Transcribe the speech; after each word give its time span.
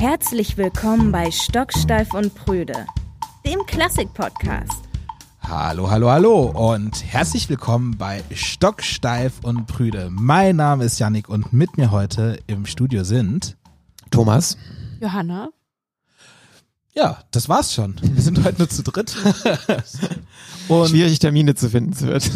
Herzlich 0.00 0.56
willkommen 0.56 1.12
bei 1.12 1.30
Stocksteif 1.30 2.14
und 2.14 2.34
Prüde, 2.34 2.86
dem 3.44 3.66
Klassik-Podcast. 3.66 4.82
Hallo, 5.42 5.90
hallo, 5.90 6.08
hallo 6.08 6.44
und 6.46 7.04
herzlich 7.04 7.50
willkommen 7.50 7.98
bei 7.98 8.24
Stocksteif 8.32 9.40
und 9.42 9.66
Prüde. 9.66 10.08
Mein 10.10 10.56
Name 10.56 10.84
ist 10.84 10.98
Yannick 11.00 11.28
und 11.28 11.52
mit 11.52 11.76
mir 11.76 11.90
heute 11.90 12.38
im 12.46 12.64
Studio 12.64 13.04
sind 13.04 13.58
Thomas. 14.10 14.56
Johanna. 15.02 15.50
Ja, 16.94 17.22
das 17.30 17.50
war's 17.50 17.74
schon. 17.74 17.96
Wir 18.00 18.22
sind 18.22 18.42
heute 18.42 18.56
nur 18.56 18.70
zu 18.70 18.82
dritt. 18.82 19.14
Und 20.68 20.88
Schwierig 20.88 21.18
Termine 21.18 21.54
zu 21.54 21.68
finden 21.68 22.00
wird. 22.00 22.30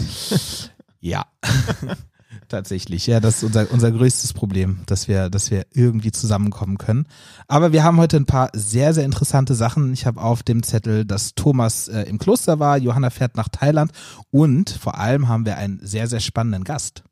Ja. 1.00 1.24
Tatsächlich, 2.48 3.06
ja, 3.06 3.20
das 3.20 3.36
ist 3.38 3.44
unser, 3.44 3.70
unser 3.70 3.90
größtes 3.90 4.32
Problem, 4.32 4.80
dass 4.86 5.08
wir, 5.08 5.30
dass 5.30 5.50
wir 5.50 5.66
irgendwie 5.72 6.12
zusammenkommen 6.12 6.78
können. 6.78 7.06
Aber 7.48 7.72
wir 7.72 7.84
haben 7.84 7.98
heute 7.98 8.16
ein 8.16 8.26
paar 8.26 8.50
sehr, 8.52 8.94
sehr 8.94 9.04
interessante 9.04 9.54
Sachen. 9.54 9.92
Ich 9.92 10.06
habe 10.06 10.20
auf 10.20 10.42
dem 10.42 10.62
Zettel, 10.62 11.04
dass 11.04 11.34
Thomas 11.34 11.88
äh, 11.88 12.02
im 12.02 12.18
Kloster 12.18 12.58
war, 12.58 12.78
Johanna 12.78 13.10
fährt 13.10 13.36
nach 13.36 13.48
Thailand 13.48 13.92
und 14.30 14.70
vor 14.70 14.98
allem 14.98 15.28
haben 15.28 15.46
wir 15.46 15.56
einen 15.56 15.80
sehr, 15.82 16.06
sehr 16.06 16.20
spannenden 16.20 16.64
Gast. 16.64 17.02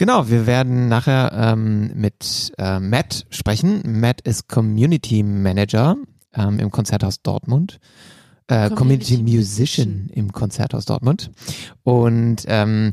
Genau, 0.00 0.30
wir 0.30 0.46
werden 0.46 0.88
nachher 0.88 1.30
ähm, 1.34 1.92
mit 1.94 2.52
äh, 2.56 2.80
Matt 2.80 3.26
sprechen. 3.28 3.82
Matt 4.00 4.22
ist 4.22 4.48
Community 4.48 5.22
Manager 5.22 5.96
ähm, 6.34 6.58
im 6.58 6.70
Konzerthaus 6.70 7.20
Dortmund. 7.20 7.80
Äh, 8.46 8.70
Community, 8.70 9.16
Community 9.16 9.36
Musician 9.36 10.10
im 10.12 10.32
Konzerthaus 10.32 10.86
Dortmund. 10.86 11.30
Und 11.82 12.44
ähm, 12.46 12.92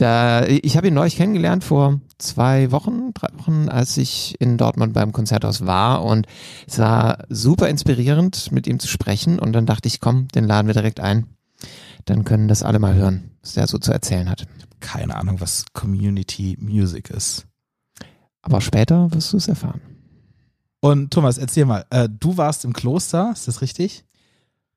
da, 0.00 0.46
ich 0.46 0.76
habe 0.76 0.88
ihn 0.88 0.94
neulich 0.94 1.16
kennengelernt 1.16 1.64
vor 1.64 2.00
zwei 2.18 2.70
Wochen, 2.70 3.12
drei 3.14 3.28
Wochen, 3.38 3.68
als 3.68 3.96
ich 3.96 4.36
in 4.40 4.56
Dortmund 4.56 4.92
beim 4.92 5.12
Konzerthaus 5.12 5.66
war 5.66 6.04
und 6.04 6.26
es 6.66 6.78
war 6.78 7.24
super 7.28 7.68
inspirierend, 7.68 8.52
mit 8.52 8.66
ihm 8.66 8.78
zu 8.78 8.88
sprechen 8.88 9.38
und 9.38 9.52
dann 9.52 9.66
dachte 9.66 9.88
ich, 9.88 10.00
komm, 10.00 10.28
den 10.28 10.44
laden 10.44 10.66
wir 10.66 10.74
direkt 10.74 11.00
ein. 11.00 11.26
Dann 12.04 12.24
können 12.24 12.48
das 12.48 12.62
alle 12.62 12.78
mal 12.78 12.94
hören, 12.94 13.30
was 13.42 13.54
der 13.54 13.66
so 13.66 13.78
zu 13.78 13.92
erzählen 13.92 14.30
hat. 14.30 14.46
Keine 14.80 15.16
Ahnung, 15.16 15.40
was 15.40 15.64
Community 15.72 16.56
Music 16.60 17.10
ist. 17.10 17.46
Aber 18.42 18.60
später 18.60 19.12
wirst 19.12 19.32
du 19.32 19.36
es 19.36 19.48
erfahren. 19.48 19.82
Und 20.80 21.12
Thomas, 21.12 21.36
erzähl 21.36 21.66
mal, 21.66 21.84
äh, 21.90 22.08
du 22.08 22.38
warst 22.38 22.64
im 22.64 22.72
Kloster, 22.72 23.30
ist 23.32 23.46
das 23.48 23.60
richtig? 23.60 24.04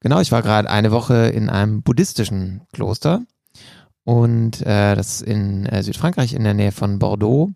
Genau, 0.02 0.20
ich 0.20 0.34
war 0.34 0.42
gerade 0.42 0.70
eine 0.70 0.92
Woche 0.92 1.30
in 1.30 1.50
einem 1.50 1.82
buddhistischen 1.82 2.64
Kloster 2.74 3.26
und 4.04 4.62
äh, 4.62 4.96
das 4.96 5.22
in 5.22 5.66
äh, 5.66 5.84
Südfrankreich 5.84 6.34
in 6.34 6.44
der 6.44 6.54
Nähe 6.54 6.72
von 6.72 7.00
Bordeaux. 7.00 7.52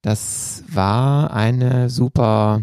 Das 0.00 0.64
war 0.68 1.32
eine 1.32 1.88
super 1.88 2.62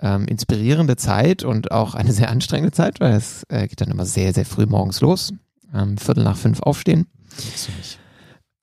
ähm, 0.00 0.26
inspirierende 0.26 0.96
Zeit 0.96 1.44
und 1.44 1.70
auch 1.70 1.94
eine 1.94 2.12
sehr 2.12 2.30
anstrengende 2.30 2.72
Zeit, 2.72 3.00
weil 3.00 3.14
es 3.14 3.44
äh, 3.48 3.66
geht 3.66 3.80
dann 3.80 3.90
immer 3.90 4.06
sehr, 4.06 4.34
sehr 4.34 4.44
früh 4.44 4.66
morgens 4.66 5.00
los. 5.00 5.32
Ähm, 5.72 5.96
Viertel 5.96 6.24
nach 6.24 6.36
fünf 6.36 6.60
aufstehen. 6.62 7.06
Das 7.36 7.68
nicht. 7.76 7.98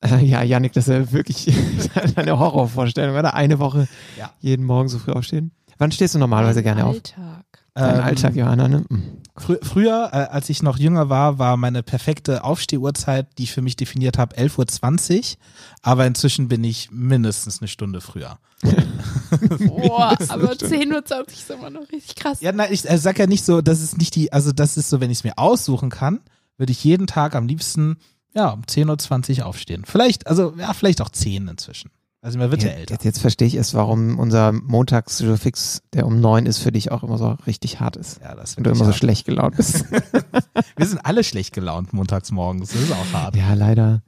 Äh, 0.01 0.25
ja, 0.25 0.43
Janik, 0.43 0.73
das 0.73 0.88
ist 0.88 0.93
ja 0.93 1.11
wirklich 1.11 1.53
eine 2.16 2.38
Horrorvorstellung, 2.38 3.16
oder? 3.16 3.33
Eine 3.33 3.59
Woche 3.59 3.88
ja. 4.17 4.31
jeden 4.39 4.66
Morgen 4.66 4.89
so 4.89 4.99
früh 4.99 5.11
aufstehen. 5.11 5.51
Wann 5.77 5.91
stehst 5.91 6.13
du 6.16 6.19
normalerweise 6.19 6.59
Ein 6.59 6.63
gerne 6.63 6.85
Alltag. 6.85 7.45
auf? 7.51 7.60
Dein 7.73 7.95
ähm, 7.95 8.03
Alltag, 8.03 8.36
Johanna, 8.36 8.67
ne? 8.67 8.83
Mhm. 8.89 9.22
Frü 9.38 9.58
früher, 9.64 10.09
äh, 10.11 10.17
als 10.17 10.50
ich 10.50 10.61
noch 10.61 10.77
jünger 10.77 11.09
war, 11.09 11.39
war 11.39 11.55
meine 11.55 11.83
perfekte 11.83 12.44
Aufstehuhrzeit, 12.44 13.28
die 13.38 13.44
ich 13.44 13.53
für 13.53 13.61
mich 13.61 13.78
definiert 13.78 14.17
habe, 14.17 14.36
11.20 14.36 15.17
Uhr. 15.17 15.38
Aber 15.81 16.05
inzwischen 16.05 16.50
bin 16.50 16.66
ich 16.66 16.91
mindestens 16.91 17.61
eine 17.61 17.69
Stunde 17.69 18.02
früher. 18.02 18.39
Boah, 19.67 20.17
aber 20.28 20.52
10.20 20.52 21.11
Uhr 21.13 21.28
ist 21.28 21.50
immer 21.50 21.69
noch 21.69 21.89
richtig 21.91 22.16
krass. 22.16 22.41
Ja, 22.41 22.52
nein, 22.52 22.73
ich 22.73 22.89
äh, 22.89 22.97
sag 22.97 23.18
ja 23.19 23.28
nicht 23.28 23.45
so, 23.45 23.62
das 23.62 23.81
ist 23.81 23.97
nicht 23.97 24.16
die, 24.16 24.34
also 24.34 24.51
das 24.51 24.75
ist 24.75 24.90
so, 24.90 25.00
wenn 25.00 25.09
ich 25.09 25.19
es 25.19 25.24
mir 25.24 25.38
aussuchen 25.38 25.90
kann, 25.90 26.19
würde 26.57 26.72
ich 26.72 26.84
jeden 26.84 27.07
Tag 27.07 27.35
am 27.35 27.47
liebsten, 27.47 27.97
ja, 28.34 28.50
um 28.50 28.63
10.20 28.63 29.40
Uhr 29.40 29.45
aufstehen. 29.45 29.84
Vielleicht, 29.85 30.28
also, 30.28 30.53
ja, 30.57 30.74
vielleicht 30.74 31.01
auch 31.01 31.09
10 31.09 31.47
inzwischen. 31.47 31.90
Also 32.23 32.37
man 32.37 32.51
wird 32.51 32.61
ja, 32.61 32.69
ja 32.69 32.75
älter. 32.75 32.93
Jetzt, 32.93 33.03
jetzt, 33.03 33.19
verstehe 33.19 33.47
ich 33.47 33.55
es, 33.55 33.73
warum 33.73 34.19
unser 34.19 34.51
montags 34.51 35.23
fix, 35.37 35.81
der 35.93 36.05
um 36.05 36.21
neun 36.21 36.45
ist, 36.45 36.59
für 36.59 36.71
dich 36.71 36.91
auch 36.91 37.03
immer 37.03 37.17
so 37.17 37.31
richtig 37.47 37.79
hart 37.79 37.95
ist. 37.95 38.21
Ja, 38.21 38.35
das 38.35 38.55
Und 38.55 38.63
du 38.63 38.69
immer 38.69 38.85
hart. 38.85 38.93
so 38.93 38.97
schlecht 38.97 39.25
gelaunt 39.25 39.57
bist. 39.57 39.85
Wir 40.77 40.85
sind 40.85 40.99
alle 40.99 41.23
schlecht 41.23 41.53
gelaunt 41.53 41.93
montags 41.93 42.31
morgens. 42.31 42.71
Das 42.71 42.81
ist 42.81 42.91
auch 42.91 43.13
hart. 43.13 43.35
Ja, 43.35 43.55
leider. 43.55 44.03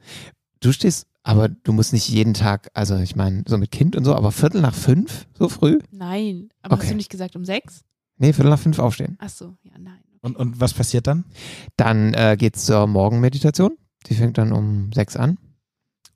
Du 0.60 0.70
stehst, 0.72 1.08
aber 1.24 1.48
du 1.48 1.72
musst 1.72 1.92
nicht 1.92 2.08
jeden 2.08 2.34
Tag, 2.34 2.70
also 2.72 2.96
ich 2.96 3.16
meine, 3.16 3.42
so 3.48 3.58
mit 3.58 3.72
Kind 3.72 3.96
und 3.96 4.04
so, 4.04 4.14
aber 4.14 4.30
Viertel 4.30 4.60
nach 4.60 4.74
fünf, 4.74 5.26
so 5.36 5.48
früh? 5.48 5.80
Nein. 5.90 6.50
Aber 6.62 6.74
okay. 6.74 6.84
hast 6.84 6.92
du 6.92 6.96
nicht 6.96 7.10
gesagt 7.10 7.34
um 7.34 7.44
sechs? 7.44 7.82
Nee, 8.18 8.32
Viertel 8.32 8.50
nach 8.50 8.60
fünf 8.60 8.78
aufstehen. 8.78 9.16
Ach 9.18 9.28
so, 9.28 9.56
ja, 9.64 9.72
nein. 9.78 9.98
Und, 10.20 10.36
und 10.36 10.60
was 10.60 10.72
passiert 10.72 11.08
dann? 11.08 11.24
Dann 11.76 12.14
äh, 12.14 12.36
geht's 12.38 12.64
zur 12.64 12.86
Morgenmeditation. 12.86 13.76
Die 14.06 14.14
fängt 14.14 14.38
dann 14.38 14.52
um 14.52 14.92
sechs 14.92 15.16
an. 15.16 15.38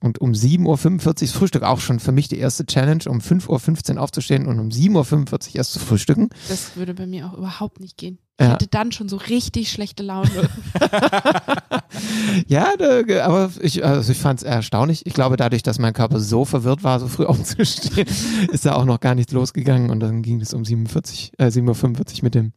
Und 0.01 0.19
um 0.19 0.31
7.45 0.31 1.05
Uhr 1.05 1.21
ist 1.21 1.31
Frühstück 1.33 1.63
auch 1.63 1.79
schon 1.79 1.99
für 1.99 2.13
mich 2.13 2.29
die 2.29 2.37
erste 2.37 2.65
Challenge, 2.65 3.03
um 3.07 3.19
5.15 3.19 3.95
Uhr 3.95 4.01
aufzustehen 4.01 4.45
und 4.47 4.59
um 4.59 4.69
7.45 4.69 5.49
Uhr 5.49 5.55
erst 5.55 5.73
zu 5.73 5.79
frühstücken. 5.79 6.29
Das 6.47 6.77
würde 6.77 6.93
bei 6.93 7.05
mir 7.05 7.27
auch 7.27 7.37
überhaupt 7.37 7.81
nicht 7.81 7.97
gehen. 7.97 8.17
Ich 8.39 8.45
ja. 8.45 8.53
hätte 8.53 8.67
dann 8.67 8.93
schon 8.93 9.09
so 9.09 9.17
richtig 9.17 9.69
schlechte 9.69 10.01
Laune. 10.01 10.49
ja, 12.47 12.73
da, 12.77 13.01
aber 13.25 13.51
ich, 13.59 13.83
also 13.83 14.13
ich 14.13 14.17
fand 14.17 14.39
es 14.39 14.43
erstaunlich. 14.43 15.05
Ich 15.05 15.13
glaube, 15.13 15.35
dadurch, 15.35 15.63
dass 15.63 15.79
mein 15.79 15.91
Körper 15.91 16.21
so 16.21 16.45
verwirrt 16.45 16.81
war, 16.85 17.01
so 17.01 17.09
früh 17.09 17.25
aufzustehen, 17.25 18.07
ist 18.53 18.65
da 18.65 18.75
auch 18.75 18.85
noch 18.85 19.01
gar 19.01 19.15
nichts 19.15 19.33
losgegangen 19.33 19.89
und 19.89 19.99
dann 19.99 20.21
ging 20.21 20.39
es 20.39 20.53
um 20.53 20.63
47, 20.63 21.33
äh, 21.37 21.47
7.45 21.47 22.19
Uhr 22.19 22.23
mit 22.23 22.35
dem 22.35 22.53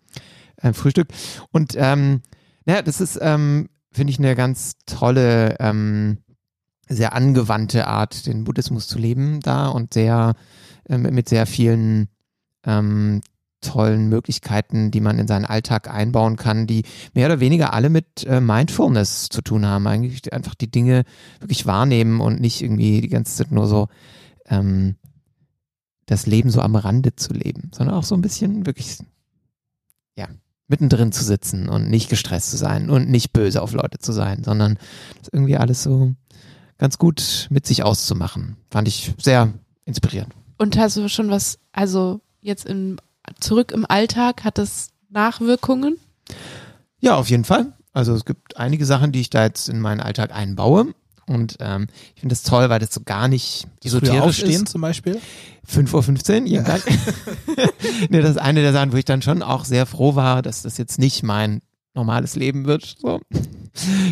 äh, 0.59 0.72
Frühstück. 0.72 1.09
Und 1.50 1.74
ähm, 1.76 2.22
ja, 2.64 2.82
das 2.82 3.00
ist, 3.00 3.19
ähm, 3.20 3.69
finde 3.91 4.12
ich, 4.12 4.20
eine 4.20 4.36
ganz 4.36 4.74
tolle 4.86 5.56
ähm, 5.59 6.19
sehr 6.94 7.14
angewandte 7.14 7.86
Art, 7.86 8.26
den 8.26 8.44
Buddhismus 8.44 8.88
zu 8.88 8.98
leben 8.98 9.41
da 9.41 9.69
und 9.69 9.94
sehr 9.94 10.34
äh, 10.88 10.98
mit 10.98 11.28
sehr 11.28 11.47
vielen 11.47 12.08
ähm, 12.64 13.20
tollen 13.60 14.08
Möglichkeiten, 14.08 14.91
die 14.91 15.00
man 15.00 15.19
in 15.19 15.28
seinen 15.28 15.44
Alltag 15.44 15.88
einbauen 15.88 16.36
kann, 16.36 16.66
die 16.66 16.82
mehr 17.14 17.26
oder 17.26 17.41
weniger 17.41 17.72
alle 17.72 17.91
mit 17.91 18.25
äh, 18.26 18.41
Mindfulness 18.41 19.28
zu 19.28 19.41
tun 19.41 19.64
haben. 19.64 19.86
Eigentlich 19.86 20.32
einfach 20.32 20.54
die 20.54 20.70
Dinge 20.70 21.04
wirklich 21.41 21.64
wahrnehmen 21.64 22.20
und 22.20 22.41
nicht 22.41 22.60
irgendwie 22.60 23.00
die 23.00 23.09
ganze 23.09 23.36
Zeit 23.36 23.53
nur 23.53 23.66
so 23.66 23.88
ähm, 24.47 24.97
das 26.06 26.26
Leben 26.26 26.50
so 26.50 26.60
am 26.60 26.76
Rande 26.76 27.14
zu 27.16 27.32
leben, 27.32 27.70
sondern 27.72 27.97
auch 27.97 28.04
so 28.04 28.14
ein 28.14 28.22
bisschen 28.22 28.66
wirklich, 28.66 28.98
ja, 30.16 30.26
mittendrin 30.69 31.12
zu 31.12 31.24
sitzen 31.24 31.69
und 31.69 31.88
nicht 31.88 32.09
gestresst 32.09 32.50
zu 32.50 32.56
sein 32.56 32.91
und 32.91 33.09
nicht 33.09 33.32
böse 33.32 33.62
auf 33.62 33.72
Leute 33.72 33.98
zu 33.98 34.12
sein, 34.12 34.42
sondern 34.42 34.78
das 35.19 35.28
irgendwie 35.32 35.56
alles 35.56 35.82
so 35.82 36.14
ganz 36.78 36.99
gut 36.99 37.49
mit 37.50 37.66
sich 37.66 37.83
auszumachen. 37.83 38.56
Fand 38.71 38.88
ich 38.88 39.15
sehr 39.19 39.53
inspirierend. 39.84 40.34
Und 40.59 40.77
hast 40.77 40.97
du 40.97 41.09
schon 41.09 41.31
was, 41.31 41.59
also 41.72 42.21
jetzt 42.41 42.65
in, 42.66 42.99
zurück 43.41 43.72
im 43.72 43.87
Alltag, 43.88 44.44
hat 44.44 44.59
das 44.59 44.91
Nachwirkungen? 45.09 45.99
Ja, 47.00 47.16
auf 47.16 47.31
jeden 47.31 47.44
Fall. 47.44 47.72
Also 47.93 48.15
es 48.15 48.25
gibt 48.25 48.56
einige 48.56 48.87
Sachen, 48.87 49.12
die 49.12 49.21
ich 49.21 49.31
da 49.31 49.44
jetzt 49.44 49.69
in 49.69 49.81
meinen 49.81 50.00
Alltag 50.00 50.33
einbaue. 50.33 50.94
Und 51.27 51.56
ähm, 51.60 51.87
ich 52.15 52.21
finde 52.21 52.33
das 52.34 52.43
toll, 52.43 52.69
weil 52.69 52.81
das 52.81 52.93
so 52.93 53.00
gar 53.04 53.28
nicht 53.28 53.66
esoterisch 53.84 54.43
ist. 54.43 54.69
zum 54.69 54.81
Beispiel? 54.81 55.21
5.15 55.69 56.43
Uhr, 56.43 56.47
jeden 56.47 56.49
ja. 56.49 56.62
Tag. 56.62 56.83
nee, 58.09 58.21
das 58.21 58.33
ist 58.33 58.39
eine 58.39 58.62
der 58.62 58.72
Sachen, 58.72 58.93
wo 58.93 58.97
ich 58.97 59.04
dann 59.04 59.22
schon 59.22 59.43
auch 59.43 59.65
sehr 59.65 59.87
froh 59.87 60.15
war, 60.15 60.43
dass 60.43 60.62
das 60.62 60.78
jetzt 60.78 60.99
nicht 60.99 61.22
mein 61.22 61.60
normales 61.94 62.36
Leben 62.36 62.66
wird. 62.66 62.97
So. 62.98 63.20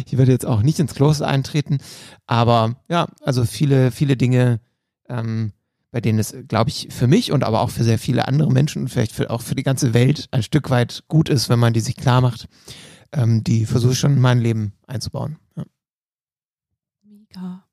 Ich 0.07 0.17
werde 0.17 0.33
jetzt 0.33 0.47
auch 0.47 0.63
nicht 0.63 0.79
ins 0.79 0.95
Kloster 0.95 1.27
eintreten, 1.27 1.79
aber 2.27 2.77
ja, 2.89 3.09
also 3.23 3.45
viele, 3.45 3.91
viele 3.91 4.17
Dinge, 4.17 4.61
ähm, 5.09 5.53
bei 5.91 6.01
denen 6.01 6.19
es, 6.19 6.35
glaube 6.49 6.71
ich, 6.71 6.89
für 6.91 7.07
mich 7.07 7.33
und 7.33 7.45
aber 7.45 7.61
auch 7.61 7.71
für 7.71 7.85
sehr 7.85 7.99
viele 7.99 8.27
andere 8.29 8.51
Menschen 8.51 8.83
und 8.83 8.89
vielleicht 8.89 9.13
für, 9.13 9.31
auch 9.31 9.43
für 9.43 9.55
die 9.55 9.63
ganze 9.63 9.93
Welt 9.93 10.29
ein 10.31 10.43
Stück 10.43 10.71
weit 10.71 11.05
gut 11.09 11.29
ist, 11.29 11.49
wenn 11.49 11.59
man 11.59 11.73
die 11.73 11.81
sich 11.81 11.97
klar 11.97 12.21
macht, 12.21 12.49
ähm, 13.13 13.43
die 13.45 13.67
versuche 13.67 13.93
ich 13.93 13.99
schon 13.99 14.15
in 14.15 14.21
mein 14.21 14.41
Leben 14.41 14.73
einzubauen. 14.87 15.39
Ja. 15.57 15.65
Mega. 17.03 17.65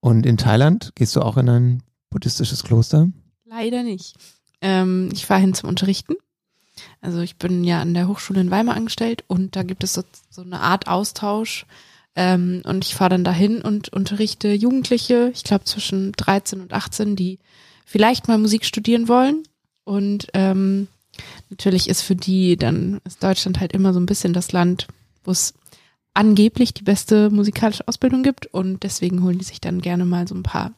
Und 0.00 0.26
in 0.26 0.36
Thailand 0.36 0.92
gehst 0.94 1.16
du 1.16 1.22
auch 1.22 1.36
in 1.36 1.48
ein 1.48 1.82
buddhistisches 2.10 2.62
Kloster? 2.62 3.08
Leider 3.44 3.82
nicht. 3.82 4.16
Ähm, 4.60 5.08
ich 5.12 5.26
fahre 5.26 5.40
hin 5.40 5.54
zum 5.54 5.68
Unterrichten 5.68 6.14
also 7.00 7.20
ich 7.20 7.36
bin 7.36 7.64
ja 7.64 7.80
an 7.80 7.94
der 7.94 8.08
Hochschule 8.08 8.40
in 8.40 8.50
Weimar 8.50 8.76
angestellt 8.76 9.24
und 9.28 9.56
da 9.56 9.62
gibt 9.62 9.84
es 9.84 9.94
so, 9.94 10.02
so 10.30 10.42
eine 10.42 10.60
Art 10.60 10.88
Austausch. 10.88 11.66
Ähm, 12.16 12.62
und 12.64 12.84
ich 12.84 12.94
fahre 12.94 13.10
dann 13.10 13.24
dahin 13.24 13.60
und 13.60 13.88
unterrichte 13.88 14.52
Jugendliche, 14.52 15.30
ich 15.34 15.44
glaube 15.44 15.64
zwischen 15.64 16.12
13 16.12 16.60
und 16.60 16.72
18, 16.72 17.16
die 17.16 17.38
vielleicht 17.84 18.28
mal 18.28 18.38
Musik 18.38 18.64
studieren 18.64 19.08
wollen. 19.08 19.42
Und 19.84 20.28
ähm, 20.32 20.88
natürlich 21.50 21.88
ist 21.88 22.02
für 22.02 22.16
die 22.16 22.56
dann 22.56 23.00
ist 23.04 23.22
Deutschland 23.22 23.60
halt 23.60 23.72
immer 23.72 23.92
so 23.92 24.00
ein 24.00 24.06
bisschen 24.06 24.32
das 24.32 24.52
Land, 24.52 24.86
wo 25.24 25.32
es 25.32 25.54
angeblich 26.14 26.72
die 26.72 26.84
beste 26.84 27.30
musikalische 27.30 27.86
Ausbildung 27.88 28.22
gibt. 28.22 28.46
Und 28.46 28.84
deswegen 28.84 29.22
holen 29.22 29.38
die 29.38 29.44
sich 29.44 29.60
dann 29.60 29.80
gerne 29.82 30.04
mal 30.04 30.28
so 30.28 30.34
ein 30.34 30.44
paar 30.44 30.72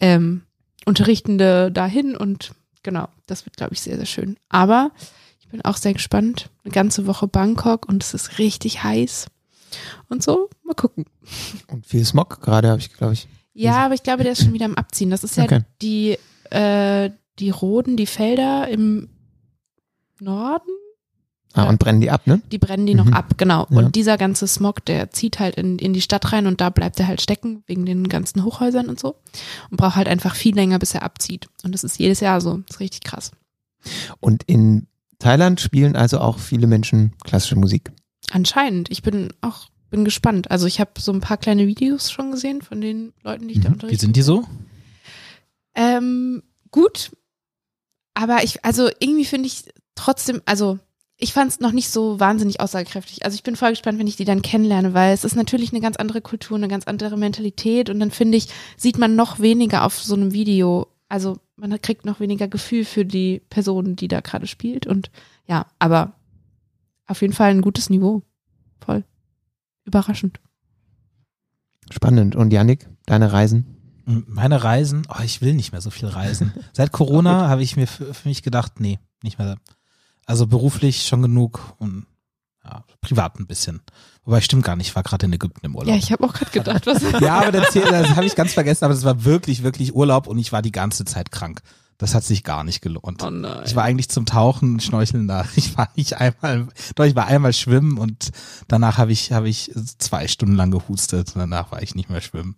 ähm, 0.00 0.42
Unterrichtende 0.84 1.70
dahin 1.70 2.16
und 2.16 2.52
genau, 2.82 3.08
das 3.26 3.44
wird, 3.46 3.56
glaube 3.56 3.74
ich, 3.74 3.80
sehr, 3.80 3.96
sehr 3.96 4.06
schön. 4.06 4.36
Aber 4.48 4.90
ich 5.40 5.48
bin 5.48 5.62
auch 5.64 5.76
sehr 5.76 5.92
gespannt. 5.92 6.50
Eine 6.64 6.72
ganze 6.72 7.06
Woche 7.06 7.26
Bangkok 7.28 7.88
und 7.88 8.02
es 8.02 8.14
ist 8.14 8.38
richtig 8.38 8.82
heiß. 8.82 9.26
Und 10.08 10.22
so, 10.22 10.50
mal 10.64 10.74
gucken. 10.74 11.06
Und 11.68 11.86
viel 11.86 12.04
Smog 12.04 12.40
gerade, 12.40 12.68
habe 12.68 12.80
ich, 12.80 12.92
glaube 12.92 13.14
ich. 13.14 13.26
Ja, 13.54 13.84
aber 13.84 13.94
ich 13.94 14.02
glaube, 14.02 14.22
der 14.22 14.32
ist 14.32 14.42
schon 14.44 14.52
wieder 14.52 14.64
am 14.66 14.74
Abziehen. 14.76 15.10
Das 15.10 15.24
ist 15.24 15.36
ja 15.36 15.44
Okay. 15.44 15.60
die, 15.80 16.18
äh, 16.50 17.10
die 17.38 17.50
Roden, 17.50 17.96
die 17.96 18.06
Felder 18.06 18.68
im 18.68 19.08
Norden, 20.20 20.70
Ah, 21.54 21.68
und 21.68 21.78
brennen 21.78 22.00
die 22.00 22.10
ab, 22.10 22.26
ne? 22.26 22.40
die 22.50 22.58
brennen 22.58 22.86
die 22.86 22.94
Mhm. 22.94 23.00
noch 23.10 23.12
ab, 23.12 23.36
genau. 23.36 23.66
Ja. 23.70 23.76
Und 23.78 23.94
dieser 23.94 24.16
ganze 24.16 24.46
Smog, 24.46 24.84
der 24.86 25.10
zieht 25.10 25.38
halt 25.38 25.56
in, 25.56 25.78
in 25.78 25.92
die 25.92 26.00
Stadt 26.00 26.32
rein 26.32 26.46
und 26.46 26.60
da 26.62 26.70
bleibt 26.70 26.98
er 26.98 27.06
halt 27.08 27.20
stecken, 27.20 27.62
wegen 27.66 27.84
den 27.84 28.08
ganzen 28.08 28.42
Hochhäusern 28.44 28.88
und 28.88 28.98
so. 28.98 29.16
Und 29.70 29.76
braucht 29.76 29.96
halt 29.96 30.08
einfach 30.08 30.34
viel 30.34 30.54
länger, 30.54 30.78
bis 30.78 30.94
er 30.94 31.02
abzieht. 31.02 31.48
Und 31.62 31.72
das 31.74 31.84
ist 31.84 31.98
jedes 31.98 32.20
Jahr 32.20 32.40
so. 32.40 32.58
Das 32.66 32.76
ist 32.76 32.80
richtig 32.80 33.02
krass. 33.02 33.32
Und 34.20 34.44
in 34.44 34.86
Thailand 35.18 35.60
spielen 35.60 35.94
also 35.94 36.20
auch 36.20 36.38
viele 36.38 36.66
Menschen 36.66 37.12
klassische 37.24 37.56
Musik. 37.56 37.92
Anscheinend. 38.30 38.90
Ich 38.90 39.02
bin 39.02 39.28
auch 39.42 39.68
bin 39.90 40.04
gespannt. 40.06 40.50
Also 40.50 40.66
ich 40.66 40.80
habe 40.80 40.92
so 40.98 41.12
ein 41.12 41.20
paar 41.20 41.36
kleine 41.36 41.66
Videos 41.66 42.10
schon 42.10 42.30
gesehen 42.30 42.62
von 42.62 42.80
den 42.80 43.12
Leuten, 43.22 43.46
die 43.48 43.54
ich 43.54 43.60
da 43.60 43.68
Mhm. 43.68 43.72
Wie 43.72 43.74
unterrichte. 43.74 44.06
sind 44.06 44.16
die 44.16 44.22
so? 44.22 44.44
Ähm, 45.74 46.42
gut. 46.70 47.10
Aber 48.14 48.42
ich, 48.42 48.64
also 48.64 48.88
irgendwie 49.00 49.24
finde 49.24 49.46
ich 49.48 49.64
trotzdem, 49.94 50.40
also 50.46 50.78
ich 51.22 51.32
fand 51.32 51.52
es 51.52 51.60
noch 51.60 51.70
nicht 51.70 51.88
so 51.88 52.18
wahnsinnig 52.18 52.60
aussagekräftig. 52.60 53.24
Also 53.24 53.36
ich 53.36 53.44
bin 53.44 53.54
voll 53.54 53.70
gespannt, 53.70 53.98
wenn 54.00 54.08
ich 54.08 54.16
die 54.16 54.24
dann 54.24 54.42
kennenlerne, 54.42 54.92
weil 54.92 55.14
es 55.14 55.22
ist 55.22 55.36
natürlich 55.36 55.70
eine 55.70 55.80
ganz 55.80 55.96
andere 55.96 56.20
Kultur, 56.20 56.56
eine 56.56 56.66
ganz 56.66 56.84
andere 56.88 57.16
Mentalität 57.16 57.90
und 57.90 58.00
dann 58.00 58.10
finde 58.10 58.38
ich, 58.38 58.48
sieht 58.76 58.98
man 58.98 59.14
noch 59.14 59.38
weniger 59.38 59.84
auf 59.84 60.02
so 60.02 60.16
einem 60.16 60.32
Video. 60.32 60.88
Also 61.08 61.38
man 61.54 61.80
kriegt 61.80 62.04
noch 62.04 62.18
weniger 62.18 62.48
Gefühl 62.48 62.84
für 62.84 63.04
die 63.04 63.40
Person, 63.50 63.94
die 63.94 64.08
da 64.08 64.20
gerade 64.20 64.48
spielt 64.48 64.88
und 64.88 65.12
ja, 65.46 65.66
aber 65.78 66.14
auf 67.06 67.22
jeden 67.22 67.34
Fall 67.34 67.50
ein 67.50 67.62
gutes 67.62 67.88
Niveau. 67.88 68.22
Voll. 68.84 69.04
Überraschend. 69.84 70.40
Spannend. 71.90 72.34
Und 72.34 72.52
Yannick, 72.52 72.88
deine 73.06 73.32
Reisen? 73.32 73.76
Meine 74.06 74.64
Reisen, 74.64 75.06
oh, 75.08 75.22
ich 75.22 75.40
will 75.40 75.54
nicht 75.54 75.70
mehr 75.70 75.80
so 75.80 75.90
viel 75.90 76.08
reisen. 76.08 76.52
Seit 76.72 76.90
Corona 76.90 77.48
habe 77.48 77.62
ich 77.62 77.76
mir 77.76 77.86
für, 77.86 78.12
für 78.12 78.28
mich 78.28 78.42
gedacht, 78.42 78.80
nee, 78.80 78.98
nicht 79.22 79.38
mehr. 79.38 79.56
Also 80.26 80.46
beruflich 80.46 81.06
schon 81.06 81.22
genug 81.22 81.74
und 81.78 82.06
ja, 82.64 82.84
privat 83.00 83.38
ein 83.38 83.46
bisschen. 83.46 83.82
Wobei 84.24 84.40
stimmt 84.40 84.64
gar 84.64 84.76
nicht, 84.76 84.88
ich 84.88 84.94
war 84.94 85.02
gerade 85.02 85.26
in 85.26 85.32
Ägypten 85.32 85.66
im 85.66 85.74
Urlaub. 85.74 85.88
Ja, 85.88 85.96
ich 85.96 86.12
habe 86.12 86.24
auch 86.24 86.32
gerade 86.32 86.52
gedacht, 86.52 86.86
was. 86.86 87.02
Ja, 87.20 87.40
aber 87.40 87.52
das, 87.52 87.72
das 87.72 88.10
habe 88.10 88.24
ich 88.24 88.36
ganz 88.36 88.52
vergessen, 88.52 88.84
aber 88.84 88.94
das 88.94 89.04
war 89.04 89.24
wirklich, 89.24 89.64
wirklich 89.64 89.94
Urlaub 89.94 90.28
und 90.28 90.38
ich 90.38 90.52
war 90.52 90.62
die 90.62 90.72
ganze 90.72 91.04
Zeit 91.04 91.32
krank. 91.32 91.60
Das 91.98 92.14
hat 92.14 92.24
sich 92.24 92.42
gar 92.42 92.64
nicht 92.64 92.80
gelohnt. 92.82 93.22
Oh 93.22 93.30
nein. 93.30 93.62
Ich 93.64 93.76
war 93.76 93.84
eigentlich 93.84 94.08
zum 94.08 94.26
Tauchen, 94.26 94.80
Schnorcheln 94.80 95.28
da. 95.28 95.44
Ich 95.56 95.76
war 95.76 95.88
nicht 95.96 96.14
einmal, 96.18 96.68
doch 96.94 97.04
ich 97.04 97.14
war 97.14 97.26
einmal 97.26 97.52
schwimmen 97.52 97.98
und 97.98 98.30
danach 98.68 98.98
habe 98.98 99.12
ich, 99.12 99.32
habe 99.32 99.48
ich 99.48 99.72
zwei 99.98 100.28
Stunden 100.28 100.54
lang 100.54 100.70
gehustet 100.70 101.34
und 101.34 101.40
danach 101.40 101.70
war 101.72 101.82
ich 101.82 101.94
nicht 101.94 102.10
mehr 102.10 102.20
schwimmen. 102.20 102.56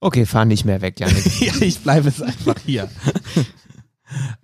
Okay, 0.00 0.26
fahr 0.26 0.44
nicht 0.44 0.64
mehr 0.64 0.80
weg, 0.80 0.98
Yannick. 0.98 1.40
ja, 1.40 1.54
ich 1.60 1.78
bleibe 1.78 2.08
jetzt 2.08 2.22
einfach 2.22 2.56
hier. 2.64 2.90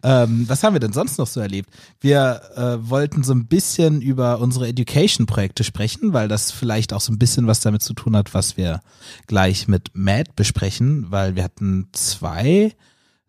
Ähm, 0.03 0.45
was 0.49 0.63
haben 0.63 0.75
wir 0.75 0.81
denn 0.81 0.93
sonst 0.93 1.19
noch 1.19 1.27
so 1.27 1.41
erlebt? 1.41 1.71
Wir 2.01 2.41
äh, 2.55 2.89
wollten 2.89 3.25
so 3.25 3.33
ein 3.33 3.47
bisschen 3.47 4.01
über 4.01 4.41
unsere 4.41 4.69
Education-Projekte 4.69 5.65
sprechen, 5.65 6.13
weil 6.13 6.29
das 6.29 6.53
vielleicht 6.53 6.93
auch 6.93 7.01
so 7.01 7.13
ein 7.13 7.19
bisschen 7.19 7.47
was 7.47 7.61
damit 7.61 7.83
zu 7.83 7.95
tun 7.95 8.17
hat, 8.17 8.33
was 8.35 8.57
wir 8.57 8.81
gleich 9.27 9.67
mit 9.67 9.91
Matt 9.95 10.37
besprechen, 10.37 11.07
weil 11.11 11.35
wir 11.35 11.43
hatten 11.43 11.89
zwei, 11.93 12.73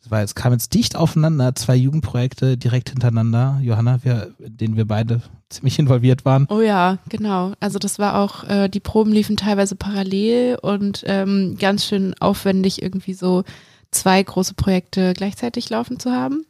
weil 0.07 0.24
es 0.24 0.36
kam 0.36 0.54
jetzt 0.54 0.74
dicht 0.75 0.95
aufeinander, 0.95 1.56
zwei 1.56 1.75
Jugendprojekte 1.75 2.57
direkt 2.57 2.89
hintereinander, 2.89 3.60
Johanna, 3.63 4.04
wir, 4.04 4.36
in 4.39 4.57
denen 4.57 4.75
wir 4.75 4.86
beide 4.86 5.21
ziemlich 5.50 5.80
involviert 5.80 6.25
waren. 6.25 6.45
Oh 6.50 6.62
ja, 6.62 7.00
genau. 7.10 7.54
Also 7.60 7.80
das 7.80 7.98
war 7.98 8.19
auch, 8.19 8.44
äh, 8.44 8.69
die 8.69 8.80
Proben 8.80 9.12
liefen 9.12 9.38
teilweise 9.38 9.75
parallel 9.75 10.60
und 10.62 11.04
ähm, 11.07 11.57
ganz 11.60 11.86
schön 11.86 12.13
aufwendig, 12.19 12.83
irgendwie 12.83 13.13
so 13.13 13.44
zwei 13.91 14.21
große 14.21 14.53
Projekte 14.53 15.13
gleichzeitig 15.13 15.69
laufen 15.69 16.00
zu 16.00 16.12
haben. 16.12 16.45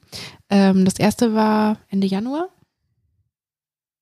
Ähm, 0.50 0.86
das 0.86 0.96
erste 1.00 1.34
war 1.34 1.78
Ende 1.90 2.08
Januar. 2.08 2.50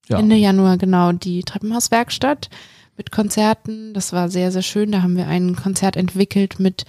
Ja. 0.08 0.20
Ende 0.20 0.36
Januar, 0.36 0.78
genau, 0.78 1.12
die 1.12 1.44
Treppenhauswerkstatt 1.44 2.50
mit 2.98 3.12
Konzerten. 3.12 3.94
Das 3.94 4.14
war 4.14 4.30
sehr, 4.30 4.52
sehr 4.52 4.62
schön. 4.62 4.92
Da 4.92 5.02
haben 5.02 5.16
wir 5.16 5.28
ein 5.28 5.56
Konzert 5.56 5.96
entwickelt 5.98 6.60
mit 6.60 6.86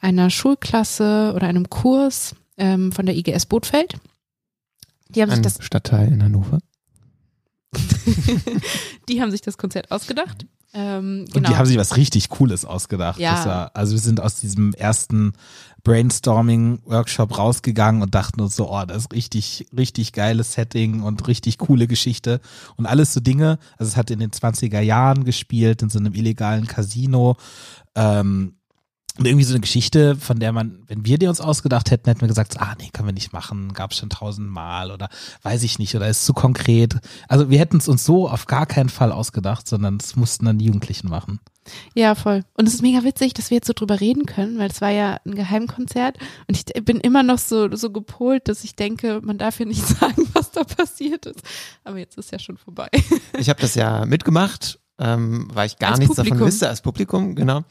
einer 0.00 0.30
Schulklasse 0.30 1.32
oder 1.34 1.46
einem 1.46 1.68
Kurs 1.68 2.34
ähm, 2.56 2.92
von 2.92 3.06
der 3.06 3.16
IGS 3.16 3.46
Bootfeld. 3.46 3.96
Die 5.08 5.22
haben 5.22 5.30
sich 5.30 5.38
Ein 5.38 5.42
das 5.42 5.58
Stadtteil 5.60 6.12
in 6.12 6.22
Hannover. 6.22 6.60
die 9.08 9.20
haben 9.20 9.30
sich 9.30 9.40
das 9.40 9.58
Konzert 9.58 9.90
ausgedacht. 9.90 10.46
Ähm, 10.72 11.24
Und 11.26 11.32
genau. 11.32 11.48
die 11.48 11.56
haben 11.56 11.66
sich 11.66 11.78
was 11.78 11.96
richtig 11.96 12.28
Cooles 12.28 12.64
ausgedacht. 12.64 13.18
Ja. 13.18 13.44
War, 13.44 13.70
also 13.74 13.92
wir 13.92 14.00
sind 14.00 14.20
aus 14.20 14.36
diesem 14.36 14.72
ersten 14.74 15.32
Brainstorming-Workshop 15.82 17.36
rausgegangen 17.36 18.02
und 18.02 18.14
dachten 18.14 18.40
uns 18.40 18.54
so, 18.54 18.70
oh, 18.70 18.84
das 18.84 19.04
ist 19.04 19.12
richtig, 19.12 19.66
richtig 19.76 20.12
geiles 20.12 20.52
Setting 20.52 21.02
und 21.02 21.26
richtig 21.26 21.58
coole 21.58 21.86
Geschichte. 21.86 22.40
Und 22.76 22.86
alles 22.86 23.12
so 23.12 23.20
Dinge, 23.20 23.58
also 23.78 23.90
es 23.90 23.96
hat 23.96 24.10
in 24.10 24.20
den 24.20 24.30
20er 24.30 24.80
Jahren 24.80 25.24
gespielt, 25.24 25.82
in 25.82 25.90
so 25.90 25.98
einem 25.98 26.14
illegalen 26.14 26.66
Casino. 26.66 27.36
Ähm, 27.96 28.54
und 29.20 29.26
irgendwie 29.26 29.44
so 29.44 29.52
eine 29.52 29.60
Geschichte, 29.60 30.16
von 30.16 30.38
der 30.38 30.50
man, 30.50 30.82
wenn 30.86 31.04
wir 31.04 31.18
die 31.18 31.26
uns 31.26 31.42
ausgedacht 31.42 31.90
hätten, 31.90 32.08
hätten 32.08 32.22
wir 32.22 32.28
gesagt, 32.28 32.58
ah 32.58 32.74
nee, 32.80 32.88
können 32.90 33.06
wir 33.06 33.12
nicht 33.12 33.34
machen, 33.34 33.74
gab 33.74 33.90
es 33.90 33.98
schon 33.98 34.08
tausendmal 34.08 34.90
oder 34.90 35.10
weiß 35.42 35.62
ich 35.62 35.78
nicht 35.78 35.94
oder 35.94 36.08
ist 36.08 36.24
zu 36.24 36.32
konkret. 36.32 36.96
Also 37.28 37.50
wir 37.50 37.58
hätten 37.58 37.76
es 37.76 37.86
uns 37.86 38.02
so 38.02 38.30
auf 38.30 38.46
gar 38.46 38.64
keinen 38.64 38.88
Fall 38.88 39.12
ausgedacht, 39.12 39.68
sondern 39.68 39.98
es 40.00 40.16
mussten 40.16 40.46
dann 40.46 40.56
die 40.56 40.64
Jugendlichen 40.64 41.10
machen. 41.10 41.38
Ja, 41.94 42.14
voll. 42.14 42.44
Und 42.54 42.66
es 42.66 42.72
ist 42.72 42.80
mega 42.80 43.04
witzig, 43.04 43.34
dass 43.34 43.50
wir 43.50 43.56
jetzt 43.56 43.66
so 43.66 43.74
drüber 43.74 44.00
reden 44.00 44.24
können, 44.24 44.58
weil 44.58 44.70
es 44.70 44.80
war 44.80 44.88
ja 44.88 45.18
ein 45.26 45.34
Geheimkonzert 45.34 46.16
und 46.48 46.56
ich 46.56 46.82
bin 46.82 46.98
immer 46.98 47.22
noch 47.22 47.38
so, 47.38 47.70
so 47.76 47.90
gepolt, 47.90 48.48
dass 48.48 48.64
ich 48.64 48.74
denke, 48.74 49.20
man 49.22 49.36
darf 49.36 49.60
ja 49.60 49.66
nicht 49.66 49.86
sagen, 50.00 50.26
was 50.32 50.50
da 50.50 50.64
passiert 50.64 51.26
ist. 51.26 51.42
Aber 51.84 51.98
jetzt 51.98 52.16
ist 52.16 52.32
ja 52.32 52.38
schon 52.38 52.56
vorbei. 52.56 52.88
Ich 53.38 53.50
habe 53.50 53.60
das 53.60 53.74
ja 53.74 54.06
mitgemacht, 54.06 54.80
ähm, 54.98 55.48
weil 55.52 55.66
ich 55.66 55.78
gar 55.78 55.90
Als 55.90 55.98
nichts 55.98 56.16
Publikum. 56.16 56.38
davon 56.38 56.46
wusste 56.46 56.68
als 56.70 56.80
Publikum, 56.80 57.34
genau. 57.34 57.64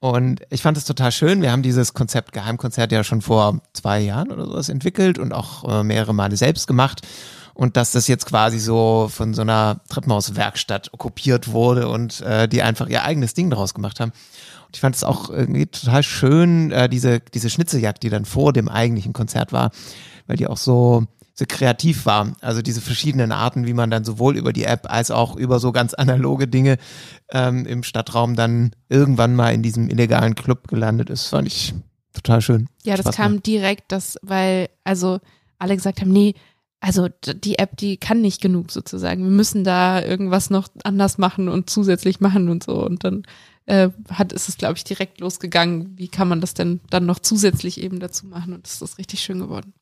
Und 0.00 0.40
ich 0.48 0.62
fand 0.62 0.78
es 0.78 0.86
total 0.86 1.12
schön. 1.12 1.42
Wir 1.42 1.52
haben 1.52 1.62
dieses 1.62 1.92
Konzept 1.92 2.32
Geheimkonzert 2.32 2.90
ja 2.90 3.04
schon 3.04 3.20
vor 3.20 3.60
zwei 3.74 4.00
Jahren 4.00 4.32
oder 4.32 4.46
sowas 4.46 4.70
entwickelt 4.70 5.18
und 5.18 5.32
auch 5.32 5.64
äh, 5.68 5.84
mehrere 5.84 6.14
Male 6.14 6.38
selbst 6.38 6.66
gemacht. 6.66 7.02
Und 7.52 7.76
dass 7.76 7.92
das 7.92 8.08
jetzt 8.08 8.24
quasi 8.24 8.58
so 8.58 9.10
von 9.12 9.34
so 9.34 9.42
einer 9.42 9.80
Treppenhauswerkstatt 9.90 10.94
okkupiert 10.94 11.52
wurde 11.52 11.88
und 11.88 12.22
äh, 12.22 12.48
die 12.48 12.62
einfach 12.62 12.88
ihr 12.88 13.04
eigenes 13.04 13.34
Ding 13.34 13.50
daraus 13.50 13.74
gemacht 13.74 14.00
haben. 14.00 14.12
Und 14.66 14.76
ich 14.76 14.80
fand 14.80 14.96
es 14.96 15.04
auch 15.04 15.28
irgendwie 15.28 15.66
total 15.66 16.02
schön, 16.02 16.72
äh, 16.72 16.88
diese, 16.88 17.20
diese 17.20 17.50
Schnitzeljagd, 17.50 18.02
die 18.02 18.08
dann 18.08 18.24
vor 18.24 18.54
dem 18.54 18.70
eigentlichen 18.70 19.12
Konzert 19.12 19.52
war, 19.52 19.70
weil 20.26 20.36
die 20.36 20.46
auch 20.46 20.56
so, 20.56 21.04
so 21.40 21.46
kreativ 21.48 22.06
war. 22.06 22.36
Also 22.40 22.62
diese 22.62 22.80
verschiedenen 22.80 23.32
Arten, 23.32 23.66
wie 23.66 23.72
man 23.72 23.90
dann 23.90 24.04
sowohl 24.04 24.36
über 24.36 24.52
die 24.52 24.64
App 24.64 24.86
als 24.88 25.10
auch 25.10 25.34
über 25.34 25.58
so 25.58 25.72
ganz 25.72 25.94
analoge 25.94 26.46
Dinge 26.46 26.76
ähm, 27.32 27.66
im 27.66 27.82
Stadtraum 27.82 28.36
dann 28.36 28.70
irgendwann 28.88 29.34
mal 29.34 29.52
in 29.52 29.62
diesem 29.62 29.90
illegalen 29.90 30.36
Club 30.36 30.68
gelandet 30.68 31.10
ist, 31.10 31.26
fand 31.28 31.48
ich 31.48 31.74
total 32.12 32.40
schön. 32.42 32.68
Ja, 32.84 32.94
das 32.94 33.04
Spaß 33.04 33.16
kam 33.16 33.32
gemacht. 33.32 33.46
direkt, 33.46 33.92
das, 33.92 34.18
weil, 34.22 34.68
also 34.84 35.18
alle 35.58 35.74
gesagt 35.74 36.00
haben, 36.00 36.12
nee, 36.12 36.34
also 36.80 37.08
die 37.08 37.58
App, 37.58 37.76
die 37.76 37.96
kann 37.96 38.20
nicht 38.20 38.40
genug 38.40 38.70
sozusagen. 38.70 39.22
Wir 39.22 39.30
müssen 39.30 39.64
da 39.64 40.02
irgendwas 40.02 40.50
noch 40.50 40.68
anders 40.84 41.18
machen 41.18 41.48
und 41.48 41.68
zusätzlich 41.68 42.20
machen 42.20 42.48
und 42.48 42.64
so. 42.64 42.84
Und 42.84 43.04
dann 43.04 43.22
äh, 43.66 43.90
hat 44.10 44.32
ist 44.32 44.48
es, 44.48 44.56
glaube 44.56 44.76
ich, 44.76 44.84
direkt 44.84 45.20
losgegangen. 45.20 45.96
Wie 45.96 46.08
kann 46.08 46.28
man 46.28 46.40
das 46.40 46.54
denn 46.54 46.80
dann 46.90 47.06
noch 47.06 47.18
zusätzlich 47.18 47.80
eben 47.80 48.00
dazu 48.00 48.26
machen? 48.26 48.54
Und 48.54 48.66
das 48.66 48.80
ist 48.80 48.98
richtig 48.98 49.20
schön 49.20 49.40
geworden. 49.40 49.74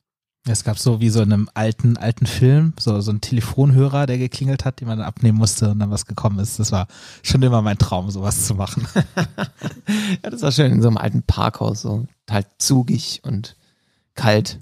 Es 0.47 0.63
gab 0.63 0.79
so 0.79 1.01
wie 1.01 1.09
so 1.09 1.21
in 1.21 1.33
einem 1.33 1.49
alten, 1.53 1.97
alten 1.97 2.25
Film, 2.25 2.73
so, 2.79 3.01
so 3.01 3.11
ein 3.11 3.21
Telefonhörer, 3.21 4.05
der 4.05 4.17
geklingelt 4.17 4.65
hat, 4.65 4.79
den 4.79 4.87
man 4.87 4.97
dann 4.97 5.07
abnehmen 5.07 5.37
musste 5.37 5.69
und 5.69 5.79
dann 5.79 5.91
was 5.91 6.05
gekommen 6.05 6.39
ist. 6.39 6.59
Das 6.59 6.71
war 6.71 6.87
schon 7.23 7.43
immer 7.43 7.61
mein 7.61 7.77
Traum, 7.77 8.09
sowas 8.09 8.45
zu 8.45 8.55
machen. 8.55 8.87
Ja, 10.23 10.29
das 10.29 10.41
war 10.41 10.51
schön 10.51 10.71
in 10.71 10.81
so 10.81 10.87
einem 10.87 10.97
alten 10.97 11.23
Parkhaus, 11.23 11.81
so 11.81 12.05
halt 12.29 12.47
zugig 12.59 13.21
und 13.23 13.55
kalt. 14.13 14.59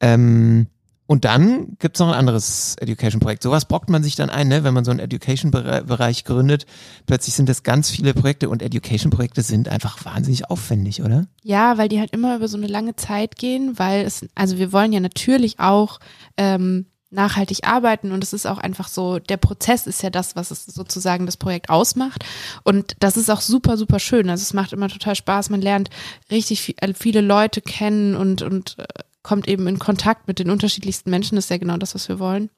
Ähm, 0.00 0.66
und 1.10 1.24
dann 1.24 1.76
gibt's 1.80 1.98
noch 1.98 2.06
ein 2.06 2.14
anderes 2.14 2.76
Education-Projekt. 2.78 3.42
Sowas 3.42 3.64
brockt 3.64 3.90
man 3.90 4.04
sich 4.04 4.14
dann 4.14 4.30
ein, 4.30 4.46
ne? 4.46 4.62
wenn 4.62 4.72
man 4.72 4.84
so 4.84 4.92
einen 4.92 5.00
Education-Bereich 5.00 6.22
gründet. 6.22 6.66
Plötzlich 7.06 7.34
sind 7.34 7.48
das 7.48 7.64
ganz 7.64 7.90
viele 7.90 8.14
Projekte 8.14 8.48
und 8.48 8.62
Education-Projekte 8.62 9.42
sind 9.42 9.68
einfach 9.68 10.04
wahnsinnig 10.04 10.48
aufwendig, 10.50 11.02
oder? 11.02 11.26
Ja, 11.42 11.78
weil 11.78 11.88
die 11.88 11.98
halt 11.98 12.12
immer 12.12 12.36
über 12.36 12.46
so 12.46 12.56
eine 12.56 12.68
lange 12.68 12.94
Zeit 12.94 13.34
gehen, 13.34 13.76
weil 13.76 14.06
es, 14.06 14.24
also 14.36 14.58
wir 14.58 14.72
wollen 14.72 14.92
ja 14.92 15.00
natürlich 15.00 15.58
auch 15.58 15.98
ähm, 16.36 16.86
nachhaltig 17.10 17.66
arbeiten 17.66 18.12
und 18.12 18.22
es 18.22 18.32
ist 18.32 18.46
auch 18.46 18.58
einfach 18.58 18.86
so, 18.86 19.18
der 19.18 19.36
Prozess 19.36 19.88
ist 19.88 20.04
ja 20.04 20.10
das, 20.10 20.36
was 20.36 20.52
es 20.52 20.64
sozusagen 20.64 21.26
das 21.26 21.36
Projekt 21.36 21.70
ausmacht 21.70 22.24
und 22.62 22.94
das 23.00 23.16
ist 23.16 23.30
auch 23.30 23.40
super, 23.40 23.76
super 23.76 23.98
schön. 23.98 24.30
Also 24.30 24.42
es 24.42 24.54
macht 24.54 24.72
immer 24.72 24.88
total 24.88 25.16
Spaß, 25.16 25.50
man 25.50 25.60
lernt 25.60 25.90
richtig 26.30 26.62
viel, 26.62 26.76
äh, 26.80 26.94
viele 26.94 27.20
Leute 27.20 27.62
kennen 27.62 28.14
und, 28.14 28.42
und 28.42 28.78
äh, 28.78 28.84
kommt 29.22 29.48
eben 29.48 29.66
in 29.66 29.78
Kontakt 29.78 30.28
mit 30.28 30.38
den 30.38 30.50
unterschiedlichsten 30.50 31.10
Menschen, 31.10 31.36
das 31.36 31.46
ist 31.46 31.50
ja 31.50 31.58
genau 31.58 31.76
das, 31.76 31.94
was 31.94 32.08
wir 32.08 32.18
wollen. 32.18 32.50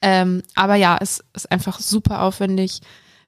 Ähm, 0.00 0.42
aber 0.54 0.74
ja, 0.74 0.98
es 1.00 1.22
ist 1.34 1.50
einfach 1.52 1.78
super 1.78 2.22
aufwendig, 2.22 2.80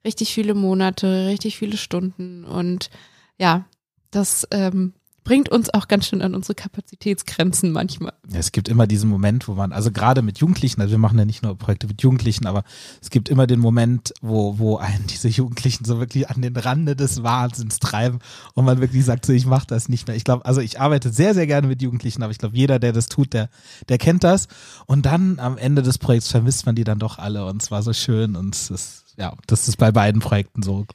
richtig 0.05 0.35
viele 0.35 0.55
Monate, 0.55 1.27
richtig 1.29 1.57
viele 1.57 1.77
Stunden 1.77 2.45
und 2.45 2.91
ja, 3.39 3.65
das 4.11 4.47
ähm, 4.51 4.95
bringt 5.25 5.49
uns 5.49 5.73
auch 5.73 5.89
ganz 5.89 6.07
schön 6.07 6.23
an 6.23 6.35
unsere 6.35 6.55
Kapazitätsgrenzen 6.55 7.73
manchmal. 7.73 8.13
Ja, 8.31 8.39
es 8.39 8.53
gibt 8.53 8.69
immer 8.69 8.87
diesen 8.87 9.09
Moment, 9.09 9.49
wo 9.49 9.55
man, 9.55 9.73
also 9.73 9.91
gerade 9.91 10.21
mit 10.21 10.39
Jugendlichen, 10.39 10.81
also 10.83 10.93
wir 10.93 10.99
machen 10.99 11.19
ja 11.19 11.25
nicht 11.25 11.43
nur 11.43 11.57
Projekte 11.57 11.87
mit 11.87 12.03
Jugendlichen, 12.03 12.47
aber 12.47 12.63
es 13.01 13.09
gibt 13.11 13.31
immer 13.31 13.47
den 13.47 13.59
Moment, 13.59 14.13
wo, 14.21 14.59
wo 14.59 14.77
einen 14.77 15.07
diese 15.07 15.29
Jugendlichen 15.29 15.87
so 15.87 15.99
wirklich 15.99 16.29
an 16.29 16.43
den 16.43 16.55
Rande 16.55 16.95
des 16.95 17.23
Wahnsinns 17.23 17.79
treiben 17.79 18.19
und 18.55 18.67
man 18.67 18.81
wirklich 18.81 19.05
sagt, 19.05 19.25
so 19.25 19.33
ich 19.33 19.47
mache 19.47 19.67
das 19.67 19.89
nicht 19.89 20.07
mehr. 20.07 20.17
Ich 20.17 20.25
glaube, 20.25 20.45
also 20.45 20.61
ich 20.61 20.79
arbeite 20.79 21.11
sehr, 21.11 21.33
sehr 21.35 21.47
gerne 21.47 21.67
mit 21.67 21.81
Jugendlichen, 21.81 22.23
aber 22.23 22.31
ich 22.31 22.39
glaube, 22.39 22.57
jeder, 22.57 22.79
der 22.79 22.93
das 22.93 23.07
tut, 23.07 23.33
der, 23.33 23.49
der 23.89 23.99
kennt 23.99 24.25
das. 24.25 24.47
Und 24.87 25.07
dann 25.07 25.39
am 25.39 25.57
Ende 25.57 25.83
des 25.83 25.97
Projekts 25.99 26.31
vermisst 26.31 26.67
man 26.67 26.75
die 26.75 26.85
dann 26.85 26.99
doch 26.99 27.19
alle 27.19 27.47
und 27.47 27.63
es 27.63 27.71
war 27.71 27.83
so 27.83 27.95
schön 27.95 28.37
und 28.37 28.55
es 28.55 28.71
ist, 28.71 29.05
ja, 29.17 29.33
das 29.47 29.69
ist 29.69 29.79
bei 29.79 29.91
beiden 29.91 30.21
Projekten 30.21 30.63
so. 30.63 30.87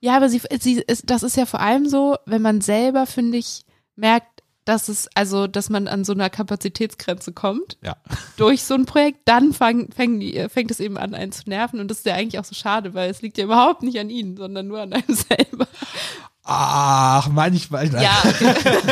Ja, 0.00 0.16
aber 0.16 0.28
sie, 0.28 0.40
sie 0.60 0.80
ist, 0.80 1.10
das 1.10 1.22
ist 1.22 1.36
ja 1.36 1.46
vor 1.46 1.60
allem 1.60 1.88
so, 1.88 2.16
wenn 2.26 2.42
man 2.42 2.60
selber, 2.60 3.06
finde 3.06 3.38
ich, 3.38 3.64
merkt, 3.96 4.42
dass 4.64 4.88
es, 4.88 5.08
also, 5.14 5.46
dass 5.46 5.70
man 5.70 5.88
an 5.88 6.04
so 6.04 6.12
einer 6.12 6.30
Kapazitätsgrenze 6.30 7.32
kommt. 7.32 7.78
Ja. 7.82 7.96
Durch 8.36 8.62
so 8.62 8.74
ein 8.74 8.86
Projekt, 8.86 9.20
dann 9.24 9.52
fang, 9.52 9.88
fang 9.94 10.20
die, 10.20 10.46
fängt 10.48 10.70
es 10.70 10.80
eben 10.80 10.98
an, 10.98 11.14
einen 11.14 11.32
zu 11.32 11.48
nerven. 11.48 11.80
Und 11.80 11.90
das 11.90 11.98
ist 11.98 12.06
ja 12.06 12.14
eigentlich 12.14 12.38
auch 12.38 12.44
so 12.44 12.54
schade, 12.54 12.94
weil 12.94 13.10
es 13.10 13.22
liegt 13.22 13.38
ja 13.38 13.44
überhaupt 13.44 13.82
nicht 13.82 13.98
an 13.98 14.10
ihnen, 14.10 14.36
sondern 14.36 14.68
nur 14.68 14.80
an 14.80 14.92
einem 14.92 15.04
selber. 15.08 15.66
Ach, 16.44 17.28
manchmal. 17.28 17.88
Nein. 17.88 18.02
Ja, 18.02 18.22
okay. 18.24 18.54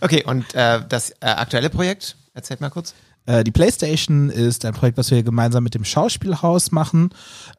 Okay, 0.00 0.24
und 0.24 0.54
äh, 0.54 0.80
das 0.88 1.10
äh, 1.20 1.26
aktuelle 1.26 1.70
Projekt, 1.70 2.16
erzählt 2.34 2.60
mal 2.60 2.70
kurz. 2.70 2.94
Äh, 3.26 3.44
die 3.44 3.50
PlayStation 3.50 4.30
ist 4.30 4.64
ein 4.64 4.74
Projekt, 4.74 4.98
was 4.98 5.10
wir 5.10 5.22
gemeinsam 5.22 5.64
mit 5.64 5.74
dem 5.74 5.84
Schauspielhaus 5.84 6.72
machen. 6.72 7.10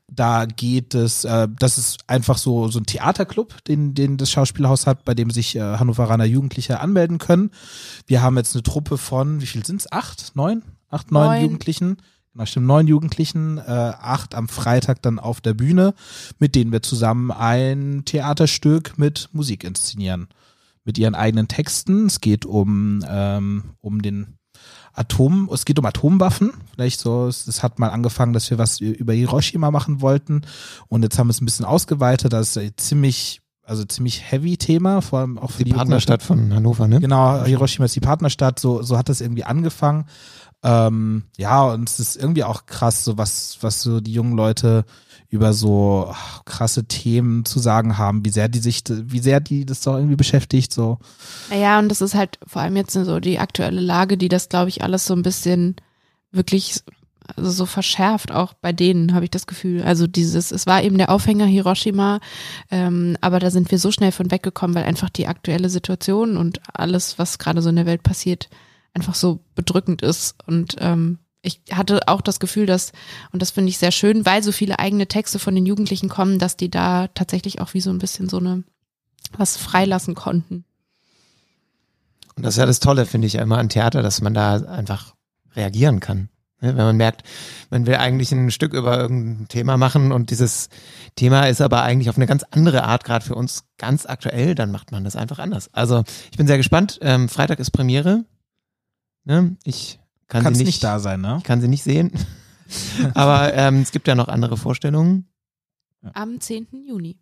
Da 0.07 0.45
geht 0.45 0.95
es, 0.95 1.23
äh, 1.23 1.47
das 1.59 1.77
ist 1.77 1.99
einfach 2.07 2.37
so, 2.37 2.67
so 2.67 2.79
ein 2.79 2.85
Theaterclub, 2.85 3.63
den, 3.65 3.93
den 3.93 4.17
das 4.17 4.31
Schauspielhaus 4.31 4.87
hat, 4.87 5.05
bei 5.05 5.13
dem 5.13 5.29
sich 5.29 5.55
äh, 5.55 5.61
Hannoveraner 5.61 6.25
Jugendliche 6.25 6.79
anmelden 6.79 7.17
können. 7.17 7.51
Wir 8.07 8.21
haben 8.21 8.37
jetzt 8.37 8.55
eine 8.55 8.63
Truppe 8.63 8.97
von, 8.97 9.41
wie 9.41 9.45
viel 9.45 9.65
sind's? 9.65 9.91
Acht? 9.91 10.35
Neun? 10.35 10.63
Acht, 10.89 11.11
neun, 11.11 11.27
Neun. 11.27 11.41
Jugendlichen. 11.41 11.97
Genau, 12.33 12.45
stimmt, 12.45 12.67
neun 12.67 12.87
Jugendlichen, 12.87 13.57
äh, 13.57 13.61
acht 13.61 14.35
am 14.35 14.47
Freitag 14.47 15.01
dann 15.01 15.19
auf 15.19 15.41
der 15.41 15.53
Bühne, 15.53 15.93
mit 16.39 16.55
denen 16.55 16.71
wir 16.71 16.81
zusammen 16.81 17.29
ein 17.29 18.03
Theaterstück 18.05 18.97
mit 18.97 19.29
Musik 19.33 19.65
inszenieren. 19.65 20.29
Mit 20.85 20.97
ihren 20.97 21.13
eigenen 21.13 21.47
Texten. 21.47 22.07
Es 22.07 22.21
geht 22.21 22.45
um, 22.45 23.03
ähm, 23.07 23.75
um 23.81 24.01
den 24.01 24.37
Atom, 24.93 25.49
es 25.53 25.65
geht 25.65 25.79
um 25.79 25.85
Atomwaffen. 25.85 26.51
Vielleicht 26.73 26.99
so, 26.99 27.27
es, 27.27 27.47
es 27.47 27.63
hat 27.63 27.79
mal 27.79 27.89
angefangen, 27.89 28.33
dass 28.33 28.49
wir 28.49 28.57
was 28.57 28.79
über 28.79 29.13
Hiroshima 29.13 29.71
machen 29.71 30.01
wollten 30.01 30.41
und 30.87 31.03
jetzt 31.03 31.17
haben 31.17 31.27
wir 31.27 31.31
es 31.31 31.41
ein 31.41 31.45
bisschen 31.45 31.65
ausgeweitet. 31.65 32.33
Das 32.33 32.49
ist 32.49 32.57
ein 32.57 32.73
ziemlich, 32.77 33.41
also 33.63 33.83
ziemlich 33.85 34.31
heavy 34.31 34.57
Thema, 34.57 35.01
vor 35.01 35.19
allem 35.19 35.37
auch 35.37 35.51
für 35.51 35.63
Die 35.63 35.71
die 35.71 35.75
Partnerstadt 35.75 36.23
von 36.23 36.53
Hannover, 36.53 36.87
ne? 36.87 36.99
Genau, 36.99 37.43
Hiroshima 37.43 37.85
ist 37.85 37.95
die 37.95 38.01
Partnerstadt, 38.01 38.59
so, 38.59 38.81
so 38.81 38.97
hat 38.97 39.09
das 39.09 39.21
irgendwie 39.21 39.43
angefangen. 39.43 40.05
Ähm, 40.63 41.23
ja, 41.37 41.63
und 41.63 41.89
es 41.89 41.99
ist 41.99 42.17
irgendwie 42.17 42.43
auch 42.43 42.65
krass, 42.65 43.03
so 43.03 43.17
was, 43.17 43.57
was 43.61 43.81
so 43.81 43.99
die 43.99 44.13
jungen 44.13 44.35
Leute 44.35 44.85
über 45.31 45.53
so 45.53 46.07
ach, 46.11 46.43
krasse 46.43 46.83
Themen 46.83 47.45
zu 47.45 47.59
sagen 47.59 47.97
haben, 47.97 48.25
wie 48.25 48.29
sehr 48.29 48.49
die 48.49 48.59
sich, 48.59 48.83
wie 48.89 49.19
sehr 49.19 49.39
die 49.39 49.65
das 49.65 49.79
doch 49.79 49.95
irgendwie 49.95 50.17
beschäftigt, 50.17 50.73
so. 50.73 50.99
Naja, 51.49 51.79
und 51.79 51.87
das 51.87 52.01
ist 52.01 52.15
halt 52.15 52.37
vor 52.45 52.61
allem 52.61 52.75
jetzt 52.75 52.91
so 52.91 53.19
die 53.21 53.39
aktuelle 53.39 53.79
Lage, 53.79 54.17
die 54.17 54.27
das, 54.27 54.49
glaube 54.49 54.67
ich, 54.67 54.83
alles 54.83 55.05
so 55.05 55.13
ein 55.13 55.23
bisschen 55.23 55.77
wirklich 56.31 56.81
also 57.37 57.49
so 57.49 57.65
verschärft, 57.65 58.33
auch 58.33 58.53
bei 58.53 58.73
denen, 58.73 59.13
habe 59.13 59.23
ich 59.23 59.31
das 59.31 59.47
Gefühl. 59.47 59.83
Also 59.83 60.05
dieses, 60.05 60.51
es 60.51 60.67
war 60.67 60.83
eben 60.83 60.97
der 60.97 61.09
Aufhänger 61.09 61.45
Hiroshima, 61.45 62.19
ähm, 62.69 63.15
aber 63.21 63.39
da 63.39 63.51
sind 63.51 63.71
wir 63.71 63.79
so 63.79 63.89
schnell 63.89 64.11
von 64.11 64.31
weggekommen, 64.31 64.75
weil 64.75 64.83
einfach 64.83 65.09
die 65.09 65.27
aktuelle 65.27 65.69
Situation 65.69 66.35
und 66.35 66.59
alles, 66.73 67.19
was 67.19 67.39
gerade 67.39 67.61
so 67.61 67.69
in 67.69 67.77
der 67.77 67.85
Welt 67.85 68.03
passiert, 68.03 68.49
einfach 68.93 69.15
so 69.15 69.39
bedrückend 69.55 70.01
ist. 70.01 70.35
Und 70.45 70.75
ähm, 70.79 71.19
ich 71.41 71.61
hatte 71.71 72.07
auch 72.07 72.21
das 72.21 72.39
Gefühl, 72.39 72.65
dass, 72.65 72.91
und 73.31 73.41
das 73.41 73.51
finde 73.51 73.69
ich 73.69 73.77
sehr 73.77 73.91
schön, 73.91 74.25
weil 74.25 74.43
so 74.43 74.51
viele 74.51 74.79
eigene 74.79 75.07
Texte 75.07 75.39
von 75.39 75.55
den 75.55 75.65
Jugendlichen 75.65 76.09
kommen, 76.09 76.39
dass 76.39 76.55
die 76.55 76.69
da 76.69 77.07
tatsächlich 77.07 77.61
auch 77.61 77.73
wie 77.73 77.81
so 77.81 77.89
ein 77.89 77.99
bisschen 77.99 78.29
so 78.29 78.37
eine 78.37 78.63
was 79.37 79.57
freilassen 79.57 80.15
konnten. 80.15 80.65
Und 82.35 82.45
das 82.45 82.55
ist 82.55 82.59
ja 82.59 82.65
das 82.65 82.79
Tolle, 82.79 83.05
finde 83.05 83.27
ich, 83.27 83.35
immer 83.35 83.57
an 83.57 83.69
Theater, 83.69 84.01
dass 84.01 84.21
man 84.21 84.33
da 84.33 84.55
einfach 84.55 85.15
reagieren 85.55 85.99
kann. 85.99 86.29
Ne, 86.61 86.75
Wenn 86.75 86.85
man 86.85 86.97
merkt, 86.97 87.23
man 87.69 87.85
will 87.85 87.95
eigentlich 87.95 88.31
ein 88.31 88.51
Stück 88.51 88.73
über 88.73 88.99
irgendein 88.99 89.47
Thema 89.47 89.77
machen 89.77 90.11
und 90.11 90.29
dieses 90.29 90.69
Thema 91.15 91.45
ist 91.47 91.61
aber 91.61 91.83
eigentlich 91.83 92.09
auf 92.09 92.17
eine 92.17 92.27
ganz 92.27 92.43
andere 92.51 92.83
Art 92.83 93.03
gerade 93.03 93.25
für 93.25 93.35
uns 93.35 93.65
ganz 93.77 94.05
aktuell, 94.05 94.53
dann 94.53 94.71
macht 94.71 94.91
man 94.91 95.03
das 95.03 95.15
einfach 95.15 95.39
anders. 95.39 95.73
Also 95.73 96.03
ich 96.31 96.37
bin 96.37 96.47
sehr 96.47 96.57
gespannt. 96.57 96.99
Ähm, 97.01 97.29
Freitag 97.29 97.59
ist 97.59 97.71
Premiere. 97.71 98.25
Ne? 99.23 99.55
Ich 99.63 99.99
kann 100.31 100.43
Kannst 100.43 100.59
sie 100.59 100.63
nicht, 100.63 100.75
nicht, 100.75 100.83
da 100.85 100.99
sein, 100.99 101.19
ne? 101.19 101.35
Ich 101.39 101.43
kann 101.43 101.59
sie 101.59 101.67
nicht 101.67 101.83
sehen. 101.83 102.09
aber 103.15 103.53
ähm, 103.53 103.81
es 103.81 103.91
gibt 103.91 104.07
ja 104.07 104.15
noch 104.15 104.29
andere 104.29 104.55
Vorstellungen. 104.55 105.27
Am 106.13 106.39
10. 106.39 106.67
Juni. 106.87 107.19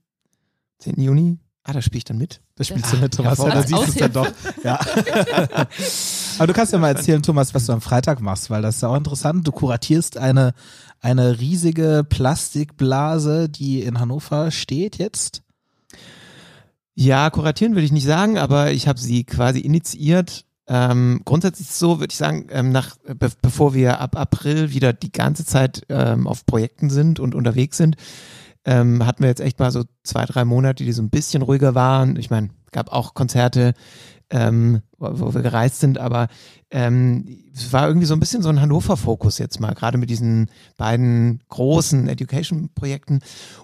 10. 0.78 1.02
Juni. 1.02 1.40
Ah, 1.64 1.74
da 1.74 1.82
spiele 1.82 1.98
ich 1.98 2.04
dann 2.04 2.20
mit. 2.20 2.40
Das 2.54 2.68
spielst 2.68 2.94
du 2.94 2.98
mit, 2.98 3.16
Thomas. 3.16 3.40
Ja, 3.40 3.46
da 3.46 3.56
hervorragend. 3.56 3.88
siehst 3.88 4.00
du 4.00 4.06
es 4.06 4.12
dann 4.12 4.14
doch. 4.14 4.32
Ja. 4.64 4.80
Aber 6.38 6.48
du 6.48 6.54
kannst 6.54 6.72
ja 6.72 6.78
mal 6.78 6.90
erzählen, 6.90 7.24
Thomas, 7.24 7.56
was 7.56 7.66
du 7.66 7.74
am 7.74 7.82
Freitag 7.82 8.22
machst, 8.22 8.52
weil 8.52 8.62
das 8.62 8.76
ist 8.76 8.82
ja 8.84 8.90
auch 8.90 8.96
interessant. 8.96 9.48
Du 9.48 9.52
kuratierst 9.52 10.18
eine, 10.18 10.54
eine 11.02 11.40
riesige 11.40 12.06
Plastikblase, 12.08 13.50
die 13.50 13.82
in 13.82 14.00
Hannover 14.00 14.52
steht 14.52 15.00
jetzt. 15.00 15.42
Ja, 16.94 17.32
kuratieren 17.32 17.74
würde 17.74 17.86
ich 17.86 17.92
nicht 17.92 18.06
sagen, 18.06 18.38
aber 18.38 18.72
ich 18.72 18.88
habe 18.88 19.00
sie 19.00 19.24
quasi 19.24 19.62
initiiert. 19.62 20.46
Ähm, 20.72 21.22
grundsätzlich 21.26 21.72
so, 21.72 22.00
würde 22.00 22.12
ich 22.12 22.18
sagen, 22.18 22.46
ähm, 22.52 22.72
nach, 22.72 22.96
be 23.04 23.32
bevor 23.42 23.74
wir 23.74 24.00
ab 24.00 24.16
April 24.16 24.70
wieder 24.72 24.94
die 24.94 25.12
ganze 25.12 25.44
Zeit 25.44 25.82
ähm, 25.90 26.28
auf 26.28 26.46
Projekten 26.46 26.92
sind 26.92 27.20
und 27.20 27.34
unterwegs 27.34 27.78
sind, 27.78 27.96
ähm, 28.66 29.04
hatten 29.04 29.24
wir 29.24 29.30
jetzt 29.30 29.42
echt 29.42 29.58
mal 29.58 29.72
so 29.72 29.84
zwei, 30.04 30.26
drei 30.26 30.46
Monate, 30.46 30.84
die 30.84 30.92
so 30.92 31.02
ein 31.02 31.10
bisschen 31.10 31.42
ruhiger 31.42 31.74
waren. 31.74 32.18
Ich 32.18 32.30
meine, 32.30 32.50
gab 32.72 32.92
auch 32.92 33.16
Konzerte, 33.16 33.74
ähm, 34.30 34.82
wo, 35.00 35.20
wo 35.20 35.34
wir 35.34 35.42
gereist 35.42 35.80
sind, 35.80 35.98
aber 35.98 36.28
ähm, 36.70 37.26
es 37.52 37.74
war 37.74 37.88
irgendwie 37.88 38.06
so 38.06 38.14
ein 38.14 38.20
bisschen 38.20 38.44
so 38.44 38.50
ein 38.50 38.62
Hannover-Fokus 38.62 39.40
jetzt 39.40 39.60
mal, 39.60 39.74
gerade 39.74 39.98
mit 39.98 40.12
diesen 40.12 40.52
beiden 40.78 41.42
großen 41.50 42.08
Education-Projekten. 42.08 43.22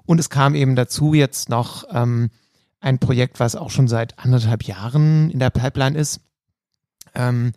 Und 0.08 0.20
es 0.20 0.32
kam 0.32 0.56
eben 0.56 0.76
dazu 0.76 1.14
jetzt 1.14 1.50
noch 1.50 1.84
ähm, 1.92 2.32
ein 2.80 2.98
Projekt, 2.98 3.40
was 3.40 3.56
auch 3.56 3.70
schon 3.70 3.88
seit 3.88 4.18
anderthalb 4.18 4.64
Jahren 4.64 5.30
in 5.30 5.38
der 5.38 5.52
Pipeline 5.52 5.98
ist. 5.98 6.22
Ähm, 7.16 7.54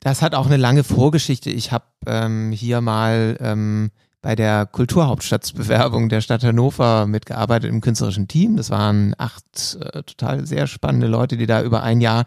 das 0.00 0.22
hat 0.22 0.34
auch 0.34 0.46
eine 0.46 0.58
lange 0.58 0.84
Vorgeschichte. 0.84 1.50
Ich 1.50 1.72
habe 1.72 1.86
ähm, 2.06 2.52
hier 2.52 2.80
mal 2.80 3.38
ähm, 3.40 3.90
bei 4.20 4.36
der 4.36 4.66
Kulturhauptstadtbewerbung 4.66 6.08
der 6.08 6.20
Stadt 6.20 6.44
Hannover 6.44 7.06
mitgearbeitet 7.06 7.70
im 7.70 7.80
künstlerischen 7.80 8.28
Team. 8.28 8.56
Das 8.56 8.70
waren 8.70 9.14
acht 9.18 9.78
äh, 9.80 10.02
total 10.02 10.46
sehr 10.46 10.66
spannende 10.66 11.06
Leute, 11.06 11.36
die 11.36 11.46
da 11.46 11.62
über 11.62 11.82
ein 11.82 12.00
Jahr 12.00 12.24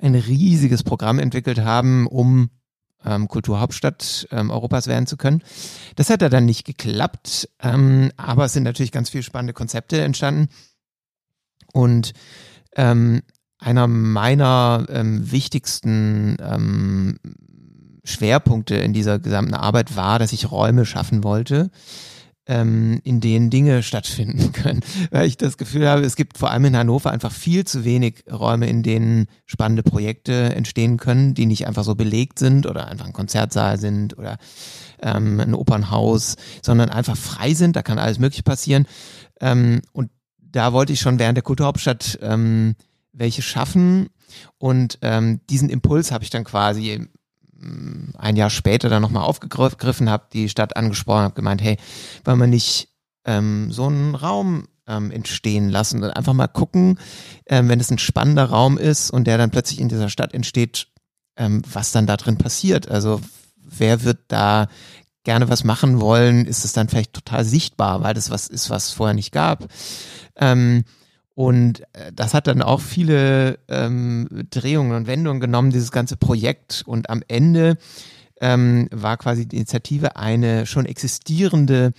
ein 0.00 0.14
riesiges 0.14 0.82
Programm 0.82 1.18
entwickelt 1.18 1.60
haben, 1.60 2.06
um 2.06 2.50
ähm, 3.04 3.28
Kulturhauptstadt 3.28 4.28
ähm, 4.30 4.50
Europas 4.50 4.86
werden 4.86 5.06
zu 5.06 5.16
können. 5.16 5.42
Das 5.94 6.10
hat 6.10 6.22
ja 6.22 6.28
dann 6.28 6.44
nicht 6.44 6.64
geklappt, 6.64 7.48
ähm, 7.62 8.10
aber 8.16 8.46
es 8.46 8.52
sind 8.52 8.64
natürlich 8.64 8.92
ganz 8.92 9.10
viele 9.10 9.22
spannende 9.22 9.52
Konzepte 9.52 10.00
entstanden. 10.00 10.48
Und 11.72 12.12
ähm, 12.76 13.22
einer 13.66 13.88
meiner 13.88 14.86
ähm, 14.88 15.32
wichtigsten 15.32 16.36
ähm, 16.40 17.18
Schwerpunkte 18.04 18.76
in 18.76 18.92
dieser 18.92 19.18
gesamten 19.18 19.54
Arbeit 19.54 19.96
war, 19.96 20.20
dass 20.20 20.32
ich 20.32 20.52
Räume 20.52 20.86
schaffen 20.86 21.24
wollte, 21.24 21.70
ähm, 22.46 23.00
in 23.02 23.20
denen 23.20 23.50
Dinge 23.50 23.82
stattfinden 23.82 24.52
können. 24.52 24.84
Weil 25.10 25.26
ich 25.26 25.36
das 25.36 25.56
Gefühl 25.56 25.88
habe, 25.88 26.02
es 26.02 26.14
gibt 26.14 26.38
vor 26.38 26.52
allem 26.52 26.66
in 26.66 26.76
Hannover 26.76 27.10
einfach 27.10 27.32
viel 27.32 27.64
zu 27.64 27.84
wenig 27.84 28.22
Räume, 28.30 28.68
in 28.68 28.84
denen 28.84 29.26
spannende 29.46 29.82
Projekte 29.82 30.54
entstehen 30.54 30.96
können, 30.96 31.34
die 31.34 31.46
nicht 31.46 31.66
einfach 31.66 31.82
so 31.82 31.96
belegt 31.96 32.38
sind 32.38 32.66
oder 32.66 32.86
einfach 32.86 33.06
ein 33.06 33.12
Konzertsaal 33.12 33.80
sind 33.80 34.16
oder 34.16 34.36
ähm, 35.02 35.40
ein 35.40 35.54
Opernhaus, 35.54 36.36
sondern 36.62 36.88
einfach 36.90 37.16
frei 37.16 37.52
sind. 37.52 37.74
Da 37.74 37.82
kann 37.82 37.98
alles 37.98 38.20
Mögliche 38.20 38.44
passieren. 38.44 38.86
Ähm, 39.40 39.82
und 39.90 40.10
da 40.38 40.72
wollte 40.72 40.92
ich 40.92 41.00
schon 41.00 41.18
während 41.18 41.36
der 41.36 41.42
Kulturhauptstadt 41.42 42.20
ähm, 42.22 42.76
welche 43.16 43.42
schaffen. 43.42 44.08
Und 44.58 44.98
ähm, 45.02 45.40
diesen 45.48 45.68
Impuls 45.68 46.12
habe 46.12 46.24
ich 46.24 46.30
dann 46.30 46.44
quasi 46.44 47.08
ähm, 47.60 48.12
ein 48.18 48.36
Jahr 48.36 48.50
später 48.50 48.88
dann 48.88 49.02
nochmal 49.02 49.24
aufgegriffen, 49.24 50.10
habe 50.10 50.26
die 50.32 50.48
Stadt 50.48 50.76
angesprochen, 50.76 51.22
habe 51.22 51.34
gemeint, 51.34 51.62
hey, 51.62 51.76
wollen 52.24 52.38
wir 52.38 52.46
nicht 52.46 52.88
ähm, 53.24 53.72
so 53.72 53.86
einen 53.86 54.14
Raum 54.14 54.68
ähm, 54.86 55.10
entstehen 55.10 55.68
lassen 55.68 56.02
und 56.02 56.10
einfach 56.10 56.32
mal 56.32 56.46
gucken, 56.46 56.98
ähm, 57.46 57.68
wenn 57.68 57.80
es 57.80 57.90
ein 57.90 57.98
spannender 57.98 58.44
Raum 58.44 58.78
ist 58.78 59.10
und 59.10 59.26
der 59.26 59.38
dann 59.38 59.50
plötzlich 59.50 59.80
in 59.80 59.88
dieser 59.88 60.08
Stadt 60.08 60.32
entsteht, 60.32 60.88
ähm, 61.36 61.62
was 61.70 61.92
dann 61.92 62.06
da 62.06 62.16
drin 62.16 62.38
passiert. 62.38 62.88
Also 62.88 63.20
wer 63.56 64.04
wird 64.04 64.18
da 64.28 64.68
gerne 65.24 65.48
was 65.48 65.64
machen 65.64 66.00
wollen, 66.00 66.46
ist 66.46 66.64
es 66.64 66.72
dann 66.72 66.88
vielleicht 66.88 67.12
total 67.12 67.44
sichtbar, 67.44 68.02
weil 68.02 68.14
das 68.14 68.30
was 68.30 68.46
ist, 68.46 68.70
was 68.70 68.88
es 68.88 68.92
vorher 68.92 69.14
nicht 69.14 69.32
gab. 69.32 69.66
Ähm, 70.36 70.84
und 71.36 71.82
äh, 71.92 72.12
das 72.14 72.32
hat 72.32 72.46
dann 72.46 72.62
auch 72.62 72.80
viele 72.80 73.58
ähm, 73.68 74.26
Drehungen 74.50 74.92
und 74.92 75.06
Wendungen 75.06 75.38
genommen, 75.38 75.70
dieses 75.70 75.92
ganze 75.92 76.16
Projekt. 76.16 76.82
Und 76.86 77.10
am 77.10 77.22
Ende 77.28 77.76
ähm, 78.40 78.88
war 78.90 79.18
quasi 79.18 79.46
die 79.46 79.56
Initiative 79.56 80.16
eine 80.16 80.64
schon 80.64 80.86
existierende 80.86 81.92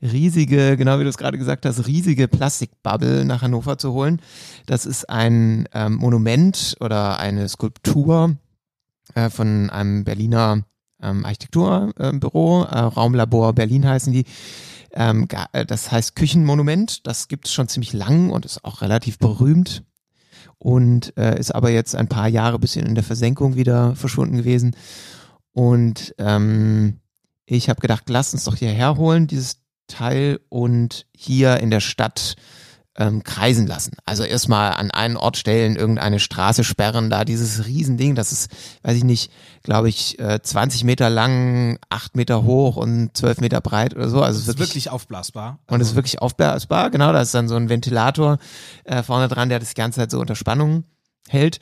riesige, 0.00 0.76
genau 0.76 1.00
wie 1.00 1.02
du 1.02 1.08
es 1.08 1.18
gerade 1.18 1.38
gesagt 1.38 1.66
hast, 1.66 1.88
riesige 1.88 2.28
Plastikbubble 2.28 3.24
nach 3.24 3.42
Hannover 3.42 3.78
zu 3.78 3.92
holen. 3.92 4.22
Das 4.66 4.86
ist 4.86 5.10
ein 5.10 5.68
ähm, 5.74 5.96
Monument 5.96 6.76
oder 6.78 7.18
eine 7.18 7.48
Skulptur 7.48 8.36
äh, 9.16 9.28
von 9.28 9.70
einem 9.70 10.04
Berliner 10.04 10.62
ähm, 11.02 11.24
Architekturbüro, 11.24 12.62
äh, 12.62 12.78
Raumlabor 12.78 13.54
Berlin 13.54 13.88
heißen 13.88 14.12
die. 14.12 14.24
Ähm, 14.94 15.28
äh, 15.52 15.66
das 15.66 15.92
heißt 15.92 16.16
Küchenmonument. 16.16 17.06
Das 17.06 17.28
gibt 17.28 17.46
es 17.46 17.52
schon 17.52 17.68
ziemlich 17.68 17.92
lang 17.92 18.30
und 18.30 18.44
ist 18.44 18.64
auch 18.64 18.80
relativ 18.80 19.18
berühmt 19.18 19.84
und 20.58 21.16
äh, 21.18 21.38
ist 21.38 21.54
aber 21.54 21.70
jetzt 21.70 21.94
ein 21.94 22.08
paar 22.08 22.28
Jahre 22.28 22.58
bisschen 22.58 22.86
in 22.86 22.94
der 22.94 23.04
Versenkung 23.04 23.56
wieder 23.56 23.94
verschwunden 23.96 24.36
gewesen. 24.36 24.76
Und 25.52 26.14
ähm, 26.18 27.00
ich 27.46 27.68
habe 27.68 27.80
gedacht, 27.80 28.04
lass 28.08 28.32
uns 28.32 28.44
doch 28.44 28.56
hierher 28.56 28.96
holen, 28.96 29.26
dieses 29.26 29.58
Teil, 29.86 30.40
und 30.48 31.06
hier 31.14 31.58
in 31.58 31.70
der 31.70 31.80
Stadt 31.80 32.36
ähm, 32.96 33.22
kreisen 33.22 33.66
lassen. 33.66 33.96
Also 34.04 34.22
erstmal 34.22 34.72
an 34.72 34.90
einen 34.90 35.16
Ort 35.16 35.36
stellen, 35.36 35.76
irgendeine 35.76 36.20
Straße 36.20 36.64
sperren, 36.64 37.10
da 37.10 37.24
dieses 37.24 37.66
Riesending, 37.66 38.14
das 38.14 38.32
ist, 38.32 38.50
weiß 38.82 38.96
ich 38.96 39.04
nicht, 39.04 39.30
glaube 39.62 39.88
ich, 39.88 40.18
äh, 40.18 40.40
20 40.40 40.84
Meter 40.84 41.10
lang, 41.10 41.78
8 41.90 42.16
Meter 42.16 42.44
hoch 42.44 42.76
und 42.76 43.16
12 43.16 43.40
Meter 43.40 43.60
breit 43.60 43.94
oder 43.94 44.08
so. 44.08 44.22
Also 44.22 44.38
es 44.38 44.42
ist 44.42 44.48
wirklich, 44.48 44.68
wirklich 44.68 44.90
aufblasbar. 44.90 45.58
Und 45.66 45.80
es 45.80 45.88
ist 45.88 45.94
wirklich 45.96 46.20
aufblasbar, 46.20 46.90
genau, 46.90 47.12
da 47.12 47.20
ist 47.20 47.34
dann 47.34 47.48
so 47.48 47.56
ein 47.56 47.68
Ventilator 47.68 48.38
äh, 48.84 49.02
vorne 49.02 49.28
dran, 49.28 49.48
der 49.48 49.58
das 49.58 49.70
die 49.70 49.74
ganze 49.74 50.00
Zeit 50.00 50.10
so 50.10 50.20
unter 50.20 50.36
Spannung 50.36 50.84
hält. 51.28 51.60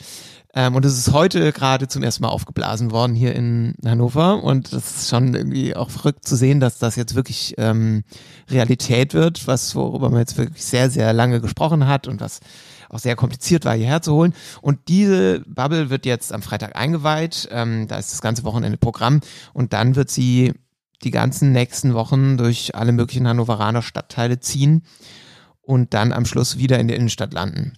Ähm, 0.55 0.75
und 0.75 0.85
es 0.85 0.99
ist 0.99 1.13
heute 1.13 1.53
gerade 1.53 1.89
zum 1.89 2.03
ersten 2.03 2.23
Mal 2.23 2.29
aufgeblasen 2.29 2.91
worden 2.91 3.15
hier 3.15 3.35
in 3.35 3.75
Hannover. 3.85 4.43
Und 4.43 4.73
das 4.73 4.97
ist 4.97 5.09
schon 5.09 5.35
irgendwie 5.35 5.75
auch 5.75 5.91
verrückt 5.91 6.27
zu 6.27 6.37
sehen, 6.37 6.61
dass 6.61 6.79
das 6.79 6.97
jetzt 6.97 7.15
wirklich 7.15 7.55
ähm, 7.57 8.05
Realität 8.51 9.15
wird, 9.15 9.47
was 9.47 9.75
worüber 9.75 10.11
man 10.11 10.21
jetzt 10.21 10.37
wirklich 10.37 10.65
sehr, 10.65 10.91
sehr 10.91 11.13
lange 11.13 11.41
gesprochen 11.41 11.87
hat 11.87 12.07
und 12.07 12.21
was 12.21 12.41
auch 12.91 12.99
sehr 12.99 13.17
kompliziert 13.17 13.65
war, 13.65 13.75
hierher 13.75 14.03
zu 14.03 14.13
holen. 14.13 14.35
Und 14.61 14.89
diese 14.89 15.41
Bubble 15.47 15.89
wird 15.89 16.05
jetzt 16.05 16.33
am 16.33 16.43
Freitag 16.43 16.77
eingeweiht. 16.77 17.49
Ähm, 17.51 17.89
da 17.89 17.97
ist 17.97 18.13
das 18.13 18.21
ganze 18.21 18.45
Wochenende 18.45 18.77
Programm. 18.77 19.21
Und 19.55 19.73
dann 19.73 19.97
wird 19.97 20.11
sie 20.11 20.53
die 21.03 21.11
ganzen 21.11 21.53
nächsten 21.53 21.95
Wochen 21.95 22.37
durch 22.37 22.75
alle 22.75 22.93
möglichen 22.93 23.27
Hannoveraner 23.27 23.83
Stadtteile 23.83 24.39
ziehen 24.41 24.83
und 25.63 25.95
dann 25.95 26.13
am 26.13 26.27
Schluss 26.27 26.59
wieder 26.59 26.79
in 26.79 26.89
der 26.89 26.97
Innenstadt 26.97 27.33
landen. 27.33 27.73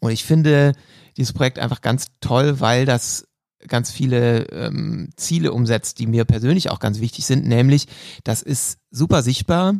Und 0.00 0.10
ich 0.10 0.24
finde 0.24 0.72
dieses 1.16 1.32
Projekt 1.32 1.58
einfach 1.58 1.80
ganz 1.80 2.06
toll, 2.20 2.60
weil 2.60 2.86
das 2.86 3.26
ganz 3.68 3.90
viele 3.90 4.44
ähm, 4.50 5.10
Ziele 5.16 5.52
umsetzt, 5.52 5.98
die 5.98 6.06
mir 6.06 6.24
persönlich 6.24 6.70
auch 6.70 6.80
ganz 6.80 7.00
wichtig 7.00 7.26
sind, 7.26 7.46
nämlich 7.46 7.86
das 8.24 8.42
ist 8.42 8.78
super 8.90 9.22
sichtbar 9.22 9.74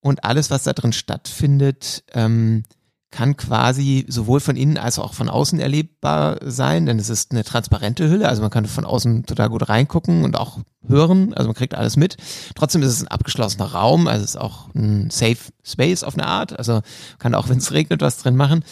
und 0.00 0.24
alles, 0.24 0.50
was 0.50 0.62
da 0.62 0.72
drin 0.72 0.92
stattfindet, 0.92 2.04
ähm, 2.12 2.62
kann 3.10 3.36
quasi 3.36 4.06
sowohl 4.08 4.38
von 4.38 4.56
innen 4.56 4.78
als 4.78 4.98
auch 4.98 5.14
von 5.14 5.28
außen 5.28 5.58
erlebbar 5.58 6.38
sein, 6.42 6.86
denn 6.86 6.98
es 6.98 7.10
ist 7.10 7.32
eine 7.32 7.42
transparente 7.42 8.08
Hülle, 8.08 8.28
also 8.28 8.40
man 8.40 8.50
kann 8.50 8.66
von 8.66 8.84
außen 8.84 9.26
total 9.26 9.48
gut 9.48 9.68
reingucken 9.68 10.24
und 10.24 10.36
auch 10.36 10.60
hören, 10.86 11.34
also 11.34 11.48
man 11.48 11.56
kriegt 11.56 11.74
alles 11.74 11.96
mit. 11.96 12.16
Trotzdem 12.54 12.82
ist 12.82 12.92
es 12.92 13.02
ein 13.02 13.08
abgeschlossener 13.08 13.72
Raum, 13.72 14.06
also 14.06 14.22
es 14.22 14.30
ist 14.30 14.40
auch 14.40 14.72
ein 14.74 15.10
Safe 15.10 15.38
Space 15.64 16.04
auf 16.04 16.14
eine 16.14 16.26
Art, 16.26 16.56
also 16.56 16.82
kann 17.18 17.34
auch, 17.34 17.48
wenn 17.50 17.58
es 17.58 17.72
regnet, 17.72 18.00
was 18.00 18.18
drin 18.18 18.36
machen. 18.36 18.64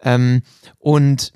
Ähm, 0.00 0.42
und 0.78 1.32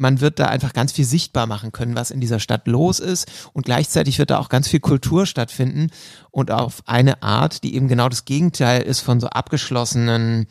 man 0.00 0.22
wird 0.22 0.38
da 0.38 0.46
einfach 0.46 0.72
ganz 0.72 0.92
viel 0.92 1.04
sichtbar 1.04 1.46
machen 1.46 1.72
können, 1.72 1.94
was 1.94 2.10
in 2.10 2.20
dieser 2.20 2.40
Stadt 2.40 2.66
los 2.66 3.00
ist. 3.00 3.30
Und 3.52 3.66
gleichzeitig 3.66 4.18
wird 4.18 4.30
da 4.30 4.38
auch 4.38 4.48
ganz 4.48 4.66
viel 4.66 4.80
Kultur 4.80 5.26
stattfinden 5.26 5.88
und 6.30 6.50
auf 6.50 6.82
eine 6.86 7.22
Art, 7.22 7.62
die 7.62 7.74
eben 7.74 7.86
genau 7.86 8.08
das 8.08 8.24
Gegenteil 8.24 8.80
ist 8.80 9.00
von 9.00 9.20
so 9.20 9.26
abgeschlossenen, 9.26 10.46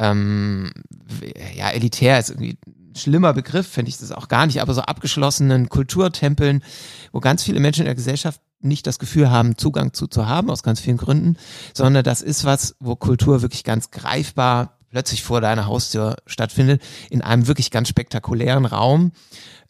ähm, 0.00 0.72
ja, 1.54 1.70
elitär 1.70 2.18
ist 2.18 2.30
irgendwie 2.30 2.58
ein 2.66 2.96
schlimmer 2.96 3.34
Begriff, 3.34 3.68
finde 3.68 3.90
ich 3.90 3.98
das 3.98 4.12
auch 4.12 4.28
gar 4.28 4.46
nicht, 4.46 4.62
aber 4.62 4.74
so 4.74 4.80
abgeschlossenen 4.80 5.68
Kulturtempeln, 5.68 6.64
wo 7.12 7.20
ganz 7.20 7.44
viele 7.44 7.60
Menschen 7.60 7.80
in 7.80 7.86
der 7.86 7.94
Gesellschaft 7.94 8.40
nicht 8.60 8.86
das 8.86 8.98
Gefühl 8.98 9.30
haben, 9.30 9.58
Zugang 9.58 9.92
zu, 9.92 10.06
zu 10.06 10.26
haben, 10.26 10.50
aus 10.50 10.62
ganz 10.62 10.80
vielen 10.80 10.96
Gründen, 10.96 11.36
sondern 11.74 12.02
das 12.02 12.22
ist 12.22 12.44
was, 12.44 12.76
wo 12.80 12.96
Kultur 12.96 13.42
wirklich 13.42 13.62
ganz 13.62 13.90
greifbar 13.90 14.78
plötzlich 14.90 15.22
vor 15.22 15.40
deiner 15.40 15.66
Haustür 15.66 16.16
stattfindet, 16.26 16.82
in 17.10 17.22
einem 17.22 17.46
wirklich 17.46 17.70
ganz 17.70 17.88
spektakulären 17.88 18.64
Raum. 18.64 19.12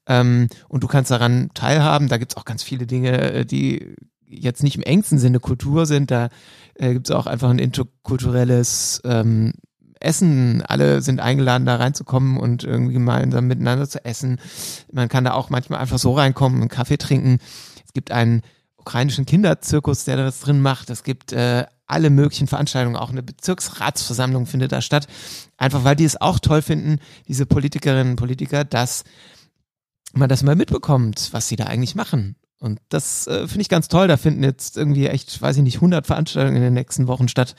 Ähm, 0.06 0.48
und 0.68 0.82
du 0.82 0.86
kannst 0.86 1.10
daran 1.10 1.50
teilhaben. 1.54 2.08
Da 2.08 2.16
gibt's 2.16 2.36
auch 2.36 2.44
ganz 2.44 2.62
viele 2.62 2.86
Dinge, 2.86 3.32
äh, 3.32 3.44
die 3.44 3.94
jetzt 4.26 4.62
nicht 4.62 4.76
im 4.76 4.82
engsten 4.82 5.18
Sinne 5.18 5.40
Kultur 5.40 5.86
sind. 5.86 6.10
Da 6.10 6.30
äh, 6.74 6.94
gibt's 6.94 7.10
auch 7.10 7.26
einfach 7.26 7.50
ein 7.50 7.58
interkulturelles 7.58 9.02
ähm, 9.04 9.52
Essen. 10.00 10.62
Alle 10.62 11.02
sind 11.02 11.20
eingeladen, 11.20 11.66
da 11.66 11.76
reinzukommen 11.76 12.38
und 12.38 12.64
irgendwie 12.64 12.94
gemeinsam 12.94 13.46
miteinander 13.46 13.88
zu 13.88 14.04
essen. 14.04 14.40
Man 14.92 15.08
kann 15.08 15.24
da 15.24 15.32
auch 15.32 15.50
manchmal 15.50 15.80
einfach 15.80 15.98
so 15.98 16.12
reinkommen, 16.12 16.60
einen 16.60 16.68
Kaffee 16.68 16.98
trinken. 16.98 17.38
Es 17.86 17.92
gibt 17.92 18.10
einen 18.10 18.42
ukrainischen 18.76 19.26
Kinderzirkus, 19.26 20.04
der 20.04 20.16
das 20.16 20.40
drin 20.40 20.60
macht. 20.60 20.90
Es 20.90 21.02
gibt 21.02 21.32
äh, 21.32 21.66
alle 21.86 22.10
möglichen 22.10 22.46
Veranstaltungen, 22.46 22.96
auch 22.96 23.10
eine 23.10 23.22
Bezirksratsversammlung 23.22 24.46
findet 24.46 24.72
da 24.72 24.80
statt. 24.80 25.06
Einfach 25.58 25.84
weil 25.84 25.96
die 25.96 26.04
es 26.04 26.20
auch 26.20 26.38
toll 26.38 26.62
finden, 26.62 26.98
diese 27.28 27.46
Politikerinnen 27.46 28.12
und 28.12 28.16
Politiker, 28.16 28.64
dass 28.64 29.04
man 30.12 30.28
das 30.28 30.42
mal 30.42 30.56
mitbekommt, 30.56 31.28
was 31.32 31.48
sie 31.48 31.56
da 31.56 31.64
eigentlich 31.64 31.94
machen. 31.94 32.36
Und 32.58 32.80
das 32.90 33.26
äh, 33.26 33.48
finde 33.48 33.62
ich 33.62 33.68
ganz 33.68 33.88
toll. 33.88 34.06
Da 34.06 34.16
finden 34.16 34.44
jetzt 34.44 34.76
irgendwie 34.76 35.06
echt, 35.06 35.40
weiß 35.40 35.56
ich 35.56 35.62
nicht, 35.62 35.76
100 35.76 36.06
Veranstaltungen 36.06 36.56
in 36.56 36.62
den 36.62 36.74
nächsten 36.74 37.06
Wochen 37.06 37.28
statt. 37.28 37.54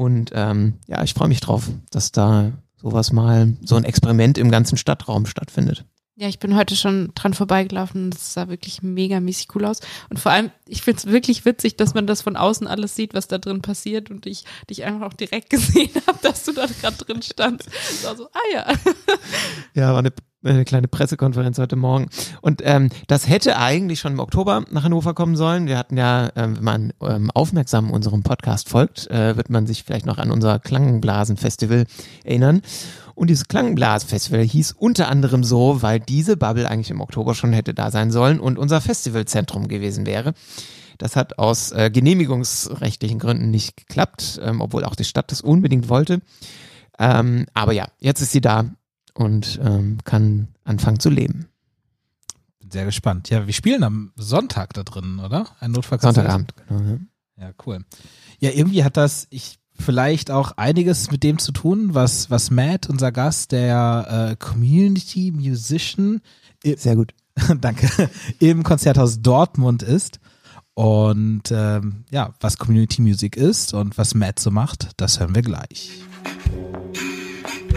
Und 0.00 0.30
ähm, 0.32 0.78
ja, 0.86 1.04
ich 1.04 1.12
freue 1.12 1.28
mich 1.28 1.40
drauf, 1.40 1.68
dass 1.90 2.10
da 2.10 2.52
sowas 2.80 3.12
mal, 3.12 3.58
so 3.62 3.76
ein 3.76 3.84
Experiment 3.84 4.38
im 4.38 4.50
ganzen 4.50 4.78
Stadtraum 4.78 5.26
stattfindet. 5.26 5.84
Ja, 6.16 6.26
ich 6.26 6.38
bin 6.38 6.56
heute 6.56 6.74
schon 6.74 7.12
dran 7.14 7.34
vorbeigelaufen 7.34 8.04
und 8.04 8.14
es 8.14 8.32
sah 8.32 8.48
wirklich 8.48 8.82
mega 8.82 9.20
mäßig 9.20 9.48
cool 9.54 9.66
aus. 9.66 9.80
Und 10.08 10.18
vor 10.18 10.32
allem, 10.32 10.52
ich 10.66 10.80
finde 10.80 11.00
es 11.00 11.06
wirklich 11.06 11.44
witzig, 11.44 11.76
dass 11.76 11.92
man 11.92 12.06
das 12.06 12.22
von 12.22 12.36
außen 12.36 12.66
alles 12.66 12.96
sieht, 12.96 13.12
was 13.12 13.28
da 13.28 13.36
drin 13.36 13.60
passiert 13.60 14.10
und 14.10 14.24
ich 14.24 14.44
dich 14.70 14.84
einfach 14.84 15.06
auch 15.06 15.12
direkt 15.12 15.50
gesehen 15.50 15.90
habe, 16.06 16.18
dass 16.22 16.44
du 16.44 16.52
da 16.52 16.64
gerade 16.64 16.96
drin 16.96 17.20
standst. 17.20 17.68
Es 17.68 18.02
war 18.02 18.16
so, 18.16 18.24
ah 18.24 18.54
ja. 18.54 18.72
Ja, 19.74 19.92
war 19.92 19.98
eine, 19.98 20.12
eine 20.42 20.64
kleine 20.64 20.88
Pressekonferenz 20.88 21.58
heute 21.58 21.76
Morgen. 21.76 22.08
Und 22.40 22.62
ähm, 22.64 22.88
das 23.06 23.28
hätte 23.28 23.58
eigentlich 23.58 24.00
schon 24.00 24.12
im 24.12 24.20
Oktober 24.20 24.64
nach 24.70 24.84
Hannover 24.84 25.14
kommen 25.14 25.36
sollen. 25.36 25.66
Wir 25.66 25.76
hatten 25.76 25.96
ja, 25.96 26.30
ähm, 26.34 26.56
wenn 26.56 26.64
man 26.64 26.92
ähm, 27.02 27.30
aufmerksam 27.32 27.90
unserem 27.90 28.22
Podcast 28.22 28.68
folgt, 28.68 29.10
äh, 29.10 29.36
wird 29.36 29.50
man 29.50 29.66
sich 29.66 29.84
vielleicht 29.84 30.06
noch 30.06 30.18
an 30.18 30.30
unser 30.30 30.58
Klangenblasen-Festival 30.58 31.84
erinnern. 32.24 32.62
Und 33.14 33.28
dieses 33.28 33.48
Klangblasfestival 33.48 34.40
hieß 34.40 34.72
unter 34.72 35.08
anderem 35.08 35.44
so, 35.44 35.82
weil 35.82 36.00
diese 36.00 36.38
Bubble 36.38 36.68
eigentlich 36.68 36.90
im 36.90 37.02
Oktober 37.02 37.34
schon 37.34 37.52
hätte 37.52 37.74
da 37.74 37.90
sein 37.90 38.10
sollen 38.10 38.40
und 38.40 38.58
unser 38.58 38.80
Festivalzentrum 38.80 39.68
gewesen 39.68 40.06
wäre. 40.06 40.32
Das 40.96 41.16
hat 41.16 41.38
aus 41.38 41.72
äh, 41.72 41.90
genehmigungsrechtlichen 41.90 43.18
Gründen 43.18 43.50
nicht 43.50 43.76
geklappt, 43.76 44.40
ähm, 44.42 44.60
obwohl 44.62 44.84
auch 44.84 44.94
die 44.94 45.04
Stadt 45.04 45.30
das 45.32 45.42
unbedingt 45.42 45.90
wollte. 45.90 46.20
Ähm, 46.98 47.46
aber 47.52 47.72
ja, 47.72 47.88
jetzt 47.98 48.20
ist 48.20 48.32
sie 48.32 48.42
da 48.42 48.70
und 49.14 49.60
ähm, 49.62 49.98
kann 50.04 50.48
anfangen 50.64 51.00
zu 51.00 51.10
leben. 51.10 51.48
Bin 52.58 52.70
sehr 52.70 52.84
gespannt. 52.84 53.30
Ja, 53.30 53.46
wir 53.46 53.52
spielen 53.52 53.82
am 53.82 54.12
Sonntag 54.16 54.72
da 54.74 54.82
drin, 54.82 55.18
oder? 55.18 55.46
Ein. 55.60 55.74
Sonntagabend, 55.74 56.54
genau. 56.68 56.80
Ja. 56.80 57.46
ja, 57.46 57.52
cool. 57.66 57.84
Ja, 58.38 58.50
irgendwie 58.50 58.84
hat 58.84 58.96
das, 58.96 59.26
ich 59.30 59.58
vielleicht 59.80 60.30
auch 60.30 60.52
einiges 60.52 61.10
mit 61.10 61.22
dem 61.22 61.38
zu 61.38 61.52
tun, 61.52 61.94
was, 61.94 62.30
was 62.30 62.50
Matt, 62.50 62.88
unser 62.88 63.12
Gast, 63.12 63.52
der 63.52 64.30
äh, 64.32 64.36
Community 64.36 65.32
Musician, 65.32 66.20
sehr 66.62 66.96
gut, 66.96 67.14
danke, 67.60 68.10
im 68.38 68.62
Konzerthaus 68.62 69.22
Dortmund 69.22 69.82
ist. 69.82 70.20
Und 70.74 71.50
ähm, 71.50 72.04
ja, 72.10 72.32
was 72.40 72.56
Community 72.56 73.02
Music 73.02 73.36
ist 73.36 73.74
und 73.74 73.98
was 73.98 74.14
Matt 74.14 74.38
so 74.38 74.50
macht, 74.50 74.90
das 74.96 75.20
hören 75.20 75.34
wir 75.34 75.42
gleich. 75.42 75.90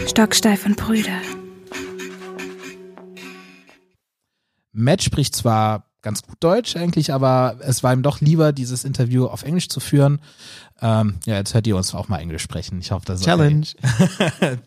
Stocksteif 0.06 0.66
und 0.66 0.76
Brüder. 0.76 1.20
Matt 4.72 5.02
spricht 5.02 5.34
zwar 5.34 5.90
ganz 6.02 6.22
gut 6.22 6.36
Deutsch 6.40 6.76
eigentlich, 6.76 7.12
aber 7.12 7.56
es 7.60 7.82
war 7.82 7.92
ihm 7.92 8.02
doch 8.02 8.20
lieber, 8.20 8.52
dieses 8.52 8.84
Interview 8.84 9.26
auf 9.26 9.42
Englisch 9.42 9.68
zu 9.68 9.80
führen. 9.80 10.20
Ähm, 10.82 11.14
ja, 11.24 11.36
jetzt 11.36 11.54
hört 11.54 11.66
ihr 11.66 11.76
uns 11.76 11.94
auch 11.94 12.08
mal 12.08 12.18
Englisch 12.18 12.42
sprechen. 12.42 12.78
Ich 12.80 12.90
hoffe, 12.90 13.06
das 13.06 13.20
ist 13.20 13.26
Challenge. 13.26 13.66
Okay. 14.18 14.58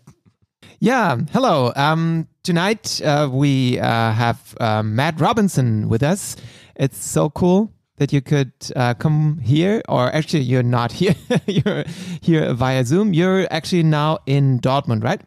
yeah, 0.82 1.18
hello. 1.32 1.72
Um, 1.76 2.28
tonight 2.44 3.02
uh, 3.02 3.28
we 3.32 3.80
uh, 3.80 3.84
have 3.84 4.38
uh, 4.60 4.84
Matt 4.84 5.22
Robinson 5.22 5.90
with 5.90 6.02
us. 6.04 6.36
It's 6.76 7.14
so 7.14 7.32
cool 7.40 7.70
that 7.98 8.14
you 8.14 8.22
could 8.22 8.52
uh, 8.76 8.94
come 8.94 9.40
here, 9.40 9.82
or 9.90 10.14
actually, 10.14 10.44
you're 10.44 10.64
not 10.64 10.92
here. 10.92 11.16
you're 11.48 11.84
here 12.22 12.54
via 12.54 12.84
Zoom. 12.86 13.14
You're 13.14 13.48
actually 13.52 13.84
now 13.84 14.20
in 14.26 14.60
Dortmund, 14.60 15.04
right? 15.04 15.22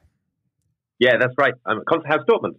Yeah, 0.98 1.16
that's 1.18 1.34
right. 1.38 1.54
I'm 1.66 1.78
at 1.78 1.84
Konzerthaus 1.86 2.24
Dortmund. 2.26 2.56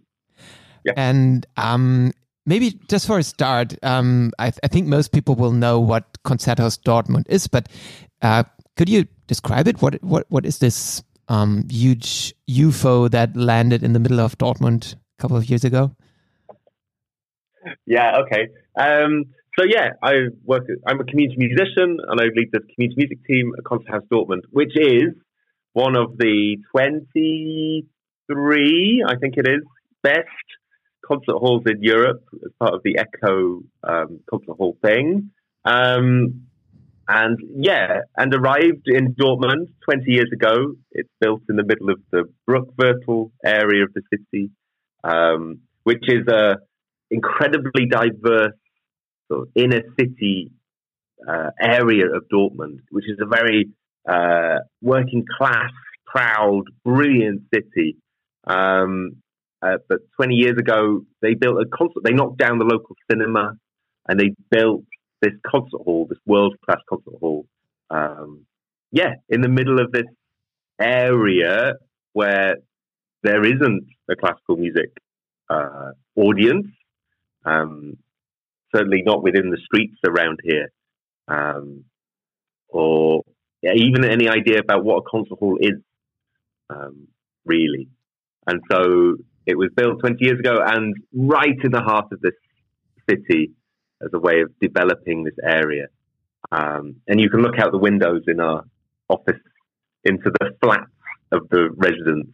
Yeah. 0.84 0.92
And 0.96 1.46
um, 1.56 2.12
maybe 2.44 2.78
just 2.88 3.06
for 3.06 3.18
a 3.18 3.22
start, 3.22 3.74
um, 3.82 4.32
I, 4.38 4.50
th 4.50 4.58
I, 4.64 4.68
think 4.68 4.88
most 4.88 5.12
people 5.12 5.34
will 5.36 5.52
know 5.52 5.78
what 5.78 6.04
Konzerthaus 6.24 6.78
Dortmund 6.82 7.24
is, 7.28 7.46
but 7.46 7.68
uh, 8.20 8.42
could 8.76 8.88
you 8.88 9.06
describe 9.28 9.68
it? 9.68 9.80
What 9.80 10.02
what 10.02 10.26
what 10.28 10.44
is 10.44 10.58
this 10.58 11.02
um, 11.28 11.68
huge 11.70 12.34
UFO 12.50 13.10
that 13.10 13.36
landed 13.36 13.82
in 13.82 13.92
the 13.92 14.00
middle 14.00 14.20
of 14.20 14.36
Dortmund 14.38 14.94
a 14.94 15.22
couple 15.22 15.36
of 15.36 15.48
years 15.48 15.64
ago? 15.64 15.94
Yeah. 17.86 18.18
Okay. 18.22 18.48
Um, 18.76 19.26
so 19.58 19.64
yeah, 19.68 19.90
I 20.02 20.28
work. 20.44 20.66
I'm 20.86 21.00
a 21.00 21.04
community 21.04 21.36
musician, 21.38 21.98
and 22.08 22.20
I 22.20 22.24
lead 22.34 22.50
the 22.52 22.60
community 22.74 22.96
music 22.96 23.24
team 23.26 23.52
at 23.56 23.64
Konzerthaus 23.64 24.06
Dortmund, 24.10 24.42
which 24.50 24.76
is 24.76 25.14
one 25.72 25.96
of 25.96 26.18
the 26.18 26.58
23, 26.70 29.04
I 29.06 29.16
think 29.16 29.36
it 29.36 29.48
is, 29.48 29.62
best 30.02 30.28
concert 31.06 31.36
halls 31.36 31.62
in 31.66 31.82
Europe 31.82 32.24
as 32.34 32.52
part 32.58 32.74
of 32.74 32.82
the 32.84 32.98
Echo 32.98 33.62
um, 33.82 34.20
concert 34.28 34.56
hall 34.56 34.76
thing. 34.82 35.30
Um, 35.64 36.46
and 37.08 37.38
yeah, 37.56 38.02
and 38.16 38.34
arrived 38.34 38.86
in 38.86 39.14
Dortmund 39.14 39.68
20 39.84 40.04
years 40.06 40.30
ago. 40.32 40.74
It's 40.92 41.10
built 41.20 41.42
in 41.48 41.56
the 41.56 41.64
middle 41.64 41.90
of 41.90 42.00
the 42.10 42.24
Brückviertel 42.48 43.32
area 43.44 43.84
of 43.84 43.92
the 43.92 44.02
city, 44.12 44.50
um, 45.04 45.60
which 45.82 46.08
is 46.08 46.26
a 46.28 46.58
incredibly 47.10 47.86
diverse 47.86 48.54
sort 49.32 49.48
of 49.48 49.48
inner 49.54 49.82
city 49.98 50.50
uh, 51.26 51.50
area 51.60 52.06
of 52.06 52.24
Dortmund, 52.32 52.80
which 52.90 53.08
is 53.08 53.18
a 53.20 53.26
very 53.26 53.70
uh, 54.08 54.58
working 54.80 55.24
class, 55.38 55.70
proud, 56.06 56.64
brilliant 56.84 57.42
city. 57.54 57.96
Um, 58.46 59.16
uh, 59.62 59.78
but 59.88 59.98
20 60.16 60.34
years 60.34 60.58
ago, 60.58 61.02
they 61.20 61.34
built 61.34 61.58
a 61.60 61.66
concert. 61.76 62.02
They 62.04 62.12
knocked 62.12 62.38
down 62.38 62.58
the 62.58 62.64
local 62.64 62.96
cinema, 63.10 63.56
and 64.08 64.18
they 64.18 64.34
built 64.50 64.82
this 65.20 65.32
concert 65.46 65.80
hall, 65.84 66.06
this 66.08 66.18
world 66.26 66.56
class 66.64 66.80
concert 66.88 67.14
hall. 67.20 67.46
Um, 67.90 68.46
yeah, 68.90 69.14
in 69.28 69.40
the 69.40 69.48
middle 69.48 69.80
of 69.80 69.92
this 69.92 70.06
area 70.80 71.74
where 72.12 72.56
there 73.22 73.44
isn't 73.44 73.86
a 74.10 74.16
classical 74.16 74.56
music 74.56 74.90
uh, 75.48 75.90
audience, 76.16 76.66
um, 77.44 77.96
certainly 78.74 79.02
not 79.04 79.22
within 79.22 79.50
the 79.50 79.58
streets 79.64 79.96
around 80.06 80.40
here, 80.42 80.70
um, 81.28 81.84
or 82.68 83.22
yeah, 83.62 83.72
even 83.74 84.04
any 84.04 84.28
idea 84.28 84.58
about 84.58 84.84
what 84.84 84.98
a 84.98 85.10
concert 85.10 85.38
hall 85.38 85.58
is, 85.60 85.80
um, 86.70 87.08
really. 87.44 87.88
And 88.46 88.60
so 88.70 89.16
it 89.46 89.56
was 89.56 89.70
built 89.76 90.00
20 90.00 90.16
years 90.20 90.38
ago 90.38 90.58
and 90.64 90.94
right 91.12 91.56
in 91.62 91.70
the 91.70 91.80
heart 91.80 92.06
of 92.12 92.20
this 92.20 92.34
city 93.08 93.52
as 94.02 94.10
a 94.12 94.18
way 94.18 94.40
of 94.40 94.50
developing 94.60 95.24
this 95.24 95.34
area. 95.42 95.86
Um, 96.50 96.96
and 97.06 97.20
you 97.20 97.30
can 97.30 97.40
look 97.40 97.58
out 97.58 97.72
the 97.72 97.78
windows 97.78 98.22
in 98.26 98.40
our 98.40 98.64
office 99.08 99.40
into 100.04 100.30
the 100.40 100.50
flats 100.62 100.90
of 101.30 101.48
the 101.50 101.70
residents 101.76 102.32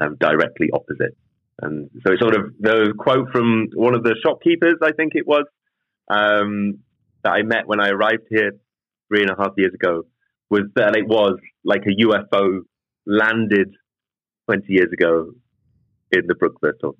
um, 0.00 0.16
directly 0.20 0.70
opposite. 0.72 1.16
And 1.60 1.90
so 2.04 2.12
it's 2.12 2.20
sort 2.20 2.36
of 2.36 2.52
the 2.58 2.94
quote 2.98 3.28
from 3.30 3.68
one 3.74 3.94
of 3.94 4.02
the 4.02 4.16
shopkeepers, 4.22 4.76
I 4.82 4.92
think 4.92 5.12
it 5.14 5.26
was, 5.26 5.44
um, 6.08 6.78
that 7.24 7.32
I 7.32 7.42
met 7.42 7.66
when 7.66 7.80
I 7.80 7.88
arrived 7.88 8.26
here 8.30 8.52
three 9.08 9.22
and 9.22 9.30
a 9.30 9.36
half 9.36 9.52
years 9.56 9.74
ago 9.74 10.04
was 10.50 10.62
that 10.76 10.96
it 10.96 11.06
was 11.06 11.38
like 11.64 11.82
a 11.86 12.04
UFO 12.04 12.60
landed 13.06 13.74
20 14.46 14.64
years 14.68 14.92
ago 14.92 15.32
in 16.10 16.26
the 16.26 16.34
Brückviertel 16.34 16.94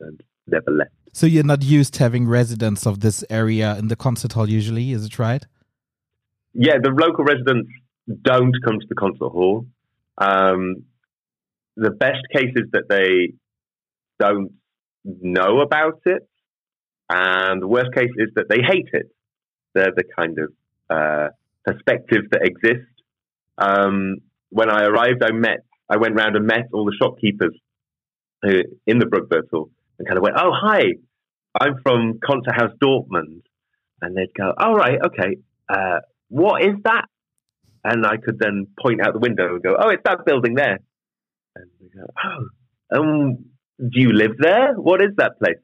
and 0.00 0.22
never 0.46 0.70
left. 0.70 0.90
So 1.12 1.26
you're 1.26 1.44
not 1.44 1.62
used 1.62 1.94
to 1.94 2.00
having 2.00 2.28
residents 2.28 2.86
of 2.86 3.00
this 3.00 3.24
area 3.30 3.76
in 3.78 3.88
the 3.88 3.96
concert 3.96 4.32
hall 4.34 4.48
usually, 4.48 4.92
is 4.92 5.06
it 5.06 5.18
right? 5.18 5.44
Yeah, 6.52 6.74
the 6.82 6.90
local 6.90 7.24
residents 7.24 7.70
don't 8.22 8.54
come 8.64 8.78
to 8.80 8.86
the 8.88 8.94
concert 8.94 9.30
hall. 9.30 9.66
Um, 10.18 10.84
the 11.76 11.90
best 11.90 12.22
case 12.34 12.52
is 12.56 12.70
that 12.72 12.88
they 12.88 13.34
don't 14.18 14.52
know 15.04 15.60
about 15.60 16.00
it, 16.06 16.28
and 17.08 17.62
the 17.62 17.68
worst 17.68 17.92
case 17.94 18.10
is 18.16 18.30
that 18.34 18.48
they 18.48 18.58
hate 18.66 18.88
it. 18.92 19.06
They're 19.74 19.92
the 19.94 20.04
kind 20.16 20.38
of 20.38 20.52
uh, 20.90 21.28
perspective 21.64 22.22
that 22.32 22.42
exists. 22.42 22.90
Um, 23.58 24.16
when 24.50 24.70
I 24.70 24.84
arrived, 24.84 25.22
I 25.22 25.32
met, 25.32 25.64
I 25.88 25.98
went 25.98 26.14
around 26.14 26.36
and 26.36 26.46
met 26.46 26.68
all 26.72 26.84
the 26.84 26.96
shopkeepers 27.00 27.54
in 28.42 28.98
the 28.98 29.06
Brückviertel 29.06 29.70
and 29.98 30.06
kind 30.06 30.18
of 30.18 30.22
went, 30.22 30.36
"Oh, 30.38 30.52
hi, 30.52 30.82
I'm 31.58 31.76
from 31.82 32.18
Konzerthaus 32.24 32.76
Dortmund," 32.82 33.42
and 34.02 34.16
they'd 34.16 34.34
go, 34.36 34.52
"All 34.58 34.74
oh, 34.74 34.74
right, 34.74 34.98
okay, 35.06 35.36
uh, 35.68 36.00
what 36.28 36.62
is 36.62 36.74
that?" 36.84 37.06
And 37.84 38.04
I 38.04 38.16
could 38.16 38.38
then 38.38 38.66
point 38.80 39.00
out 39.00 39.12
the 39.12 39.20
window 39.20 39.54
and 39.54 39.62
go, 39.62 39.76
"Oh, 39.78 39.88
it's 39.90 40.02
that 40.04 40.24
building 40.24 40.54
there." 40.54 40.78
And 41.54 41.70
they 41.80 41.88
go, 41.88 42.06
"Oh, 42.24 42.98
um, 42.98 43.44
do 43.78 44.00
you 44.00 44.12
live 44.12 44.36
there? 44.38 44.74
What 44.74 45.00
is 45.02 45.14
that 45.16 45.38
place?" 45.38 45.58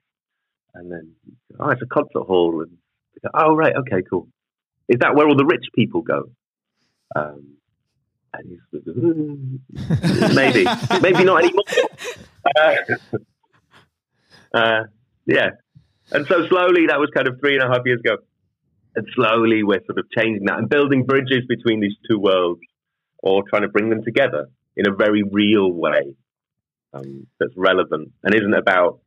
And 0.74 0.90
then, 0.90 1.12
"Oh, 1.58 1.70
it's 1.70 1.82
a 1.82 1.87
concert 1.87 2.26
hall." 2.26 2.62
And 2.62 2.78
go, 3.22 3.28
"Oh, 3.35 3.54
right, 3.54 3.74
okay, 3.76 4.02
cool. 4.08 4.28
Is 4.88 4.98
that 5.00 5.14
where 5.14 5.26
all 5.28 5.37
the 5.37 5.44
rich 5.44 5.66
people 5.74 6.02
go?" 6.02 6.30
Um, 7.14 7.56
and 8.35 8.48
he's 8.48 8.82
mm, 8.82 10.35
maybe, 10.35 10.64
maybe 11.02 11.24
not 11.24 11.44
anymore. 11.44 11.64
Uh, 12.56 12.74
uh, 14.54 14.82
yeah. 15.26 15.50
And 16.11 16.26
so 16.26 16.46
slowly, 16.48 16.87
that 16.88 16.98
was 16.98 17.11
kind 17.14 17.28
of 17.28 17.38
three 17.40 17.56
and 17.56 17.62
a 17.62 17.68
half 17.68 17.82
years 17.85 18.00
ago. 18.00 18.16
And 18.94 19.06
slowly, 19.14 19.62
we're 19.62 19.85
sort 19.87 19.98
of 19.98 20.11
changing 20.11 20.44
that 20.46 20.58
and 20.58 20.68
building 20.68 21.04
bridges 21.04 21.44
between 21.48 21.80
these 21.80 21.96
two 22.08 22.18
worlds 22.18 22.61
or 23.22 23.42
trying 23.48 23.62
to 23.62 23.68
bring 23.68 23.88
them 23.88 24.04
together 24.04 24.48
in 24.76 24.87
a 24.87 24.94
very 24.94 25.22
real 25.22 25.72
way 25.72 26.14
um, 26.92 27.26
that's 27.38 27.52
relevant 27.56 28.12
and 28.22 28.35
isn't 28.35 28.54
about 28.54 29.00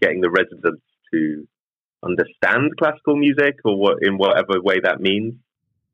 getting 0.00 0.20
the 0.20 0.30
residents 0.30 0.82
to 1.12 1.46
understand 2.02 2.76
classical 2.78 3.16
music 3.16 3.56
or 3.64 3.78
what 3.78 3.98
in 4.02 4.16
whatever 4.16 4.60
way 4.60 4.80
that 4.82 5.00
means, 5.00 5.34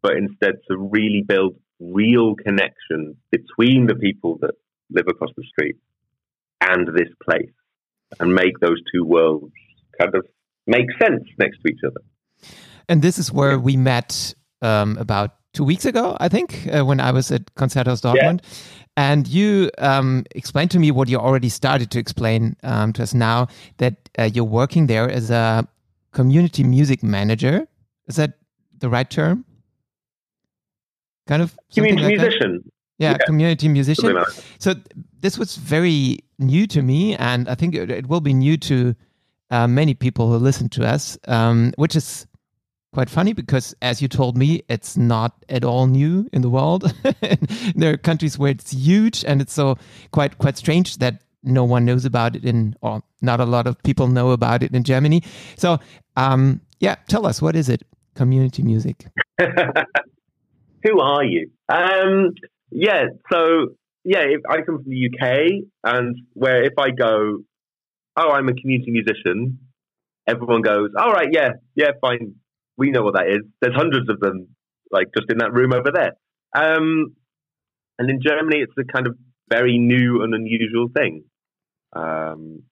but 0.02 0.16
instead 0.16 0.54
to 0.70 0.76
really 0.76 1.22
build 1.26 1.56
real 1.80 2.34
connection 2.36 3.16
between 3.30 3.86
the 3.86 3.94
people 3.94 4.38
that 4.40 4.52
live 4.90 5.06
across 5.08 5.30
the 5.36 5.44
street 5.44 5.76
and 6.60 6.88
this 6.96 7.08
place 7.28 7.50
and 8.20 8.34
make 8.34 8.58
those 8.60 8.80
two 8.92 9.04
worlds 9.04 9.52
kind 9.98 10.14
of 10.14 10.24
make 10.66 10.86
sense 11.00 11.24
next 11.38 11.58
to 11.64 11.72
each 11.72 11.80
other. 11.86 12.00
And 12.88 13.02
this 13.02 13.18
is 13.18 13.32
where 13.32 13.58
we 13.58 13.76
met 13.76 14.34
um, 14.62 14.96
about 14.98 15.34
two 15.56 15.64
weeks 15.64 15.86
ago, 15.86 16.16
I 16.20 16.28
think, 16.28 16.68
uh, 16.70 16.84
when 16.84 17.00
I 17.00 17.10
was 17.10 17.32
at 17.32 17.52
Konzerthaus 17.54 18.02
Dortmund. 18.02 18.40
Yeah. 18.42 18.48
And 18.98 19.26
you 19.26 19.70
um, 19.78 20.24
explained 20.34 20.70
to 20.72 20.78
me 20.78 20.90
what 20.90 21.08
you 21.08 21.18
already 21.18 21.48
started 21.48 21.90
to 21.90 21.98
explain 21.98 22.56
um, 22.62 22.92
to 22.94 23.02
us 23.02 23.14
now 23.14 23.48
that 23.78 24.08
uh, 24.18 24.24
you're 24.24 24.44
working 24.44 24.86
there 24.86 25.08
as 25.10 25.30
a 25.30 25.66
community 26.12 26.62
music 26.62 27.02
manager. 27.02 27.66
Is 28.06 28.16
that 28.16 28.34
the 28.78 28.88
right 28.88 29.08
term? 29.08 29.44
Kind 31.26 31.42
of 31.42 31.58
community 31.74 32.02
like 32.02 32.18
musician. 32.18 32.62
That? 32.64 32.72
Yeah, 32.98 33.10
yeah, 33.12 33.26
community 33.26 33.68
musician. 33.68 34.24
So 34.58 34.74
this 35.20 35.36
was 35.36 35.56
very 35.56 36.20
new 36.38 36.66
to 36.68 36.80
me, 36.80 37.16
and 37.16 37.48
I 37.48 37.54
think 37.54 37.74
it, 37.74 37.90
it 37.90 38.06
will 38.08 38.22
be 38.22 38.32
new 38.32 38.56
to 38.58 38.94
uh, 39.50 39.66
many 39.66 39.92
people 39.92 40.30
who 40.30 40.36
listen 40.36 40.68
to 40.70 40.86
us, 40.86 41.18
um, 41.28 41.72
which 41.76 41.96
is 41.96 42.26
quite 42.96 43.10
funny 43.10 43.34
because, 43.34 43.74
as 43.82 44.00
you 44.00 44.08
told 44.08 44.38
me, 44.38 44.62
it's 44.70 44.96
not 44.96 45.34
at 45.50 45.64
all 45.64 45.86
new 45.86 46.26
in 46.32 46.40
the 46.40 46.48
world. 46.48 46.94
there 47.76 47.92
are 47.92 47.96
countries 47.98 48.38
where 48.38 48.50
it's 48.50 48.72
huge, 48.72 49.22
and 49.22 49.42
it's 49.42 49.52
so 49.52 49.76
quite 50.12 50.38
quite 50.38 50.56
strange 50.56 50.96
that 50.96 51.20
no 51.42 51.62
one 51.62 51.84
knows 51.84 52.06
about 52.06 52.34
it 52.34 52.42
in, 52.46 52.74
or 52.80 53.02
not 53.20 53.38
a 53.38 53.44
lot 53.44 53.66
of 53.66 53.76
people 53.82 54.08
know 54.08 54.30
about 54.30 54.62
it 54.62 54.74
in 54.74 54.82
Germany. 54.82 55.22
So, 55.58 55.78
um, 56.16 56.62
yeah, 56.80 56.94
tell 57.06 57.26
us 57.26 57.42
what 57.42 57.54
is 57.54 57.68
it? 57.68 57.82
Community 58.14 58.62
music. 58.62 59.04
Who 59.38 60.98
are 60.98 61.22
you? 61.22 61.50
Um, 61.68 62.32
yeah, 62.70 63.08
so 63.30 63.74
yeah, 64.04 64.24
I 64.48 64.62
come 64.62 64.82
from 64.82 64.88
the 64.88 65.10
UK, 65.10 65.66
and 65.84 66.16
where 66.32 66.64
if 66.64 66.78
I 66.78 66.92
go, 66.92 67.40
oh, 68.16 68.30
I'm 68.30 68.48
a 68.48 68.54
community 68.54 68.90
musician, 68.90 69.58
everyone 70.26 70.62
goes, 70.62 70.92
"All 70.98 71.12
right, 71.12 71.28
yeah, 71.30 71.50
yeah, 71.74 71.90
fine, 72.00 72.36
we 72.76 72.90
know 72.90 73.02
what 73.02 73.14
that 73.14 73.28
is." 73.28 73.40
There's 73.60 73.74
hundreds 73.74 74.08
of 74.08 74.20
them, 74.20 74.48
like 74.90 75.08
just 75.16 75.30
in 75.30 75.38
that 75.38 75.52
room 75.52 75.72
over 75.72 75.90
there. 75.92 76.12
Um, 76.54 77.16
and 77.98 78.10
in 78.10 78.20
Germany, 78.22 78.58
it's 78.60 78.72
a 78.78 78.84
kind 78.92 79.06
of 79.06 79.16
very 79.50 79.78
new 79.78 80.22
and 80.22 80.34
unusual 80.34 80.88
thing. 80.94 81.24
Um, 81.94 82.62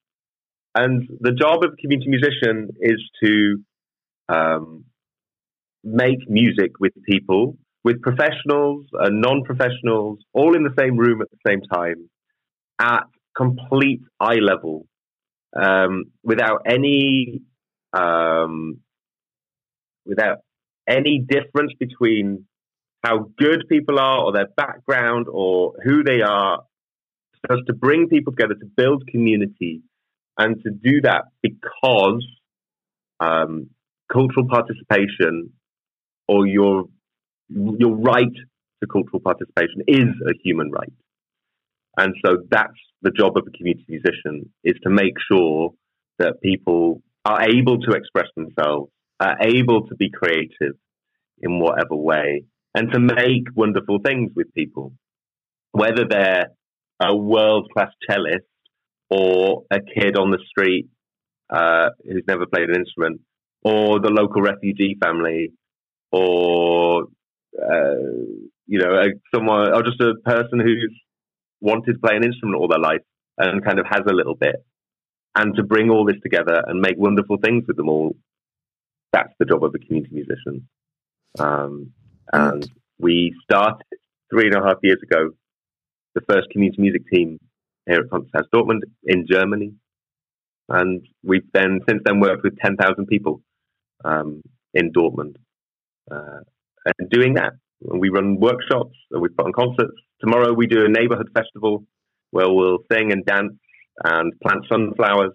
and 0.74 1.08
the 1.20 1.32
job 1.32 1.64
of 1.64 1.72
a 1.72 1.76
community 1.76 2.10
musician 2.10 2.70
is 2.80 3.00
to 3.22 3.56
um, 4.28 4.84
make 5.84 6.28
music 6.28 6.72
with 6.80 6.92
people, 7.08 7.56
with 7.84 8.02
professionals 8.02 8.86
and 8.92 9.20
non-professionals, 9.20 10.18
all 10.32 10.56
in 10.56 10.64
the 10.64 10.74
same 10.78 10.96
room 10.96 11.22
at 11.22 11.28
the 11.30 11.38
same 11.46 11.60
time, 11.72 12.08
at 12.80 13.04
complete 13.36 14.00
eye 14.18 14.40
level, 14.42 14.86
um, 15.54 16.04
without 16.22 16.62
any 16.66 17.42
um, 17.92 18.80
without 20.06 20.38
any 20.88 21.24
difference 21.26 21.72
between 21.78 22.46
how 23.02 23.30
good 23.38 23.64
people 23.68 23.98
are 23.98 24.24
or 24.24 24.32
their 24.32 24.48
background 24.56 25.26
or 25.30 25.74
who 25.84 26.02
they 26.02 26.22
are, 26.22 26.64
just 27.50 27.66
to 27.66 27.74
bring 27.74 28.08
people 28.08 28.32
together 28.32 28.54
to 28.54 28.66
build 28.76 29.06
community 29.08 29.82
and 30.38 30.62
to 30.62 30.70
do 30.70 31.00
that 31.02 31.24
because 31.42 32.24
um, 33.20 33.68
cultural 34.10 34.48
participation 34.48 35.52
or 36.28 36.46
your 36.46 36.84
your 37.48 37.94
right 37.94 38.34
to 38.82 38.86
cultural 38.90 39.20
participation 39.20 39.82
is 39.86 40.08
a 40.26 40.32
human 40.42 40.70
right. 40.70 40.92
And 41.96 42.14
so 42.24 42.38
that's 42.50 42.72
the 43.02 43.10
job 43.10 43.36
of 43.36 43.44
a 43.46 43.56
community 43.56 43.84
musician 43.88 44.50
is 44.64 44.74
to 44.82 44.90
make 44.90 45.14
sure 45.30 45.74
that 46.18 46.40
people 46.42 47.02
are 47.24 47.42
able 47.42 47.78
to 47.80 47.92
express 47.92 48.26
themselves, 48.36 48.90
are 49.24 49.36
able 49.40 49.86
to 49.88 49.94
be 49.96 50.10
creative 50.10 50.76
in 51.40 51.58
whatever 51.58 51.96
way, 51.96 52.44
and 52.74 52.92
to 52.92 53.00
make 53.00 53.44
wonderful 53.54 53.98
things 54.04 54.32
with 54.36 54.52
people. 54.54 54.92
Whether 55.72 56.04
they're 56.08 56.46
a 57.00 57.16
world 57.16 57.70
class 57.72 57.92
cellist 58.08 58.46
or 59.10 59.64
a 59.70 59.80
kid 59.80 60.16
on 60.16 60.30
the 60.30 60.42
street 60.48 60.88
uh, 61.50 61.88
who's 62.04 62.24
never 62.26 62.46
played 62.46 62.68
an 62.70 62.76
instrument, 62.76 63.20
or 63.62 64.00
the 64.00 64.10
local 64.10 64.42
refugee 64.42 64.96
family, 65.02 65.52
or 66.12 67.04
uh, 67.60 67.94
you 68.66 68.78
know, 68.78 68.94
a, 68.94 69.06
someone, 69.34 69.72
or 69.74 69.82
just 69.82 70.00
a 70.00 70.14
person 70.24 70.58
who's 70.60 70.94
wanted 71.60 71.92
to 71.92 71.98
play 71.98 72.16
an 72.16 72.24
instrument 72.24 72.60
all 72.60 72.68
their 72.68 72.78
life 72.78 73.04
and 73.38 73.64
kind 73.64 73.78
of 73.78 73.86
has 73.88 74.02
a 74.08 74.12
little 74.12 74.34
bit, 74.34 74.56
and 75.34 75.54
to 75.56 75.62
bring 75.62 75.90
all 75.90 76.04
this 76.04 76.20
together 76.22 76.62
and 76.66 76.80
make 76.80 76.96
wonderful 76.96 77.38
things 77.42 77.64
with 77.66 77.76
them 77.76 77.88
all. 77.88 78.16
That's 79.14 79.32
the 79.38 79.44
job 79.44 79.62
of 79.62 79.72
a 79.76 79.78
community 79.78 80.12
musician. 80.12 80.68
Um, 81.38 81.92
and 82.32 82.68
we 82.98 83.32
started 83.44 83.86
three 84.28 84.48
and 84.48 84.56
a 84.56 84.66
half 84.66 84.78
years 84.82 84.98
ago 85.04 85.30
the 86.16 86.20
first 86.28 86.50
community 86.50 86.82
music 86.82 87.02
team 87.12 87.38
here 87.86 88.00
at 88.00 88.10
Konzerthaus 88.10 88.48
Dortmund 88.52 88.80
in 89.04 89.24
Germany. 89.30 89.72
And 90.68 91.06
we've 91.22 91.46
then 91.52 91.78
since 91.88 92.02
then 92.04 92.18
worked 92.18 92.42
with 92.42 92.58
10,000 92.58 93.06
people 93.06 93.40
um, 94.04 94.42
in 94.72 94.90
Dortmund. 94.92 95.36
Uh, 96.10 96.40
and 96.98 97.08
doing 97.08 97.34
that, 97.34 97.52
we 97.80 98.08
run 98.08 98.40
workshops 98.40 98.96
and 99.12 99.22
we 99.22 99.28
put 99.28 99.46
on 99.46 99.52
concerts. 99.52 99.94
Tomorrow 100.22 100.54
we 100.54 100.66
do 100.66 100.84
a 100.84 100.88
neighborhood 100.88 101.28
festival 101.36 101.84
where 102.32 102.50
we'll 102.50 102.78
sing 102.90 103.12
and 103.12 103.24
dance 103.24 103.52
and 104.02 104.32
plant 104.40 104.66
sunflowers 104.68 105.34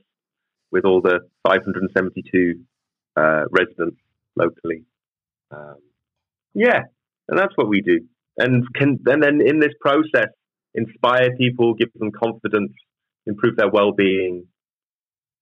with 0.69 0.83
all 0.83 0.99
the 1.01 1.21
572 1.47 2.59
uh, 3.15 3.43
residents 3.51 3.99
locally. 4.35 4.83
Um, 5.51 5.77
yeah, 6.53 6.81
and 7.27 7.37
that's 7.37 7.53
what 7.55 7.67
we 7.67 7.81
do. 7.81 8.01
And 8.37 8.63
can 8.73 8.99
and 9.05 9.21
then 9.21 9.41
in 9.41 9.59
this 9.59 9.73
process, 9.81 10.29
inspire 10.73 11.35
people, 11.37 11.73
give 11.73 11.89
them 11.93 12.11
confidence, 12.11 12.71
improve 13.25 13.55
their 13.57 13.69
well-being, 13.69 14.45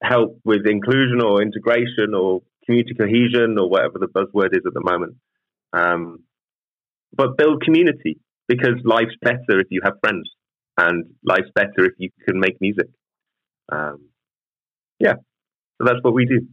help 0.01 0.39
with 0.43 0.65
inclusion 0.65 1.21
or 1.21 1.41
integration 1.41 2.13
or 2.15 2.41
community 2.65 2.93
cohesion 2.93 3.57
or 3.57 3.69
whatever 3.69 3.99
the 3.99 4.07
buzzword 4.07 4.53
is 4.53 4.63
at 4.65 4.73
the 4.73 4.81
moment. 4.83 5.15
Um, 5.73 6.23
but 7.15 7.37
build 7.37 7.61
community 7.61 8.19
because 8.47 8.75
life's 8.83 9.15
better 9.21 9.59
if 9.59 9.67
you 9.69 9.81
have 9.83 9.93
friends, 10.01 10.29
and 10.77 11.05
life's 11.23 11.49
better 11.53 11.85
if 11.85 11.93
you 11.97 12.09
can 12.25 12.39
make 12.39 12.59
music. 12.61 12.87
Um, 13.69 14.09
yeah, 14.99 15.15
so 15.77 15.85
that's 15.85 15.99
what 16.01 16.13
we 16.13 16.25
do. 16.25 16.47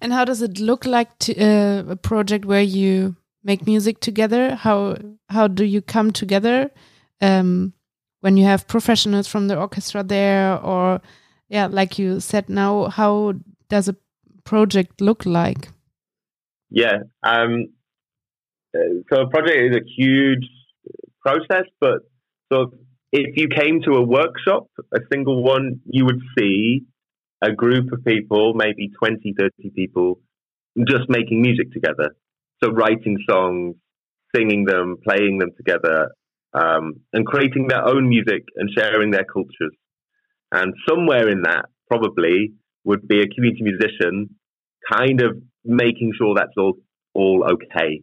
And 0.00 0.12
how 0.12 0.24
does 0.24 0.42
it 0.42 0.58
look 0.58 0.84
like 0.84 1.18
to 1.20 1.40
uh, 1.40 1.84
a 1.90 1.96
project 1.96 2.44
where 2.44 2.62
you 2.62 3.16
make 3.44 3.66
music 3.66 4.00
together? 4.00 4.54
How 4.54 4.96
how 5.28 5.48
do 5.48 5.64
you 5.64 5.82
come 5.82 6.12
together 6.12 6.70
um, 7.20 7.72
when 8.20 8.36
you 8.36 8.44
have 8.44 8.66
professionals 8.68 9.28
from 9.28 9.48
the 9.48 9.58
orchestra 9.58 10.02
there, 10.02 10.58
or 10.58 11.00
yeah, 11.48 11.66
like 11.66 11.98
you 11.98 12.20
said 12.20 12.48
now, 12.48 12.88
how 12.88 13.34
does 13.68 13.88
a 13.88 13.96
project 14.44 15.00
look 15.00 15.24
like? 15.26 15.68
Yeah, 16.70 16.98
um, 17.22 17.68
so 18.74 19.22
a 19.22 19.30
project 19.30 19.56
is 19.56 19.76
a 19.76 19.84
huge 19.96 20.46
process, 21.22 21.64
but 21.80 22.00
so 22.52 22.72
if 23.12 23.36
you 23.36 23.48
came 23.48 23.80
to 23.82 23.92
a 23.92 24.02
workshop, 24.02 24.68
a 24.94 25.00
single 25.12 25.42
one, 25.42 25.80
you 25.86 26.04
would 26.04 26.20
see 26.36 26.84
a 27.42 27.52
group 27.52 27.92
of 27.92 28.04
people, 28.04 28.54
maybe 28.54 28.90
20, 28.98 29.34
30 29.38 29.70
people, 29.74 30.20
just 30.86 31.08
making 31.08 31.42
music 31.42 31.72
together. 31.72 32.16
So 32.62 32.70
writing 32.70 33.18
songs, 33.28 33.76
singing 34.34 34.64
them, 34.64 34.96
playing 35.06 35.38
them 35.38 35.50
together, 35.56 36.10
um, 36.52 36.94
and 37.12 37.26
creating 37.26 37.68
their 37.68 37.86
own 37.86 38.08
music 38.08 38.44
and 38.56 38.70
sharing 38.76 39.10
their 39.10 39.24
cultures. 39.24 39.74
And 40.50 40.74
somewhere 40.88 41.28
in 41.28 41.42
that, 41.42 41.66
probably, 41.88 42.52
would 42.84 43.06
be 43.06 43.22
a 43.22 43.28
community 43.28 43.62
musician 43.62 44.34
kind 44.90 45.20
of 45.20 45.40
making 45.64 46.12
sure 46.16 46.34
that's 46.34 46.56
all, 46.56 46.74
all 47.14 47.44
okay. 47.52 48.02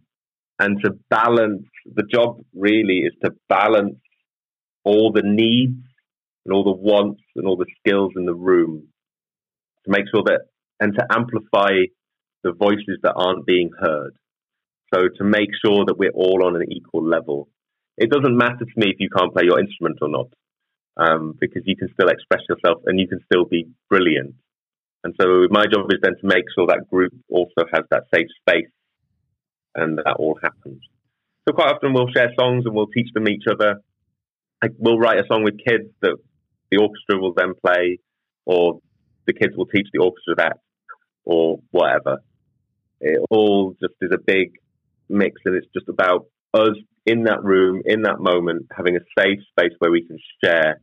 And 0.59 0.77
to 0.83 0.91
balance, 1.09 1.63
the 1.85 2.03
job 2.03 2.37
really 2.53 2.99
is 2.99 3.13
to 3.23 3.31
balance 3.49 3.97
all 4.83 5.11
the 5.11 5.23
needs 5.23 5.81
and 6.45 6.53
all 6.53 6.63
the 6.63 6.71
wants 6.71 7.21
and 7.35 7.47
all 7.47 7.57
the 7.57 7.65
skills 7.79 8.13
in 8.15 8.25
the 8.25 8.35
room 8.35 8.87
to 9.85 9.91
make 9.91 10.05
sure 10.13 10.23
that, 10.25 10.41
and 10.79 10.93
to 10.93 11.05
amplify 11.09 11.71
the 12.43 12.51
voices 12.51 12.99
that 13.03 13.13
aren't 13.15 13.45
being 13.45 13.71
heard. 13.79 14.13
So 14.93 15.01
to 15.17 15.23
make 15.23 15.49
sure 15.65 15.85
that 15.85 15.97
we're 15.97 16.11
all 16.11 16.45
on 16.45 16.55
an 16.55 16.71
equal 16.71 17.03
level. 17.07 17.49
It 17.97 18.11
doesn't 18.11 18.37
matter 18.37 18.65
to 18.65 18.75
me 18.77 18.89
if 18.89 18.97
you 18.99 19.09
can't 19.09 19.33
play 19.33 19.45
your 19.45 19.59
instrument 19.59 19.99
or 20.01 20.09
not, 20.09 20.27
um, 20.97 21.33
because 21.39 21.63
you 21.65 21.75
can 21.75 21.89
still 21.93 22.09
express 22.09 22.41
yourself 22.49 22.83
and 22.85 22.99
you 22.99 23.07
can 23.07 23.19
still 23.25 23.45
be 23.45 23.67
brilliant. 23.89 24.35
And 25.03 25.15
so 25.19 25.47
my 25.49 25.65
job 25.71 25.85
is 25.91 25.99
then 26.01 26.15
to 26.19 26.27
make 26.27 26.45
sure 26.55 26.67
that 26.67 26.89
group 26.91 27.13
also 27.29 27.65
has 27.71 27.83
that 27.91 28.03
safe 28.13 28.27
space 28.41 28.71
and 29.75 29.97
that 29.99 30.15
all 30.17 30.37
happens. 30.41 30.81
So 31.47 31.53
quite 31.53 31.73
often 31.73 31.93
we'll 31.93 32.11
share 32.15 32.31
songs 32.39 32.65
and 32.65 32.75
we'll 32.75 32.87
teach 32.87 33.09
them 33.13 33.29
each 33.29 33.43
other. 33.49 33.81
We'll 34.79 34.97
write 34.97 35.19
a 35.19 35.27
song 35.27 35.43
with 35.43 35.57
kids 35.57 35.89
that 36.01 36.17
the 36.71 36.77
orchestra 36.77 37.19
will 37.19 37.33
then 37.33 37.53
play, 37.63 37.99
or 38.45 38.79
the 39.25 39.33
kids 39.33 39.53
will 39.55 39.65
teach 39.65 39.87
the 39.93 40.01
orchestra 40.01 40.35
that, 40.37 40.57
or 41.23 41.59
whatever. 41.71 42.19
It 43.01 43.19
all 43.29 43.75
just 43.81 43.93
is 44.01 44.11
a 44.13 44.17
big 44.17 44.53
mix, 45.09 45.41
and 45.45 45.55
it's 45.55 45.67
just 45.73 45.89
about 45.89 46.27
us 46.53 46.75
in 47.05 47.23
that 47.23 47.43
room, 47.43 47.81
in 47.85 48.03
that 48.03 48.19
moment, 48.19 48.67
having 48.75 48.95
a 48.95 48.99
safe 49.19 49.39
space 49.51 49.73
where 49.79 49.91
we 49.91 50.05
can 50.05 50.17
share 50.43 50.81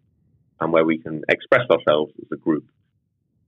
and 0.61 0.73
where 0.73 0.85
we 0.85 0.99
can 0.99 1.23
express 1.29 1.63
ourselves 1.71 2.13
as 2.21 2.29
a 2.33 2.37
group. 2.37 2.65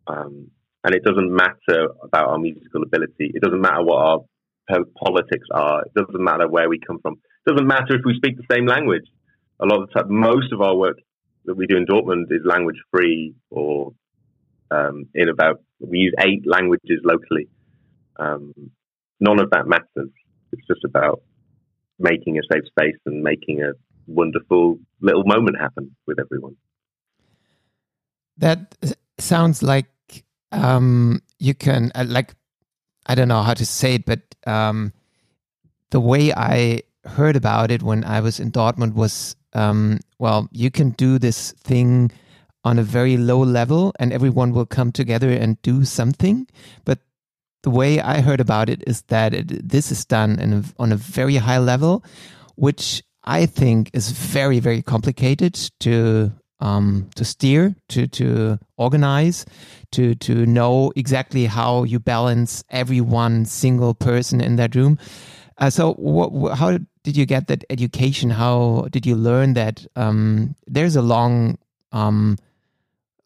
Um, 0.06 0.50
and 0.82 0.94
it 0.94 1.04
doesn't 1.04 1.34
matter 1.34 1.88
about 2.02 2.28
our 2.28 2.38
musical 2.38 2.82
ability. 2.82 3.30
It 3.34 3.42
doesn't 3.42 3.60
matter 3.60 3.82
what 3.82 3.98
our 3.98 4.18
politics 5.02 5.46
are. 5.52 5.82
It 5.82 5.94
doesn't 5.94 6.22
matter 6.22 6.48
where 6.48 6.68
we 6.68 6.78
come 6.78 6.98
from. 7.00 7.14
It 7.14 7.50
doesn't 7.50 7.66
matter 7.66 7.94
if 7.94 8.02
we 8.04 8.14
speak 8.16 8.36
the 8.36 8.54
same 8.54 8.66
language. 8.66 9.04
A 9.60 9.66
lot 9.66 9.82
of 9.82 9.88
the 9.88 9.94
time, 9.94 10.06
most 10.08 10.52
of 10.52 10.60
our 10.60 10.76
work 10.76 10.96
that 11.44 11.56
we 11.56 11.66
do 11.66 11.76
in 11.76 11.86
Dortmund 11.86 12.24
is 12.30 12.40
language 12.44 12.76
free 12.90 13.34
or 13.50 13.92
um, 14.70 15.06
in 15.14 15.28
about, 15.28 15.62
we 15.80 15.98
use 15.98 16.14
eight 16.20 16.46
languages 16.46 17.00
locally. 17.04 17.48
Um, 18.18 18.52
none 19.20 19.40
of 19.40 19.50
that 19.50 19.66
matters. 19.66 20.10
It's 20.52 20.66
just 20.66 20.84
about 20.84 21.22
making 21.98 22.38
a 22.38 22.42
safe 22.52 22.66
space 22.66 22.96
and 23.06 23.22
making 23.22 23.62
a 23.62 23.72
wonderful 24.06 24.78
little 25.00 25.24
moment 25.24 25.58
happen 25.58 25.96
with 26.06 26.18
everyone. 26.18 26.56
That 28.36 28.74
sounds 29.18 29.62
like 29.62 29.86
um, 30.52 31.22
you 31.38 31.54
can, 31.54 31.92
uh, 31.94 32.04
like, 32.06 32.34
I 33.06 33.14
don't 33.14 33.28
know 33.28 33.42
how 33.42 33.54
to 33.54 33.66
say 33.66 33.96
it, 33.96 34.06
but 34.06 34.20
um, 34.46 34.92
the 35.90 36.00
way 36.00 36.32
I 36.32 36.82
heard 37.04 37.36
about 37.36 37.70
it 37.70 37.82
when 37.82 38.04
I 38.04 38.20
was 38.20 38.40
in 38.40 38.50
Dortmund 38.50 38.94
was, 38.94 39.36
um, 39.52 40.00
well, 40.18 40.48
you 40.50 40.70
can 40.70 40.90
do 40.90 41.18
this 41.18 41.52
thing 41.52 42.10
on 42.64 42.78
a 42.78 42.82
very 42.82 43.16
low 43.16 43.40
level 43.40 43.92
and 43.98 44.12
everyone 44.12 44.52
will 44.52 44.66
come 44.66 44.90
together 44.90 45.30
and 45.30 45.60
do 45.62 45.84
something. 45.84 46.46
But 46.84 46.98
the 47.62 47.70
way 47.70 48.00
I 48.00 48.20
heard 48.20 48.40
about 48.40 48.68
it 48.68 48.82
is 48.86 49.02
that 49.02 49.34
it, 49.34 49.68
this 49.68 49.92
is 49.92 50.04
done 50.04 50.38
a, 50.38 50.82
on 50.82 50.92
a 50.92 50.96
very 50.96 51.36
high 51.36 51.58
level, 51.58 52.04
which 52.56 53.02
I 53.24 53.46
think 53.46 53.90
is 53.92 54.10
very, 54.10 54.60
very 54.60 54.82
complicated 54.82 55.54
to 55.80 56.32
um, 56.60 57.10
to 57.16 57.24
steer, 57.24 57.74
to 57.90 58.06
to 58.06 58.58
organize, 58.76 59.44
to 59.92 60.14
to 60.16 60.46
know 60.46 60.92
exactly 60.96 61.46
how 61.46 61.84
you 61.84 61.98
balance 61.98 62.64
every 62.70 63.00
one 63.00 63.44
single 63.44 63.94
person 63.94 64.40
in 64.40 64.56
that 64.56 64.74
room. 64.74 64.98
Uh, 65.58 65.70
so, 65.70 65.94
what, 65.94 66.56
how 66.56 66.78
did 67.02 67.16
you 67.16 67.26
get 67.26 67.48
that 67.48 67.64
education? 67.70 68.30
How 68.30 68.86
did 68.90 69.04
you 69.04 69.14
learn 69.14 69.54
that? 69.54 69.86
Um, 69.96 70.54
there's 70.66 70.96
a 70.96 71.02
long 71.02 71.58
um, 71.92 72.38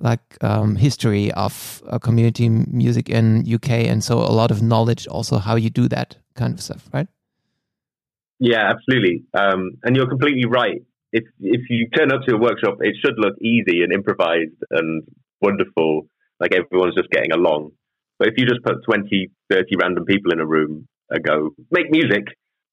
like 0.01 0.37
um, 0.43 0.77
history 0.77 1.33
of 1.33 1.83
community 2.03 2.49
music 2.49 3.09
in 3.09 3.45
UK, 3.53 3.71
and 3.71 4.03
so 4.03 4.19
a 4.19 4.33
lot 4.33 4.51
of 4.51 4.63
knowledge 4.63 5.07
also 5.07 5.39
how 5.39 5.57
you 5.57 5.71
do 5.71 5.89
that 5.89 6.17
kind 6.35 6.55
of 6.55 6.61
stuff, 6.61 6.89
right? 6.93 7.09
Yeah, 8.39 8.71
absolutely. 8.71 9.25
Um, 9.35 9.73
and 9.83 9.97
you're 9.97 10.09
completely 10.09 10.47
right. 10.47 10.83
If 11.13 11.25
if 11.41 11.63
you 11.71 11.89
turn 11.97 12.13
up 12.13 12.23
to 12.27 12.35
a 12.35 12.39
workshop, 12.39 12.79
it 12.81 12.95
should 13.05 13.15
look 13.19 13.35
easy 13.41 13.83
and 13.83 13.93
improvised 13.93 14.63
and 14.71 15.03
wonderful, 15.41 16.09
like 16.39 16.53
everyone's 16.55 16.95
just 16.95 17.11
getting 17.11 17.33
along. 17.33 17.71
But 18.19 18.29
if 18.29 18.35
you 18.37 18.47
just 18.47 18.63
put 18.65 18.85
20, 18.85 19.31
30 19.51 19.65
random 19.81 20.05
people 20.05 20.33
in 20.33 20.41
a 20.41 20.47
room 20.47 20.89
and 21.11 21.25
go 21.25 21.51
make 21.71 21.91
music, 21.91 22.25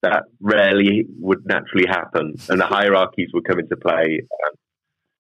that 0.02 0.24
rarely 0.40 1.06
would 1.20 1.46
naturally 1.46 1.86
happen, 1.88 2.36
and 2.50 2.60
the 2.60 2.66
hierarchies 2.66 3.30
would 3.34 3.46
come 3.46 3.60
into 3.60 3.76
play. 3.78 4.22
And 4.22 4.58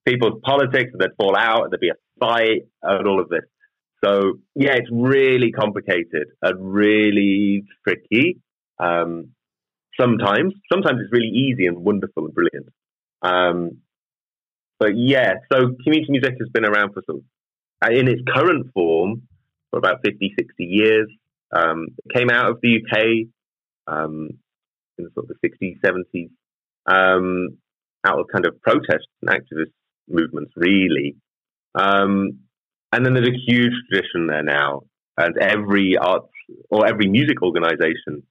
people's 0.05 0.39
politics, 0.43 0.91
and 0.93 1.01
they'd 1.01 1.15
fall 1.17 1.35
out, 1.35 1.69
there'd 1.69 1.79
be 1.79 1.89
a 1.89 2.19
fight, 2.19 2.63
and 2.83 3.07
all 3.07 3.19
of 3.19 3.29
this. 3.29 3.43
So 4.03 4.39
yeah, 4.55 4.73
it's 4.73 4.89
really 4.91 5.51
complicated 5.51 6.27
and 6.41 6.73
really 6.73 7.63
tricky. 7.83 8.39
Um, 8.79 9.29
sometimes, 9.99 10.53
sometimes 10.71 10.99
it's 11.01 11.11
really 11.11 11.33
easy 11.33 11.65
and 11.65 11.77
wonderful 11.77 12.25
and 12.25 12.33
brilliant. 12.33 12.69
Um, 13.21 13.77
but 14.79 14.91
yeah, 14.95 15.35
so 15.51 15.75
community 15.83 16.07
music 16.09 16.35
has 16.39 16.49
been 16.53 16.65
around 16.65 16.93
for 16.93 17.01
of, 17.07 17.21
uh, 17.81 17.91
in 17.91 18.07
its 18.07 18.21
current 18.27 18.71
form 18.73 19.23
for 19.71 19.79
about 19.79 20.01
50, 20.03 20.33
60 20.37 20.63
years. 20.63 21.09
Um, 21.55 21.87
it 22.05 22.17
came 22.17 22.29
out 22.29 22.49
of 22.49 22.59
the 22.61 22.81
UK 22.81 23.27
um, 23.87 24.29
in 24.97 25.09
sort 25.13 25.29
of 25.29 25.37
the 25.41 25.47
60s, 25.47 25.79
70s, 25.81 26.29
um, 26.85 27.57
out 28.05 28.19
of 28.19 28.27
kind 28.31 28.45
of 28.45 28.61
protest 28.61 29.07
and 29.21 29.31
activist 29.31 29.71
movements, 30.07 30.51
really. 30.55 31.15
Um, 31.73 32.39
and 32.91 33.05
then 33.05 33.13
there's 33.13 33.27
a 33.27 33.51
huge 33.51 33.73
tradition 33.89 34.27
there 34.27 34.43
now, 34.43 34.83
and 35.17 35.37
every 35.37 35.97
arts 35.97 36.27
or 36.69 36.87
every 36.87 37.07
music 37.07 37.41
organization 37.41 38.23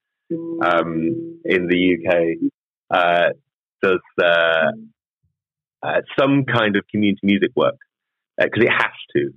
um, 0.62 1.40
in 1.44 1.66
the 1.68 1.96
UK 1.98 2.50
uh, 2.90 3.30
does 3.82 4.00
uh, 4.22 4.70
uh, 5.82 6.00
some 6.18 6.44
kind 6.44 6.76
of 6.76 6.84
community 6.90 7.20
music 7.22 7.50
work 7.54 7.76
because 8.38 8.62
uh, 8.62 8.66
it 8.66 8.72
has 8.72 8.92
to, 9.16 9.30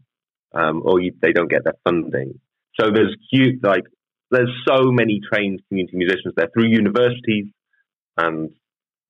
um, 0.60 0.82
or 0.86 1.02
you, 1.02 1.13
they 1.21 1.34
don't 1.34 1.50
get 1.50 1.63
their 1.63 1.78
funding. 1.84 2.39
So 2.80 2.89
there's 2.93 3.15
huge, 3.32 3.60
like 3.63 3.84
there's 4.32 4.52
so 4.67 4.91
many 4.91 5.19
trained 5.32 5.62
community 5.67 5.97
musicians 5.97 6.34
there 6.36 6.47
through 6.54 6.67
universities 6.67 7.47
and 8.17 8.52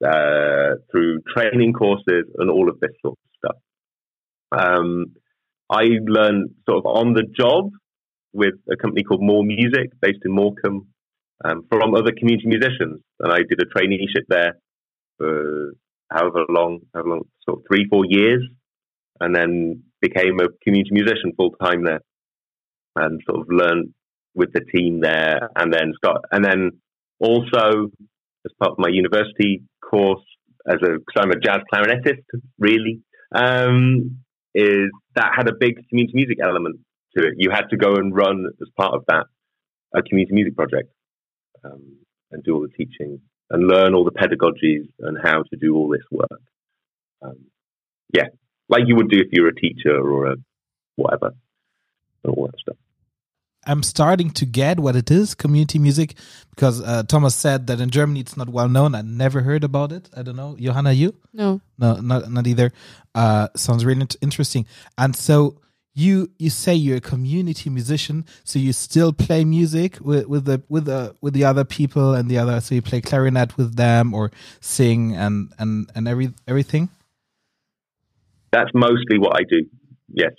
uh, 0.05 0.75
through 0.91 1.21
training 1.35 1.73
courses 1.73 2.25
and 2.37 2.49
all 2.49 2.69
of 2.69 2.79
this 2.79 2.91
sort 3.01 3.17
of 3.17 3.31
stuff. 3.37 3.57
Um, 4.51 5.15
I 5.69 5.83
learned 6.05 6.51
sort 6.69 6.79
of 6.79 6.85
on 6.85 7.13
the 7.13 7.23
job 7.23 7.71
with 8.33 8.55
a 8.71 8.77
company 8.77 9.03
called 9.03 9.21
More 9.21 9.43
Music 9.43 9.91
based 10.01 10.19
in 10.23 10.31
Morecambe 10.31 10.87
um, 11.43 11.65
from 11.69 11.95
other 11.95 12.11
community 12.17 12.47
musicians. 12.47 13.01
And 13.19 13.31
I 13.33 13.39
did 13.39 13.59
a 13.61 13.65
traineeship 13.65 14.25
there 14.29 14.57
for 15.17 15.73
however 16.11 16.45
long, 16.49 16.79
however 16.93 17.09
long, 17.09 17.21
sort 17.47 17.59
of 17.59 17.65
three, 17.67 17.87
four 17.89 18.03
years, 18.07 18.43
and 19.19 19.35
then 19.35 19.83
became 20.01 20.39
a 20.39 20.47
community 20.63 20.91
musician 20.91 21.33
full 21.35 21.51
time 21.61 21.83
there, 21.83 22.01
and 22.95 23.21
sort 23.27 23.41
of 23.41 23.47
learned 23.49 23.93
with 24.35 24.53
the 24.53 24.61
team 24.73 25.01
there, 25.01 25.49
and 25.55 25.73
then 25.73 25.93
got, 26.03 26.21
and 26.31 26.45
then 26.45 26.71
also 27.19 27.89
as 28.45 28.51
part 28.59 28.71
of 28.71 28.79
my 28.79 28.89
university 28.89 29.63
course 29.81 30.23
as 30.67 30.77
a 30.83 30.99
because 30.99 31.17
I'm 31.17 31.31
a 31.31 31.39
jazz 31.39 31.61
clarinetist, 31.71 32.23
really. 32.59 33.01
Um, 33.33 34.19
is 34.53 34.89
that 35.15 35.33
had 35.35 35.47
a 35.47 35.53
big 35.59 35.87
community 35.89 36.13
music 36.15 36.37
element 36.43 36.79
to 37.15 37.23
it. 37.23 37.33
You 37.37 37.51
had 37.51 37.69
to 37.69 37.77
go 37.77 37.95
and 37.95 38.15
run 38.15 38.47
as 38.61 38.67
part 38.77 38.93
of 38.93 39.03
that 39.07 39.25
a 39.93 40.01
community 40.01 40.33
music 40.33 40.55
project 40.55 40.89
um, 41.63 41.97
and 42.31 42.43
do 42.43 42.55
all 42.55 42.61
the 42.61 42.69
teaching 42.69 43.21
and 43.49 43.67
learn 43.67 43.93
all 43.93 44.03
the 44.03 44.11
pedagogies 44.11 44.87
and 44.99 45.17
how 45.23 45.43
to 45.43 45.55
do 45.59 45.75
all 45.75 45.89
this 45.89 46.03
work. 46.11 46.41
Um, 47.21 47.45
yeah, 48.13 48.27
like 48.69 48.83
you 48.87 48.95
would 48.95 49.09
do 49.09 49.19
if 49.19 49.27
you 49.31 49.43
were 49.43 49.49
a 49.49 49.55
teacher 49.55 49.95
or 49.95 50.31
a 50.31 50.35
whatever, 50.95 51.33
and 52.23 52.33
all 52.35 52.47
that 52.47 52.59
stuff. 52.59 52.77
I'm 53.67 53.83
starting 53.83 54.31
to 54.31 54.45
get 54.45 54.79
what 54.79 54.95
it 54.95 55.11
is, 55.11 55.35
community 55.35 55.77
music, 55.77 56.15
because 56.51 56.81
uh, 56.81 57.03
Thomas 57.03 57.35
said 57.35 57.67
that 57.67 57.79
in 57.79 57.89
Germany 57.89 58.21
it's 58.21 58.37
not 58.37 58.49
well 58.49 58.69
known. 58.69 58.95
I 58.95 59.01
never 59.01 59.41
heard 59.41 59.63
about 59.63 59.91
it. 59.91 60.09
I 60.15 60.23
don't 60.23 60.37
know, 60.37 60.55
Johanna, 60.57 60.93
you? 60.93 61.13
No, 61.33 61.61
no, 61.77 61.95
not 61.95 62.31
not 62.31 62.47
either. 62.47 62.71
Uh, 63.13 63.49
sounds 63.55 63.83
really 63.85 64.07
interesting. 64.21 64.65
And 64.97 65.15
so 65.15 65.59
you 65.93 66.29
you 66.37 66.49
say 66.49 66.75
you're 66.75 66.97
a 66.97 67.01
community 67.01 67.69
musician, 67.69 68.25
so 68.43 68.59
you 68.59 68.71
still 68.71 69.11
play 69.11 69.43
music 69.43 69.97
with 69.99 70.27
with 70.27 70.45
the 70.45 70.61
with 70.69 70.85
the 70.85 71.15
with 71.21 71.33
the 71.33 71.43
other 71.43 71.65
people 71.65 72.13
and 72.13 72.29
the 72.29 72.37
other. 72.37 72.61
So 72.61 72.75
you 72.75 72.81
play 72.81 73.01
clarinet 73.01 73.57
with 73.57 73.75
them 73.75 74.13
or 74.13 74.31
sing 74.61 75.15
and 75.15 75.51
and 75.59 75.89
and 75.95 76.07
every 76.07 76.33
everything. 76.47 76.89
That's 78.51 78.71
mostly 78.73 79.17
what 79.19 79.35
I 79.35 79.43
do. 79.49 79.65
Yes, 80.07 80.33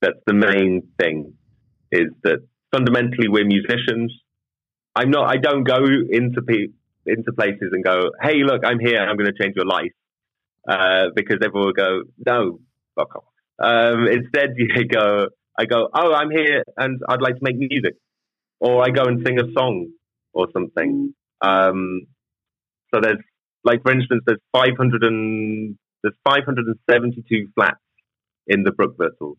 that's 0.00 0.18
the 0.26 0.32
main 0.32 0.88
thing. 0.98 1.34
Is 1.92 2.08
that 2.24 2.46
fundamentally 2.72 3.28
we're 3.28 3.46
musicians. 3.46 4.12
I'm 4.94 5.10
not. 5.10 5.30
I 5.30 5.36
don't 5.36 5.64
go 5.64 5.78
into 5.84 6.42
pe- 6.42 6.72
into 7.06 7.32
places 7.32 7.70
and 7.72 7.84
go, 7.84 8.10
"Hey, 8.20 8.42
look, 8.44 8.62
I'm 8.64 8.78
here. 8.78 8.98
I'm 8.98 9.16
going 9.16 9.32
to 9.32 9.42
change 9.42 9.54
your 9.56 9.66
life," 9.66 9.92
uh, 10.68 11.10
because 11.14 11.38
everyone 11.42 11.66
will 11.66 11.72
go, 11.72 12.02
"No, 12.26 12.60
fuck 12.94 13.14
off." 13.16 13.24
Um, 13.58 14.06
instead, 14.06 14.54
you 14.56 14.86
go, 14.86 15.28
I 15.58 15.64
go, 15.64 15.88
oh, 15.92 16.12
I'm 16.14 16.30
here 16.30 16.62
and 16.76 17.00
I'd 17.08 17.20
like 17.20 17.34
to 17.34 17.40
make 17.42 17.56
music, 17.56 17.96
or 18.60 18.82
I 18.82 18.90
go 18.90 19.02
and 19.04 19.26
sing 19.26 19.38
a 19.40 19.52
song 19.52 19.88
or 20.32 20.46
something. 20.52 21.12
Um, 21.40 22.02
so 22.94 23.00
there's 23.00 23.18
like, 23.64 23.82
for 23.82 23.92
instance, 23.92 24.22
there's 24.26 24.40
500 24.52 25.02
and 25.02 25.76
there's 26.02 26.14
572 26.24 27.48
flats 27.54 27.76
in 28.46 28.62
the 28.62 28.70
Brückviertel, 28.70 29.34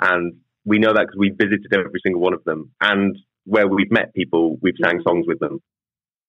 and 0.00 0.34
we 0.64 0.78
know 0.78 0.92
that 0.92 1.06
because 1.06 1.18
we 1.18 1.30
visited 1.30 1.66
every 1.72 2.00
single 2.02 2.20
one 2.20 2.34
of 2.34 2.44
them, 2.44 2.70
and 2.80 3.16
where 3.44 3.66
we've 3.66 3.90
met 3.90 4.14
people, 4.14 4.58
we've 4.60 4.74
sang 4.82 5.00
songs 5.06 5.26
with 5.26 5.38
them. 5.38 5.60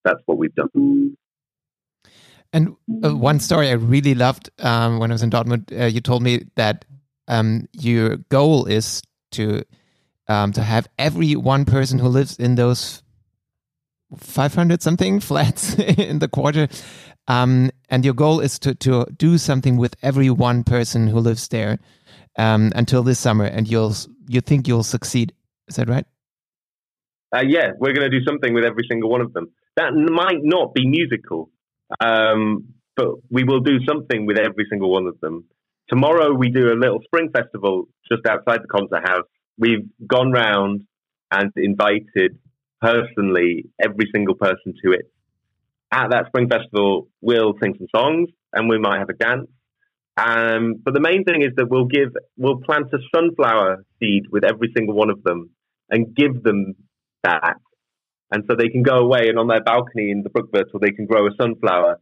That's 0.03 0.21
what 0.25 0.37
we've 0.37 0.55
done. 0.55 1.15
And 2.51 2.75
uh, 3.03 3.15
one 3.15 3.39
story 3.39 3.69
I 3.69 3.73
really 3.73 4.15
loved 4.15 4.49
um, 4.59 4.99
when 4.99 5.11
I 5.11 5.13
was 5.13 5.23
in 5.23 5.29
Dortmund, 5.29 5.77
uh, 5.79 5.85
you 5.85 6.01
told 6.01 6.23
me 6.23 6.45
that 6.55 6.85
um, 7.27 7.67
your 7.73 8.17
goal 8.29 8.65
is 8.65 9.01
to 9.31 9.63
um, 10.27 10.53
to 10.53 10.63
have 10.63 10.87
every 10.97 11.35
one 11.35 11.65
person 11.65 11.99
who 11.99 12.07
lives 12.07 12.37
in 12.37 12.55
those 12.55 13.03
500 14.15 14.81
something 14.81 15.19
flats 15.29 15.73
in 15.75 16.19
the 16.19 16.27
quarter 16.27 16.67
um, 17.27 17.69
and 17.89 18.03
your 18.03 18.13
goal 18.13 18.39
is 18.39 18.57
to, 18.59 18.73
to 18.75 19.05
do 19.15 19.37
something 19.37 19.77
with 19.77 19.95
every 20.01 20.29
one 20.29 20.63
person 20.63 21.07
who 21.07 21.19
lives 21.19 21.47
there 21.49 21.79
um, 22.37 22.71
until 22.75 23.03
this 23.03 23.19
summer 23.19 23.45
and 23.45 23.67
you'll 23.67 23.93
you 24.27 24.41
think 24.41 24.67
you'll 24.67 24.83
succeed 24.83 25.33
is 25.67 25.75
that 25.75 25.89
right 25.89 26.05
uh, 27.35 27.43
yeah 27.45 27.71
we're 27.79 27.93
going 27.93 28.09
to 28.09 28.17
do 28.17 28.23
something 28.25 28.53
with 28.53 28.63
every 28.63 28.85
single 28.89 29.09
one 29.09 29.21
of 29.21 29.33
them 29.33 29.51
that 29.75 29.93
might 29.93 30.43
not 30.43 30.73
be 30.73 30.87
musical 30.87 31.49
um, 31.99 32.73
but 32.95 33.07
we 33.31 33.43
will 33.43 33.61
do 33.61 33.79
something 33.87 34.25
with 34.25 34.37
every 34.37 34.65
single 34.69 34.91
one 34.91 35.07
of 35.07 35.19
them 35.21 35.45
Tomorrow 35.89 36.35
we 36.35 36.49
do 36.49 36.71
a 36.71 36.77
little 36.77 36.99
spring 37.03 37.31
festival 37.35 37.87
just 38.11 38.25
outside 38.27 38.59
the 38.61 38.67
concert 38.67 39.07
house. 39.07 39.25
We've 39.57 39.89
gone 40.05 40.31
round 40.31 40.83
and 41.31 41.51
invited 41.55 42.37
personally 42.79 43.65
every 43.81 44.05
single 44.13 44.35
person 44.35 44.75
to 44.83 44.91
it. 44.91 45.11
At 45.91 46.11
that 46.11 46.27
spring 46.27 46.47
festival, 46.47 47.07
we'll 47.21 47.53
sing 47.61 47.73
some 47.77 47.87
songs 47.93 48.29
and 48.53 48.69
we 48.69 48.77
might 48.77 48.99
have 48.99 49.09
a 49.09 49.13
dance. 49.13 49.49
Um, 50.19 50.75
but 50.83 50.93
the 50.93 50.99
main 50.99 51.23
thing 51.23 51.41
is 51.43 51.51
that 51.55 51.69
we'll 51.69 51.85
give, 51.85 52.09
we'll 52.35 52.59
plant 52.59 52.87
a 52.93 52.97
sunflower 53.15 53.85
seed 53.99 54.23
with 54.31 54.43
every 54.43 54.71
single 54.75 54.95
one 54.95 55.09
of 55.09 55.23
them 55.23 55.51
and 55.89 56.15
give 56.15 56.43
them 56.43 56.75
that. 57.23 57.55
And 58.31 58.43
so 58.49 58.55
they 58.55 58.69
can 58.69 58.83
go 58.83 58.97
away 58.97 59.29
and 59.29 59.39
on 59.39 59.47
their 59.47 59.63
balcony 59.63 60.11
in 60.11 60.23
the 60.23 60.29
Brückviertel, 60.29 60.81
they 60.81 60.91
can 60.91 61.05
grow 61.05 61.25
a 61.27 61.31
sunflower 61.39 61.99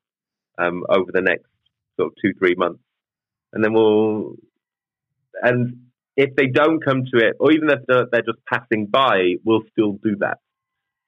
um, 0.57 0.83
over 0.89 1.11
the 1.13 1.21
next 1.21 1.45
sort 1.97 2.11
of 2.11 2.13
two, 2.21 2.33
three 2.39 2.55
months 2.55 2.81
and 3.53 3.63
then 3.63 3.73
we'll 3.73 4.35
and 5.41 5.87
if 6.15 6.35
they 6.35 6.47
don't 6.47 6.83
come 6.83 7.03
to 7.13 7.17
it, 7.19 7.35
or 7.39 7.51
even 7.51 7.69
if 7.69 7.79
they're 7.87 8.21
just 8.21 8.39
passing 8.51 8.87
by, 8.87 9.33
we'll 9.45 9.61
still 9.71 9.93
do 10.03 10.15
that. 10.19 10.39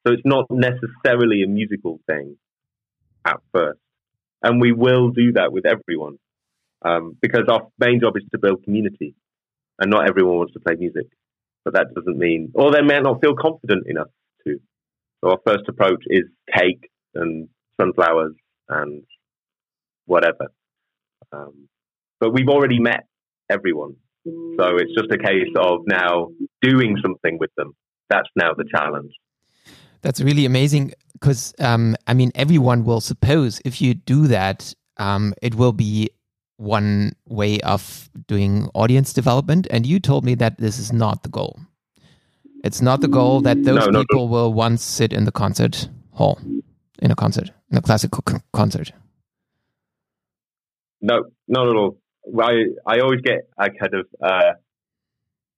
So 0.06 0.14
it's 0.14 0.22
not 0.24 0.46
necessarily 0.52 1.42
a 1.42 1.48
musical 1.48 2.00
thing 2.06 2.38
at 3.26 3.38
first, 3.52 3.80
and 4.44 4.62
we 4.62 4.72
will 4.72 5.10
do 5.10 5.34
that 5.34 5.52
with 5.52 5.66
everyone 5.66 6.18
um, 6.84 7.18
because 7.22 7.44
our 7.50 7.68
main 7.80 8.00
job 8.00 8.16
is 8.18 8.24
to 8.32 8.40
build 8.40 8.64
community, 8.64 9.16
and 9.80 9.90
not 9.92 10.08
everyone 10.10 10.38
wants 10.38 10.54
to 10.54 10.60
play 10.60 10.76
music. 10.78 11.08
But 11.66 11.74
that 11.74 11.94
doesn't 11.94 12.18
mean, 12.18 12.52
or 12.56 12.72
they 12.72 12.82
may 12.82 13.00
not 13.00 13.22
feel 13.22 13.36
confident 13.36 13.88
enough 13.88 14.08
to. 14.46 14.60
So 15.22 15.32
our 15.32 15.38
first 15.46 15.68
approach 15.68 16.04
is 16.08 16.24
cake 16.56 16.90
and 17.16 17.50
sunflowers 17.80 18.34
and 18.70 19.04
whatever. 20.06 20.48
Um, 21.32 21.68
but 22.20 22.34
we've 22.34 22.48
already 22.48 22.80
met 22.80 23.06
everyone. 23.50 23.96
So 24.26 24.78
it's 24.78 24.94
just 24.96 25.12
a 25.12 25.18
case 25.18 25.48
of 25.58 25.82
now 25.88 26.30
doing 26.62 26.98
something 27.02 27.38
with 27.40 27.52
them. 27.56 27.74
That's 28.10 28.28
now 28.36 28.54
the 28.54 28.66
challenge. 28.74 29.12
That's 30.02 30.22
really 30.22 30.46
amazing 30.46 30.94
because, 31.14 31.54
um, 31.60 31.96
I 32.08 32.14
mean, 32.14 32.32
everyone 32.36 32.84
will 32.84 33.02
suppose 33.02 33.62
if 33.66 33.82
you 33.82 33.94
do 33.94 34.28
that, 34.28 34.74
um, 34.98 35.34
it 35.42 35.56
will 35.56 35.74
be 35.74 36.10
one 36.60 37.14
way 37.28 37.60
of 37.62 38.10
doing 38.28 38.70
audience 38.74 39.14
development. 39.14 39.66
And 39.72 39.86
you 39.86 40.00
told 40.00 40.26
me 40.26 40.36
that 40.36 40.58
this 40.58 40.78
is 40.78 40.92
not 40.92 41.24
the 41.24 41.30
goal. 41.30 41.58
It's 42.64 42.82
not 42.82 43.00
the 43.00 43.08
goal 43.08 43.40
that 43.42 43.64
those 43.64 43.88
No, 43.90 44.04
people 44.04 44.28
will 44.28 44.54
once 44.54 44.84
sit 44.84 45.14
in 45.14 45.24
the 45.24 45.32
concert 45.32 45.88
hall, 46.12 46.38
in 47.02 47.12
a 47.12 47.16
concert, 47.16 47.52
in 47.72 47.78
a 47.78 47.82
classical 47.82 48.22
c- 48.30 48.38
concert. 48.52 48.92
No, 51.02 51.24
not 51.48 51.70
at 51.70 51.76
all. 51.76 51.98
I 52.38 52.52
I 52.86 53.00
always 53.00 53.22
get 53.22 53.48
a 53.58 53.70
kind 53.70 53.94
of 53.94 54.08
uh, 54.22 54.52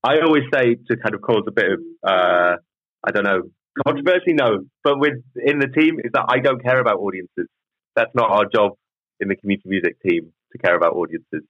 I 0.03 0.19
always 0.19 0.43
say 0.53 0.75
to 0.75 0.97
kind 0.97 1.15
of 1.15 1.21
cause 1.21 1.43
a 1.47 1.51
bit 1.51 1.71
of 1.71 1.79
uh, 2.07 2.57
I 3.03 3.11
don't 3.11 3.23
know 3.23 3.49
controversy. 3.83 4.33
No, 4.33 4.65
but 4.83 4.99
with 4.99 5.23
in 5.35 5.57
the 5.57 5.67
team 5.67 5.99
is 6.03 6.11
that 6.13 6.25
I 6.29 6.37
don't 6.37 6.61
care 6.63 6.79
about 6.79 6.97
audiences. 6.97 7.47
That's 7.95 8.13
not 8.13 8.29
our 8.29 8.45
job 8.45 8.73
in 9.19 9.27
the 9.29 9.35
community 9.35 9.67
music 9.67 9.97
team 10.07 10.31
to 10.51 10.57
care 10.57 10.75
about 10.75 10.93
audiences. 10.93 11.43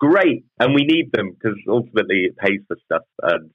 Great, 0.00 0.44
and 0.60 0.74
we 0.74 0.84
need 0.84 1.10
them 1.12 1.32
because 1.32 1.58
ultimately 1.68 2.24
it 2.24 2.36
pays 2.36 2.60
for 2.68 2.76
stuff, 2.84 3.02
and 3.22 3.50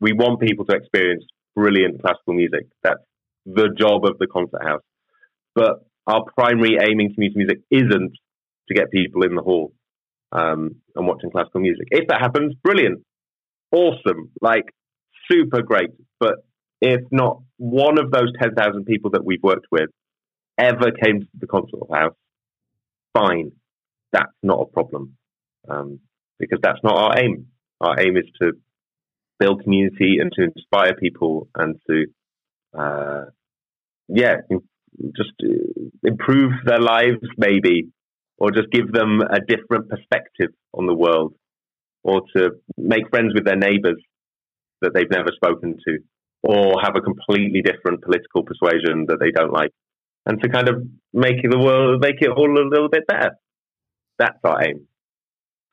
we 0.00 0.12
want 0.12 0.40
people 0.40 0.64
to 0.66 0.76
experience 0.76 1.24
brilliant 1.56 2.00
classical 2.02 2.34
music. 2.34 2.66
That's 2.82 3.02
the 3.46 3.68
job 3.78 4.04
of 4.04 4.18
the 4.18 4.26
concert 4.26 4.62
house. 4.62 4.82
But 5.54 5.84
our 6.06 6.24
primary 6.36 6.76
aim 6.80 7.00
in 7.00 7.14
community 7.14 7.38
music 7.38 7.58
isn't 7.70 8.12
to 8.68 8.74
get 8.74 8.90
people 8.90 9.22
in 9.24 9.34
the 9.34 9.42
hall 9.42 9.72
um, 10.32 10.76
and 10.94 11.06
watching 11.06 11.30
classical 11.30 11.60
music. 11.60 11.88
If 11.90 12.08
that 12.08 12.20
happens, 12.20 12.54
brilliant, 12.62 13.02
awesome, 13.72 14.30
like 14.40 14.64
super 15.30 15.62
great. 15.62 15.90
But 16.20 16.36
if 16.80 17.00
not 17.10 17.42
one 17.56 17.98
of 17.98 18.10
those 18.10 18.32
10,000 18.40 18.84
people 18.84 19.10
that 19.12 19.24
we've 19.24 19.42
worked 19.42 19.66
with 19.70 19.90
ever 20.58 20.90
came 21.02 21.20
to 21.20 21.26
the 21.38 21.46
concert 21.46 21.80
house, 21.92 22.14
fine, 23.16 23.52
that's 24.12 24.32
not 24.42 24.60
a 24.60 24.66
problem 24.66 25.16
um, 25.68 26.00
because 26.38 26.58
that's 26.62 26.82
not 26.82 26.96
our 26.96 27.18
aim. 27.18 27.46
Our 27.80 28.00
aim 28.00 28.16
is 28.16 28.24
to 28.40 28.52
build 29.38 29.62
community 29.62 30.18
and 30.20 30.32
to 30.32 30.42
inspire 30.44 30.94
people 30.94 31.48
and 31.54 31.76
to, 31.88 32.06
uh, 32.76 33.24
yeah, 34.08 34.36
just 35.16 35.32
uh, 35.42 35.82
improve 36.02 36.52
their 36.64 36.80
lives 36.80 37.18
maybe 37.36 37.88
or 38.38 38.50
just 38.52 38.70
give 38.70 38.92
them 38.92 39.20
a 39.20 39.40
different 39.40 39.88
perspective 39.88 40.50
on 40.72 40.86
the 40.86 40.94
world, 40.94 41.34
or 42.04 42.22
to 42.36 42.50
make 42.76 43.08
friends 43.10 43.32
with 43.34 43.44
their 43.44 43.56
neighbors 43.56 44.00
that 44.80 44.92
they've 44.94 45.10
never 45.10 45.30
spoken 45.34 45.76
to, 45.86 45.98
or 46.42 46.80
have 46.80 46.94
a 46.96 47.00
completely 47.00 47.62
different 47.62 48.00
political 48.02 48.44
persuasion 48.44 49.06
that 49.08 49.18
they 49.20 49.32
don't 49.32 49.52
like, 49.52 49.72
and 50.24 50.40
to 50.40 50.48
kind 50.48 50.68
of 50.68 50.82
make 51.12 51.42
the 51.42 51.58
world, 51.58 52.00
make 52.00 52.20
it 52.20 52.30
all 52.30 52.48
a 52.48 52.70
little 52.70 52.88
bit 52.88 53.06
better. 53.08 53.32
That's 54.18 54.38
our 54.44 54.62
aim. 54.64 54.86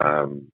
Um, 0.03 0.51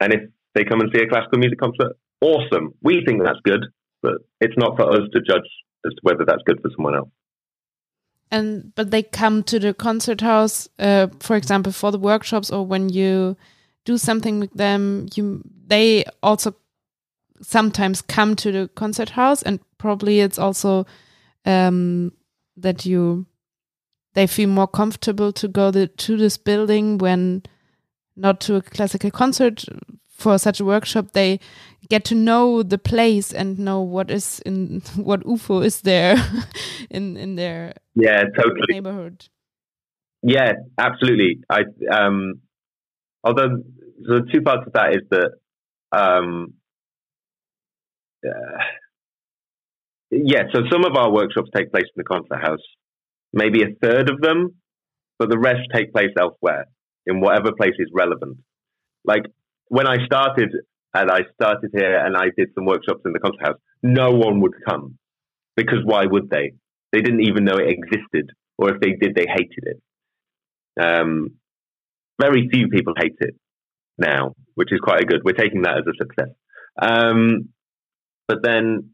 and 0.00 0.12
if 0.12 0.20
they 0.54 0.64
come 0.64 0.80
and 0.80 0.90
see 0.94 1.02
a 1.02 1.08
classical 1.08 1.38
music 1.38 1.58
concert, 1.58 1.96
awesome. 2.20 2.74
We 2.82 3.02
think 3.04 3.22
that's 3.24 3.40
good, 3.44 3.66
but 4.02 4.14
it's 4.40 4.56
not 4.56 4.76
for 4.76 4.90
us 4.92 5.08
to 5.12 5.20
judge 5.20 5.48
as 5.86 5.92
to 5.92 6.00
whether 6.02 6.24
that's 6.24 6.42
good 6.46 6.60
for 6.62 6.70
someone 6.76 6.94
else 6.94 7.10
and 8.30 8.74
but 8.74 8.90
they 8.90 9.02
come 9.02 9.42
to 9.42 9.58
the 9.58 9.74
concert 9.74 10.20
house 10.20 10.68
uh, 10.78 11.08
for 11.20 11.36
example 11.36 11.72
for 11.72 11.90
the 11.90 11.98
workshops 11.98 12.50
or 12.50 12.64
when 12.64 12.88
you 12.88 13.36
do 13.84 13.96
something 13.96 14.38
with 14.40 14.52
them 14.54 15.06
you 15.14 15.42
they 15.66 16.04
also 16.22 16.54
sometimes 17.40 18.02
come 18.02 18.34
to 18.34 18.50
the 18.52 18.68
concert 18.74 19.10
house 19.10 19.42
and 19.42 19.60
probably 19.78 20.20
it's 20.20 20.38
also 20.38 20.86
um, 21.44 22.12
that 22.56 22.84
you 22.84 23.26
they 24.18 24.26
feel 24.26 24.48
more 24.48 24.66
comfortable 24.66 25.30
to 25.30 25.46
go 25.46 25.70
the, 25.70 25.86
to 25.86 26.16
this 26.16 26.36
building 26.36 26.98
when 26.98 27.40
not 28.16 28.40
to 28.40 28.56
a 28.56 28.62
classical 28.62 29.12
concert 29.12 29.64
for 30.08 30.36
such 30.38 30.58
a 30.58 30.64
workshop 30.64 31.12
they 31.12 31.38
get 31.88 32.04
to 32.04 32.16
know 32.16 32.64
the 32.64 32.78
place 32.78 33.32
and 33.32 33.60
know 33.60 33.80
what 33.80 34.10
is 34.10 34.40
in 34.40 34.80
what 34.96 35.20
UFO 35.20 35.64
is 35.64 35.82
there 35.82 36.16
in 36.90 37.16
in 37.16 37.36
their 37.36 37.74
yeah 37.94 38.24
totally 38.36 38.66
neighborhood. 38.70 39.28
Yeah, 40.20 40.54
absolutely. 40.76 41.38
I 41.48 41.60
um, 41.92 42.40
although 43.22 43.62
the 44.00 44.26
two 44.32 44.42
parts 44.42 44.66
of 44.66 44.72
that 44.72 44.96
is 44.96 45.02
that 45.10 45.30
um, 45.92 46.54
uh, 48.26 48.58
yeah. 50.10 50.42
So 50.52 50.62
some 50.72 50.84
of 50.84 50.96
our 50.96 51.12
workshops 51.12 51.50
take 51.54 51.70
place 51.70 51.84
in 51.84 52.02
the 52.02 52.04
concert 52.04 52.42
house, 52.42 52.66
maybe 53.32 53.62
a 53.62 53.74
third 53.82 54.10
of 54.10 54.20
them, 54.20 54.56
but 55.18 55.30
the 55.30 55.38
rest 55.38 55.60
take 55.72 55.92
place 55.92 56.12
elsewhere 56.18 56.66
in 57.06 57.20
whatever 57.20 57.52
place 57.52 57.74
is 57.78 57.88
relevant. 57.92 58.38
Like 59.04 59.24
when 59.68 59.86
I 59.86 60.04
started 60.04 60.50
and 60.94 61.10
I 61.10 61.20
started 61.34 61.70
here 61.72 61.98
and 62.04 62.16
I 62.16 62.26
did 62.36 62.48
some 62.54 62.66
workshops 62.66 63.00
in 63.04 63.12
the 63.12 63.20
concert 63.20 63.46
house, 63.46 63.58
no 63.82 64.12
one 64.12 64.40
would 64.40 64.54
come 64.66 64.98
because 65.56 65.80
why 65.84 66.04
would 66.06 66.30
they? 66.30 66.52
They 66.92 67.00
didn't 67.00 67.26
even 67.26 67.44
know 67.44 67.56
it 67.56 67.68
existed, 67.68 68.30
or 68.56 68.74
if 68.74 68.80
they 68.80 68.92
did, 68.92 69.14
they 69.14 69.26
hated 69.28 69.64
it. 69.64 69.82
Um, 70.80 71.30
very 72.20 72.48
few 72.50 72.68
people 72.68 72.94
hate 72.96 73.16
it 73.20 73.34
now, 73.98 74.34
which 74.54 74.72
is 74.72 74.80
quite 74.80 75.02
a 75.02 75.04
good. 75.04 75.22
We're 75.24 75.32
taking 75.32 75.62
that 75.62 75.78
as 75.78 75.84
a 75.86 75.96
success. 75.98 76.34
Um, 76.80 77.50
but 78.26 78.38
then, 78.42 78.90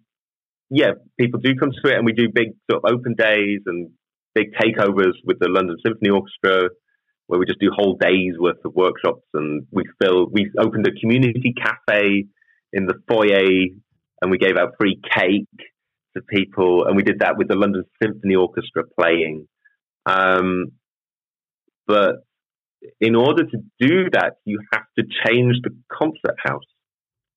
yeah, 0.70 0.92
people 1.18 1.40
do 1.40 1.54
come 1.54 1.70
to 1.70 1.90
it, 1.90 1.96
and 1.96 2.06
we 2.06 2.12
do 2.12 2.28
big 2.32 2.48
sort 2.70 2.82
of 2.84 2.92
open 2.92 3.14
days 3.14 3.60
and 3.66 3.90
big 4.34 4.52
takeovers 4.54 5.14
with 5.24 5.38
the 5.38 5.48
London 5.48 5.76
Symphony 5.84 6.10
Orchestra, 6.10 6.68
where 7.26 7.40
we 7.40 7.46
just 7.46 7.60
do 7.60 7.70
whole 7.74 7.96
days 8.00 8.34
worth 8.38 8.64
of 8.64 8.74
workshops, 8.74 9.26
and 9.34 9.66
we 9.70 9.84
fill. 10.02 10.26
We 10.30 10.50
opened 10.58 10.86
a 10.86 11.00
community 11.00 11.54
cafe 11.56 12.26
in 12.72 12.86
the 12.86 12.94
foyer, 13.08 13.68
and 14.20 14.30
we 14.30 14.38
gave 14.38 14.56
out 14.56 14.74
free 14.78 15.00
cake 15.16 15.48
to 16.16 16.22
people, 16.22 16.86
and 16.86 16.96
we 16.96 17.02
did 17.02 17.20
that 17.20 17.36
with 17.36 17.48
the 17.48 17.56
London 17.56 17.84
Symphony 18.02 18.34
Orchestra 18.34 18.84
playing. 18.98 19.46
Um, 20.06 20.72
but 21.86 22.16
in 23.00 23.14
order 23.14 23.44
to 23.44 23.58
do 23.80 24.10
that, 24.12 24.34
you 24.44 24.60
have 24.72 24.84
to 24.98 25.04
change 25.26 25.56
the 25.62 25.70
concert 25.90 26.36
house. 26.42 26.62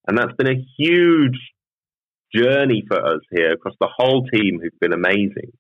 And 0.08 0.18
that's 0.18 0.36
been 0.38 0.50
a 0.50 0.66
huge 0.78 1.38
journey 2.34 2.84
for 2.88 2.98
us 2.98 3.22
here 3.32 3.54
across 3.54 3.76
the 3.80 3.90
whole 3.94 4.26
team 4.26 4.60
who've 4.62 4.80
been 4.80 4.94
amazing. 4.94 5.52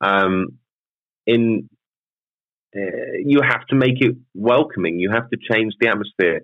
Um, 0.00 0.58
in 1.26 1.68
uh, 2.76 2.80
you 3.24 3.40
have 3.42 3.66
to 3.68 3.76
make 3.76 4.00
it 4.00 4.16
welcoming. 4.34 4.98
You 4.98 5.10
have 5.12 5.30
to 5.30 5.38
change 5.50 5.74
the 5.80 5.88
atmosphere, 5.88 6.40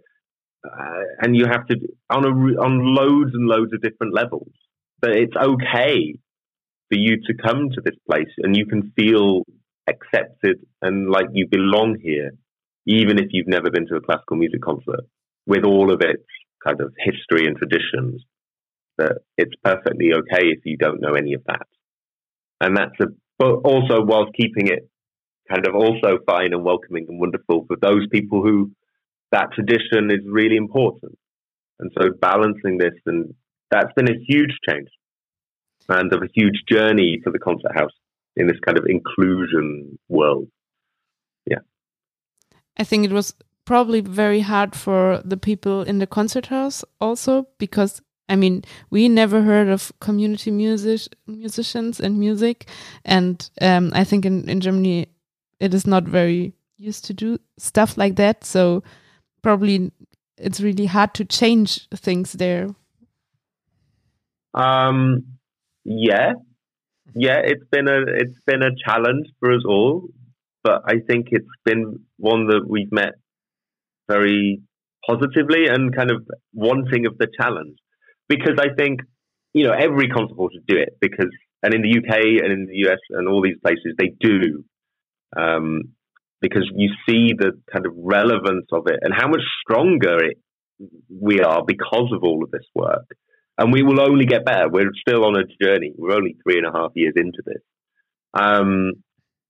uh, 0.64 1.02
and 1.20 1.36
you 1.36 1.46
have 1.46 1.66
to 1.66 1.76
on 2.08 2.24
a 2.24 2.30
on 2.60 2.94
loads 2.94 3.32
and 3.34 3.46
loads 3.46 3.72
of 3.72 3.82
different 3.82 4.14
levels. 4.14 4.52
But 5.00 5.12
it's 5.16 5.36
okay 5.36 6.14
for 6.88 6.98
you 6.98 7.16
to 7.26 7.34
come 7.34 7.70
to 7.70 7.80
this 7.84 7.96
place, 8.08 8.30
and 8.38 8.56
you 8.56 8.66
can 8.66 8.92
feel 8.96 9.42
accepted 9.88 10.60
and 10.82 11.10
like 11.10 11.26
you 11.32 11.48
belong 11.48 11.96
here, 12.00 12.30
even 12.86 13.18
if 13.18 13.28
you've 13.30 13.48
never 13.48 13.70
been 13.70 13.86
to 13.88 13.96
a 13.96 14.00
classical 14.00 14.36
music 14.36 14.62
concert, 14.62 15.04
with 15.46 15.64
all 15.64 15.92
of 15.92 16.00
its 16.00 16.24
kind 16.64 16.80
of 16.80 16.94
history 16.98 17.46
and 17.46 17.56
traditions. 17.56 18.22
That 18.98 19.18
it's 19.38 19.54
perfectly 19.64 20.12
okay 20.12 20.48
if 20.48 20.60
you 20.64 20.76
don't 20.76 21.00
know 21.00 21.14
any 21.14 21.32
of 21.34 21.42
that, 21.46 21.66
and 22.60 22.76
that's 22.76 23.00
a 23.00 23.06
but 23.40 23.54
also 23.64 24.02
whilst 24.04 24.34
keeping 24.34 24.66
it 24.68 24.86
kind 25.50 25.66
of 25.66 25.74
also 25.74 26.18
fine 26.26 26.52
and 26.52 26.62
welcoming 26.62 27.06
and 27.08 27.18
wonderful 27.18 27.64
for 27.66 27.76
those 27.80 28.06
people 28.12 28.42
who 28.42 28.70
that 29.32 29.48
tradition 29.52 30.10
is 30.10 30.20
really 30.26 30.56
important. 30.56 31.18
And 31.80 31.90
so 31.98 32.10
balancing 32.20 32.76
this 32.76 32.92
and 33.06 33.34
that's 33.70 33.92
been 33.94 34.10
a 34.10 34.18
huge 34.28 34.52
change 34.68 34.88
and 35.88 36.12
of 36.12 36.22
a 36.22 36.28
huge 36.34 36.62
journey 36.68 37.18
for 37.24 37.32
the 37.32 37.38
concert 37.38 37.72
house 37.74 37.90
in 38.36 38.46
this 38.46 38.58
kind 38.64 38.78
of 38.78 38.84
inclusion 38.86 39.98
world. 40.08 40.46
Yeah. 41.46 41.60
I 42.76 42.84
think 42.84 43.04
it 43.04 43.12
was 43.12 43.34
probably 43.64 44.00
very 44.02 44.40
hard 44.40 44.76
for 44.76 45.22
the 45.24 45.36
people 45.36 45.82
in 45.82 45.98
the 45.98 46.06
concert 46.06 46.46
house 46.46 46.84
also 47.00 47.48
because 47.58 48.02
I 48.30 48.36
mean 48.36 48.64
we 48.90 49.08
never 49.08 49.42
heard 49.42 49.68
of 49.68 49.92
community 50.00 50.50
music 50.50 51.12
musicians 51.26 52.00
and 52.00 52.18
music, 52.18 52.68
and 53.04 53.50
um, 53.60 53.90
I 53.92 54.04
think 54.04 54.24
in 54.24 54.48
in 54.48 54.60
Germany 54.60 55.08
it 55.58 55.74
is 55.74 55.86
not 55.86 56.04
very 56.04 56.54
used 56.78 57.04
to 57.06 57.12
do 57.12 57.38
stuff 57.58 57.98
like 57.98 58.16
that. 58.16 58.44
So 58.44 58.82
probably 59.42 59.92
it's 60.38 60.60
really 60.60 60.86
hard 60.86 61.12
to 61.14 61.24
change 61.24 61.88
things 61.90 62.32
there. 62.32 62.68
Um, 64.54 65.38
yeah, 65.84 66.32
yeah, 67.14 67.40
it's 67.44 67.66
been 67.70 67.88
a 67.88 68.00
it's 68.06 68.40
been 68.46 68.62
a 68.62 68.74
challenge 68.84 69.26
for 69.40 69.52
us 69.52 69.64
all, 69.66 70.08
but 70.62 70.82
I 70.86 71.00
think 71.06 71.28
it's 71.30 71.56
been 71.64 72.00
one 72.16 72.46
that 72.46 72.64
we've 72.68 72.92
met 72.92 73.14
very 74.08 74.62
positively 75.06 75.66
and 75.66 75.94
kind 75.94 76.10
of 76.10 76.26
wanting 76.52 77.06
of 77.06 77.16
the 77.18 77.28
challenge 77.40 77.76
because 78.30 78.56
I 78.58 78.68
think 78.78 79.00
you 79.52 79.66
know 79.66 79.74
every 79.74 80.08
hall 80.08 80.48
should 80.52 80.66
do 80.66 80.78
it 80.78 80.96
because 81.00 81.28
and 81.62 81.74
in 81.74 81.82
the 81.82 81.98
UK 81.98 82.42
and 82.42 82.52
in 82.52 82.66
the 82.66 82.88
US 82.88 83.00
and 83.10 83.28
all 83.28 83.42
these 83.42 83.58
places 83.62 83.94
they 83.98 84.12
do 84.18 84.64
um, 85.36 85.82
because 86.40 86.70
you 86.74 86.90
see 87.06 87.34
the 87.36 87.52
kind 87.70 87.84
of 87.86 87.92
relevance 87.96 88.66
of 88.72 88.86
it 88.86 89.00
and 89.02 89.12
how 89.14 89.28
much 89.28 89.42
stronger 89.62 90.24
it, 90.24 90.38
we 91.10 91.40
are 91.40 91.62
because 91.66 92.10
of 92.14 92.22
all 92.22 92.42
of 92.42 92.50
this 92.50 92.64
work 92.74 93.06
and 93.58 93.72
we 93.72 93.82
will 93.82 94.00
only 94.00 94.24
get 94.24 94.46
better. 94.46 94.70
We're 94.70 94.90
still 95.06 95.24
on 95.24 95.36
a 95.36 95.44
journey. 95.62 95.92
We're 95.96 96.16
only 96.16 96.36
three 96.42 96.56
and 96.56 96.66
a 96.66 96.72
half 96.72 96.92
years 96.94 97.12
into 97.16 97.42
this. 97.44 97.62
Um, 98.32 98.92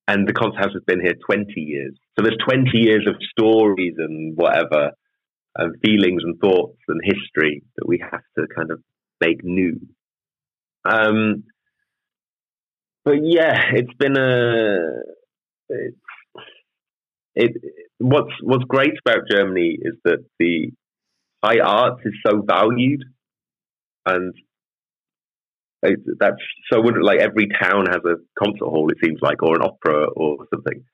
and 0.09 0.27
the 0.27 0.33
concert 0.33 0.59
house 0.59 0.73
has 0.73 0.83
been 0.85 1.01
here 1.01 1.15
20 1.25 1.53
years. 1.57 1.95
So 2.19 2.25
there's 2.25 2.39
20 2.45 2.71
years 2.75 3.07
of 3.07 3.15
stories 3.31 3.95
and 3.99 4.37
whatever, 4.37 4.91
and 5.57 5.75
feelings 5.85 6.23
and 6.25 6.39
thoughts 6.41 6.79
and 6.89 7.01
history 7.05 7.63
that 7.77 7.87
we 7.87 7.99
have 7.99 8.23
to 8.39 8.47
kind 8.55 8.71
of 8.71 8.81
make 9.21 9.43
new. 9.43 9.81
Um, 10.85 11.45
but 13.05 13.17
yeah, 13.23 13.61
it's 13.75 13.95
been 13.99 14.17
a. 14.17 14.79
It's, 15.69 15.97
it, 17.35 17.53
what's 17.99 18.33
what's 18.43 18.65
great 18.65 18.95
about 19.05 19.29
Germany 19.31 19.79
is 19.81 19.95
that 20.05 20.25
the 20.39 20.73
high 21.43 21.61
arts 21.61 22.01
is 22.05 22.15
so 22.27 22.43
valued 22.43 23.03
and 24.07 24.35
that's 25.83 26.43
so 26.71 26.81
like 26.81 27.21
every 27.21 27.49
town 27.61 27.87
has 27.87 28.03
a 28.05 28.17
concert 28.43 28.65
hall 28.65 28.89
it 28.91 28.99
seems 29.03 29.19
like 29.23 29.43
or 29.43 29.57
an 29.57 29.63
opera 29.63 30.07
or 30.11 30.47
something 30.53 30.85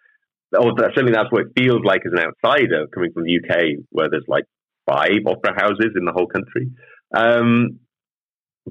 or 0.59 0.73
certainly 0.79 1.13
that's 1.13 1.31
what 1.31 1.43
it 1.43 1.53
feels 1.57 1.83
like 1.85 2.03
as 2.07 2.13
an 2.13 2.21
outsider 2.21 2.87
coming 2.93 3.13
from 3.13 3.25
the 3.25 3.39
UK 3.39 3.85
where 3.91 4.09
there's 4.11 4.25
like 4.29 4.45
five 4.87 5.21
opera 5.27 5.55
houses 5.57 5.93
in 5.97 6.05
the 6.05 6.13
whole 6.13 6.27
country 6.27 6.71
um, 7.15 7.81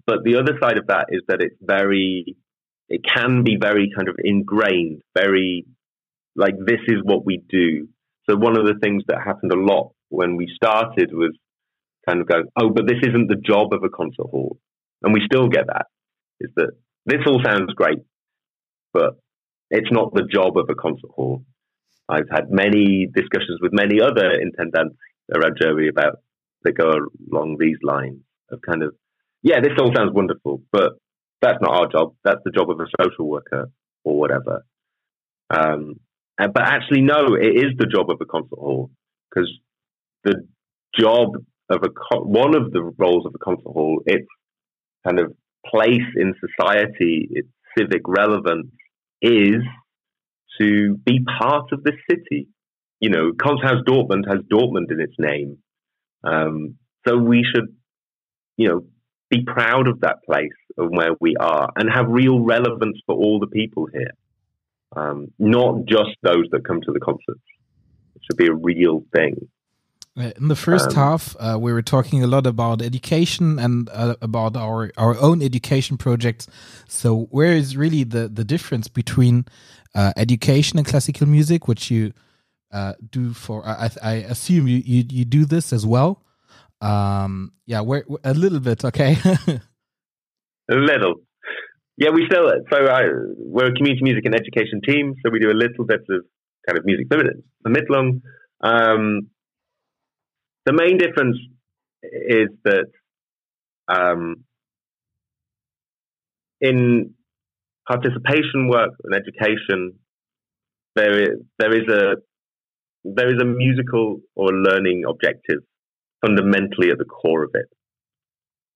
but 0.05 0.19
the 0.23 0.37
other 0.37 0.57
side 0.61 0.77
of 0.77 0.87
that 0.87 1.07
is 1.09 1.21
that 1.27 1.41
it's 1.41 1.55
very 1.61 2.35
it 2.87 3.01
can 3.03 3.43
be 3.43 3.57
very 3.59 3.91
kind 3.95 4.09
of 4.09 4.15
ingrained 4.23 5.01
very 5.17 5.65
like 6.35 6.55
this 6.65 6.81
is 6.87 6.97
what 7.03 7.25
we 7.25 7.41
do 7.49 7.87
so 8.29 8.35
one 8.35 8.57
of 8.57 8.65
the 8.65 8.75
things 8.81 9.03
that 9.07 9.19
happened 9.23 9.51
a 9.51 9.59
lot 9.59 9.91
when 10.09 10.35
we 10.35 10.51
started 10.55 11.11
was 11.13 11.37
kind 12.07 12.21
of 12.21 12.27
going, 12.27 12.45
oh, 12.59 12.69
but 12.69 12.87
this 12.87 12.99
isn't 13.03 13.27
the 13.27 13.35
job 13.35 13.73
of 13.73 13.83
a 13.83 13.89
concert 13.89 14.27
hall. 14.29 14.57
And 15.01 15.13
we 15.13 15.21
still 15.25 15.47
get 15.47 15.67
that 15.67 15.87
is 16.39 16.49
that 16.55 16.71
this 17.05 17.21
all 17.27 17.41
sounds 17.43 17.73
great, 17.73 17.99
but 18.93 19.17
it's 19.69 19.91
not 19.91 20.13
the 20.13 20.27
job 20.31 20.57
of 20.57 20.67
a 20.69 20.75
concert 20.75 21.11
hall. 21.11 21.43
I've 22.07 22.29
had 22.31 22.49
many 22.49 23.07
discussions 23.13 23.59
with 23.61 23.71
many 23.73 24.01
other 24.01 24.31
intendants 24.31 24.97
around 25.33 25.57
Germany 25.59 25.87
about 25.87 26.19
that 26.63 26.73
go 26.73 26.91
along 27.31 27.57
these 27.59 27.77
lines 27.81 28.19
of 28.51 28.59
kind 28.61 28.83
of, 28.83 28.95
yeah, 29.41 29.59
this 29.61 29.73
all 29.79 29.91
sounds 29.95 30.11
wonderful, 30.13 30.61
but 30.71 30.93
that's 31.41 31.59
not 31.61 31.71
our 31.71 31.87
job. 31.87 32.15
That's 32.23 32.41
the 32.43 32.51
job 32.51 32.69
of 32.69 32.79
a 32.79 33.03
social 33.03 33.27
worker 33.27 33.71
or 34.03 34.19
whatever. 34.19 34.65
Um, 35.49 35.99
but 36.37 36.61
actually, 36.61 37.01
no, 37.01 37.35
it 37.35 37.55
is 37.55 37.77
the 37.77 37.87
job 37.87 38.09
of 38.09 38.17
a 38.21 38.25
concert 38.25 38.57
hall 38.57 38.89
because 39.29 39.49
the 40.23 40.47
job 40.97 41.29
of 41.69 41.83
a 41.83 42.17
one 42.17 42.55
of 42.55 42.71
the 42.71 42.83
roles 42.97 43.25
of 43.25 43.33
a 43.35 43.43
concert 43.43 43.69
hall, 43.69 44.01
its 44.05 44.27
kind 45.05 45.19
of 45.19 45.33
place 45.65 46.07
in 46.15 46.33
society, 46.39 47.27
its 47.31 47.47
civic 47.77 48.01
relevance 48.07 48.67
is 49.21 49.57
to 50.59 50.95
be 51.05 51.19
part 51.39 51.71
of 51.71 51.83
the 51.83 51.93
city. 52.09 52.47
You 52.99 53.09
know, 53.09 53.31
Konzerthaus 53.31 53.83
Dortmund 53.83 54.27
has 54.27 54.39
Dortmund 54.51 54.91
in 54.91 54.99
its 54.99 55.15
name, 55.19 55.57
um, 56.23 56.75
so 57.07 57.17
we 57.17 57.43
should, 57.43 57.75
you 58.57 58.69
know, 58.69 58.85
be 59.29 59.43
proud 59.45 59.87
of 59.87 60.01
that 60.01 60.17
place 60.25 60.49
and 60.77 60.95
where 60.95 61.11
we 61.19 61.35
are, 61.35 61.69
and 61.75 61.89
have 61.89 62.05
real 62.07 62.39
relevance 62.39 62.97
for 63.05 63.15
all 63.15 63.39
the 63.39 63.47
people 63.47 63.87
here, 63.93 64.11
um, 64.95 65.27
not 65.39 65.85
just 65.87 66.11
those 66.23 66.45
that 66.51 66.65
come 66.65 66.81
to 66.81 66.91
the 66.91 66.99
concerts. 66.99 67.43
It 68.15 68.21
should 68.23 68.37
be 68.37 68.47
a 68.47 68.53
real 68.53 69.03
thing. 69.13 69.49
Uh, 70.17 70.31
in 70.37 70.47
the 70.47 70.55
first 70.55 70.89
um, 70.89 70.95
half, 70.95 71.35
uh, 71.39 71.57
we 71.59 71.73
were 71.73 71.81
talking 71.81 72.23
a 72.23 72.27
lot 72.27 72.47
about 72.47 72.81
education 72.81 73.59
and 73.59 73.89
uh, 73.91 74.15
about 74.21 74.55
our 74.55 74.89
our 74.97 75.19
own 75.19 75.41
education 75.41 75.97
projects. 75.97 76.47
So, 76.87 77.27
where 77.31 77.51
is 77.51 77.75
really 77.75 78.05
the 78.05 78.29
the 78.29 78.45
difference 78.45 78.87
between 78.87 79.43
uh, 79.93 80.13
education 80.15 80.79
and 80.79 80.87
classical 80.87 81.27
music, 81.27 81.67
which 81.67 81.91
you 81.91 82.13
uh, 82.71 82.93
do 83.09 83.33
for? 83.33 83.67
I, 83.67 83.89
I, 84.01 84.13
assume 84.13 84.69
you, 84.69 84.81
you 84.85 85.03
you 85.09 85.25
do 85.25 85.43
this 85.43 85.73
as 85.73 85.85
well. 85.85 86.23
Um, 86.79 87.51
yeah, 87.65 87.81
where 87.81 88.05
a 88.23 88.33
little 88.33 88.61
bit, 88.61 88.85
okay. 88.85 89.17
a 89.25 90.75
little, 90.75 91.15
yeah. 91.97 92.11
We 92.11 92.25
still 92.25 92.49
so 92.71 92.85
I, 92.85 93.01
we're 93.37 93.67
a 93.67 93.73
community 93.73 94.03
music 94.03 94.23
and 94.23 94.33
education 94.33 94.79
team, 94.79 95.15
so 95.21 95.29
we 95.29 95.39
do 95.39 95.51
a 95.51 95.59
little 95.59 95.83
bit 95.83 96.05
of 96.09 96.23
kind 96.65 96.79
of 96.79 96.85
music 96.85 97.09
vermittlung. 97.09 98.21
Um, 98.61 99.27
the 100.65 100.73
main 100.73 100.97
difference 100.97 101.37
is 102.03 102.49
that 102.63 102.87
um, 103.87 104.43
in 106.59 107.13
participation 107.87 108.67
work 108.67 108.91
and 109.03 109.15
education, 109.15 109.99
there 110.95 111.21
is 111.21 111.39
there 111.59 111.73
is 111.73 111.87
a 111.89 112.15
there 113.03 113.33
is 113.33 113.39
a 113.41 113.45
musical 113.45 114.21
or 114.35 114.49
learning 114.51 115.03
objective 115.07 115.59
fundamentally 116.25 116.89
at 116.89 116.97
the 116.97 117.05
core 117.05 117.43
of 117.43 117.51
it. 117.53 117.69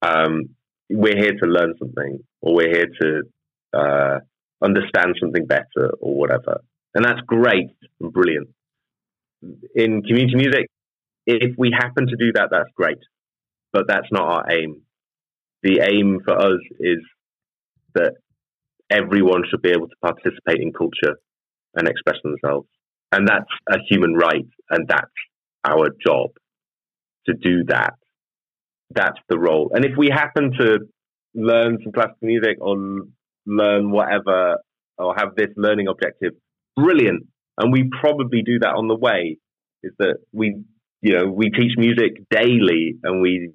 Um, 0.01 0.49
we're 0.89 1.17
here 1.17 1.33
to 1.33 1.45
learn 1.45 1.73
something, 1.79 2.19
or 2.41 2.55
we're 2.55 2.69
here 2.69 2.87
to 3.01 3.21
uh, 3.73 4.19
understand 4.63 5.15
something 5.19 5.45
better, 5.45 5.91
or 5.99 6.15
whatever, 6.15 6.61
and 6.93 7.03
that's 7.03 7.21
great 7.25 7.71
and 7.99 8.13
brilliant. 8.13 8.49
In 9.73 10.03
community 10.03 10.35
music, 10.35 10.67
if 11.29 11.55
we 11.57 11.71
happen 11.71 12.07
to 12.07 12.15
do 12.15 12.31
that, 12.33 12.49
that's 12.51 12.69
great, 12.75 12.97
but 13.71 13.83
that's 13.87 14.07
not 14.11 14.23
our 14.23 14.51
aim. 14.51 14.81
The 15.61 15.81
aim 15.81 16.19
for 16.25 16.37
us 16.37 16.61
is 16.79 16.99
that 17.95 18.13
everyone 18.89 19.43
should 19.49 19.61
be 19.61 19.69
able 19.69 19.87
to 19.87 19.95
participate 20.01 20.61
in 20.61 20.71
culture 20.73 21.19
and 21.75 21.87
express 21.87 22.17
themselves. 22.23 22.67
And 23.11 23.27
that's 23.27 23.49
a 23.69 23.77
human 23.89 24.13
right, 24.13 24.47
and 24.69 24.87
that's 24.87 25.05
our 25.65 25.89
job 26.05 26.31
to 27.27 27.33
do 27.33 27.63
that. 27.67 27.93
That's 28.91 29.19
the 29.29 29.37
role. 29.37 29.71
And 29.73 29.85
if 29.85 29.91
we 29.97 30.09
happen 30.09 30.51
to 30.59 30.79
learn 31.35 31.77
some 31.83 31.91
classical 31.91 32.27
music 32.27 32.57
or 32.59 32.75
learn 33.45 33.91
whatever 33.91 34.57
or 34.97 35.15
have 35.17 35.35
this 35.35 35.49
learning 35.55 35.87
objective, 35.87 36.33
brilliant. 36.75 37.27
And 37.57 37.71
we 37.71 37.89
probably 38.01 38.41
do 38.41 38.59
that 38.59 38.73
on 38.75 38.87
the 38.87 38.95
way, 38.95 39.37
is 39.83 39.91
that 39.99 40.17
we 40.31 40.63
you 41.01 41.17
know, 41.17 41.27
we 41.31 41.49
teach 41.49 41.73
music 41.77 42.13
daily 42.29 42.95
and 43.03 43.21
we, 43.21 43.51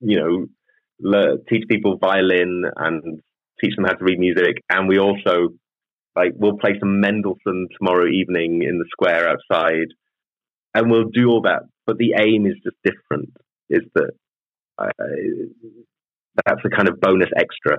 you 0.00 0.18
know, 0.18 0.46
le- 1.00 1.38
teach 1.48 1.64
people 1.68 1.98
violin 1.98 2.64
and 2.76 3.20
teach 3.62 3.74
them 3.76 3.84
how 3.84 3.92
to 3.92 4.04
read 4.04 4.18
music. 4.18 4.56
And 4.70 4.88
we 4.88 4.98
also, 4.98 5.48
like, 6.16 6.32
we'll 6.34 6.58
play 6.58 6.76
some 6.80 7.00
Mendelssohn 7.00 7.68
tomorrow 7.78 8.06
evening 8.06 8.62
in 8.62 8.78
the 8.78 8.86
square 8.90 9.28
outside 9.28 9.88
and 10.74 10.90
we'll 10.90 11.10
do 11.12 11.28
all 11.28 11.42
that. 11.42 11.62
But 11.86 11.98
the 11.98 12.14
aim 12.18 12.46
is 12.46 12.54
just 12.62 12.76
different, 12.84 13.30
is 13.68 13.82
that 13.94 14.10
uh, 14.78 14.86
that's 16.46 16.62
a 16.64 16.70
kind 16.70 16.88
of 16.88 17.00
bonus 17.00 17.28
extra 17.36 17.78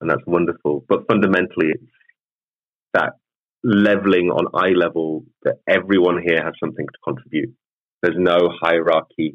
and 0.00 0.10
that's 0.10 0.26
wonderful. 0.26 0.84
But 0.88 1.06
fundamentally, 1.06 1.68
it's 1.70 1.92
that 2.94 3.12
leveling 3.62 4.30
on 4.30 4.48
eye 4.54 4.74
level 4.74 5.24
that 5.44 5.56
everyone 5.68 6.20
here 6.22 6.42
has 6.42 6.54
something 6.60 6.86
to 6.86 6.98
contribute. 7.04 7.54
There's 8.04 8.18
no 8.18 8.50
hierarchy 8.60 9.34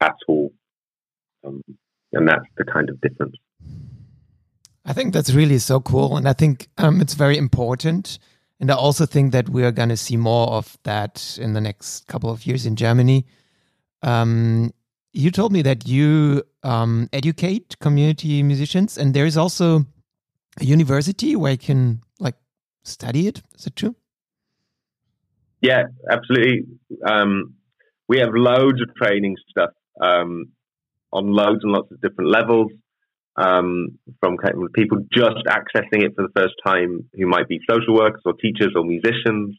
at 0.00 0.14
all. 0.28 0.52
Um, 1.44 1.62
and 2.12 2.28
that's 2.28 2.44
the 2.56 2.64
kind 2.64 2.88
of 2.88 3.00
difference. 3.00 3.34
I 4.84 4.92
think 4.92 5.12
that's 5.12 5.32
really 5.32 5.58
so 5.58 5.80
cool. 5.80 6.16
And 6.16 6.28
I 6.28 6.32
think 6.32 6.68
um, 6.78 7.00
it's 7.00 7.14
very 7.14 7.36
important 7.36 8.20
And 8.60 8.70
I 8.70 8.74
also 8.74 9.04
think 9.04 9.32
that 9.32 9.48
we 9.48 9.64
are 9.64 9.72
going 9.72 9.88
to 9.88 9.96
see 9.96 10.16
more 10.16 10.48
of 10.48 10.78
that 10.84 11.38
in 11.40 11.52
the 11.52 11.60
next 11.60 12.06
couple 12.06 12.30
of 12.30 12.46
years 12.46 12.66
in 12.66 12.76
Germany. 12.76 13.26
Um, 14.02 14.72
you 15.12 15.30
told 15.30 15.52
me 15.52 15.62
that 15.62 15.86
you 15.86 16.42
um, 16.62 17.08
educate 17.12 17.76
community 17.80 18.42
musicians, 18.42 18.96
and 18.96 19.12
there 19.12 19.26
is 19.26 19.36
also 19.36 19.84
a 20.60 20.64
university 20.64 21.36
where 21.36 21.52
you 21.52 21.58
can 21.58 22.00
like 22.18 22.36
study 22.84 23.28
it. 23.28 23.42
Is 23.56 23.66
it 23.66 23.76
true? 23.76 23.96
Yeah, 25.60 25.84
absolutely. 26.10 26.64
Um, 27.06 27.54
we 28.08 28.18
have 28.18 28.30
loads 28.34 28.80
of 28.80 28.94
training 28.96 29.36
stuff 29.50 29.70
um, 30.00 30.46
on 31.12 31.32
loads 31.32 31.60
and 31.62 31.72
lots 31.72 31.90
of 31.90 32.00
different 32.00 32.30
levels. 32.30 32.70
Um, 33.36 33.98
from 34.20 34.36
people 34.74 34.98
just 35.12 35.44
accessing 35.48 36.04
it 36.04 36.12
for 36.14 36.22
the 36.22 36.32
first 36.36 36.54
time, 36.64 37.08
who 37.14 37.26
might 37.26 37.48
be 37.48 37.58
social 37.68 37.94
workers 37.94 38.22
or 38.24 38.34
teachers 38.34 38.74
or 38.76 38.84
musicians, 38.84 39.56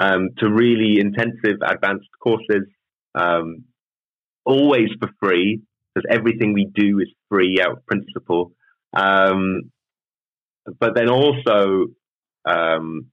um, 0.00 0.30
to 0.38 0.50
really 0.50 0.98
intensive 0.98 1.60
advanced 1.62 2.08
courses, 2.22 2.66
um, 3.14 3.64
always 4.46 4.88
for 4.98 5.10
free 5.20 5.60
because 5.94 6.08
everything 6.10 6.54
we 6.54 6.70
do 6.74 7.00
is 7.00 7.08
free 7.28 7.60
out 7.60 7.72
of 7.72 7.86
principle. 7.86 8.52
Um, 8.94 9.70
but 10.80 10.94
then 10.94 11.10
also, 11.10 11.86
um, 12.48 13.06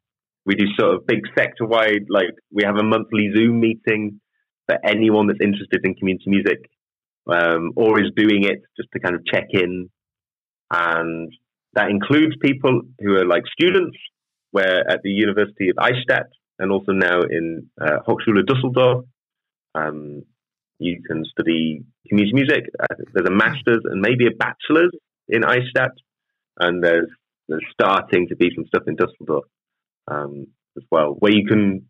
we 0.46 0.56
do 0.56 0.66
sort 0.80 0.96
of 0.96 1.08
big 1.08 1.22
sector 1.38 1.66
wide, 1.66 2.06
like 2.10 2.34
we 2.52 2.64
have 2.64 2.78
a 2.78 2.84
monthly 2.84 3.32
Zoom 3.36 3.60
meeting 3.60 4.22
for 4.70 4.78
anyone 4.86 5.28
that's 5.28 5.42
interested 5.42 5.82
in 5.84 5.96
community 5.96 6.30
music 6.30 6.60
um, 7.28 7.74
or 7.76 8.00
is 8.00 8.12
doing 8.16 8.44
it 8.44 8.62
just 8.78 8.90
to 8.94 9.00
kind 9.00 9.16
of 9.16 9.26
check 9.26 9.48
in. 9.52 9.90
And 10.72 11.34
that 11.74 11.90
includes 11.90 12.36
people 12.42 12.82
who 13.00 13.16
are 13.16 13.26
like 13.26 13.44
students, 13.52 13.98
where 14.52 14.90
at 14.90 15.02
the 15.04 15.10
University 15.10 15.70
of 15.70 15.78
Eichstätt 15.78 16.30
and 16.60 16.72
also 16.72 16.92
now 16.92 17.22
in 17.22 17.70
uh, 17.82 17.98
Hochschule 18.08 18.44
Düsseldorf, 18.44 19.06
um, 19.76 20.24
you 20.80 21.02
can 21.08 21.26
study 21.26 21.84
community 22.08 22.34
music. 22.34 22.64
Uh, 22.80 22.96
there's 23.14 23.28
a 23.28 23.32
master's 23.32 23.84
and 23.86 24.02
maybe 24.02 24.28
a 24.28 24.36
bachelor's 24.36 24.92
in 25.28 25.42
Eichstätt, 25.42 25.96
and 26.60 26.84
there's, 26.84 27.10
there's 27.48 27.66
starting 27.74 28.28
to 28.28 28.36
be 28.36 28.50
some 28.56 28.66
stuff 28.68 28.84
in 28.88 28.96
Düsseldorf 28.96 29.44
um, 30.08 30.48
as 30.78 30.84
well, 30.92 31.16
where 31.20 31.32
you 31.32 31.46
can, 31.48 31.90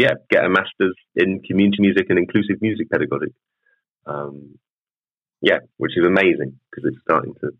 yeah, 0.00 0.14
get 0.30 0.46
a 0.46 0.48
master's 0.48 0.96
in 1.14 1.42
community 1.42 1.76
music 1.80 2.06
and 2.08 2.18
inclusive 2.18 2.62
music 2.62 2.88
pedagogy. 2.90 3.34
Um, 4.06 4.58
yeah, 5.42 5.58
which 5.76 5.92
is 5.94 6.06
amazing 6.06 6.58
because 6.70 6.90
it's 6.90 7.02
starting 7.02 7.34
to 7.42 7.50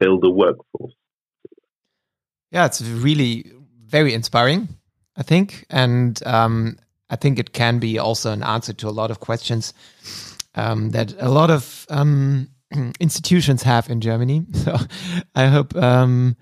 build 0.00 0.24
a 0.24 0.30
workforce. 0.30 0.94
Yeah, 2.50 2.64
it's 2.64 2.80
really 2.80 3.52
very 3.84 4.14
inspiring, 4.14 4.68
I 5.16 5.22
think, 5.22 5.66
and 5.68 6.18
um, 6.24 6.78
I 7.10 7.16
think 7.16 7.38
it 7.38 7.52
can 7.52 7.78
be 7.78 7.98
also 7.98 8.32
an 8.32 8.42
answer 8.42 8.72
to 8.72 8.88
a 8.88 8.96
lot 9.00 9.10
of 9.10 9.20
questions 9.20 9.74
um, 10.54 10.90
that 10.90 11.14
a 11.18 11.28
lot 11.28 11.50
of 11.50 11.86
um, 11.90 12.48
institutions 13.00 13.62
have 13.64 13.90
in 13.90 14.00
Germany. 14.00 14.46
So 14.54 14.76
I 15.34 15.48
hope 15.48 15.76
um, 15.76 16.36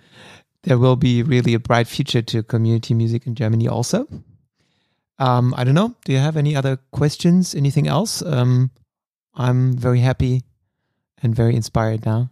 there 0.62 0.78
will 0.78 0.96
be 0.96 1.24
really 1.24 1.54
a 1.54 1.58
bright 1.58 1.88
future 1.88 2.22
to 2.22 2.44
community 2.44 2.94
music 2.94 3.26
in 3.26 3.34
Germany 3.34 3.66
also. 3.66 4.06
Um, 5.20 5.54
I 5.56 5.64
don't 5.64 5.74
know. 5.74 5.94
Do 6.04 6.12
you 6.12 6.18
have 6.18 6.36
any 6.36 6.56
other 6.56 6.78
questions? 6.92 7.54
Anything 7.54 7.86
else? 7.86 8.22
Um, 8.22 8.70
I'm 9.34 9.76
very 9.76 10.00
happy 10.00 10.42
and 11.22 11.34
very 11.34 11.54
inspired 11.54 12.06
now. 12.06 12.30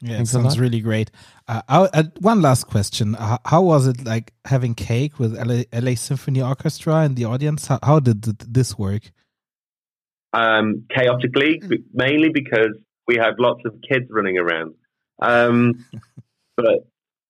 Yeah, 0.00 0.16
Thanks 0.16 0.30
it 0.30 0.32
sounds 0.32 0.58
really 0.58 0.80
great. 0.80 1.12
Uh, 1.46 1.62
uh, 1.68 2.02
one 2.18 2.42
last 2.42 2.66
question: 2.66 3.14
how, 3.14 3.38
how, 3.46 3.62
was 3.62 3.86
it 3.86 4.04
like 4.04 4.32
having 4.44 4.74
cake 4.74 5.20
with 5.20 5.36
LA, 5.36 5.62
LA 5.72 5.94
Symphony 5.94 6.42
Orchestra 6.42 7.04
in 7.04 7.14
the 7.14 7.24
audience? 7.24 7.68
How, 7.68 7.78
how 7.84 8.00
did 8.00 8.22
this 8.22 8.76
work? 8.76 9.12
Um, 10.32 10.86
chaotically, 10.90 11.60
mm. 11.60 11.84
mainly 11.94 12.30
because 12.30 12.76
we 13.06 13.14
had 13.14 13.34
lots 13.38 13.60
of 13.64 13.76
kids 13.88 14.06
running 14.10 14.38
around. 14.38 14.74
Um, 15.20 15.84
but 16.56 16.88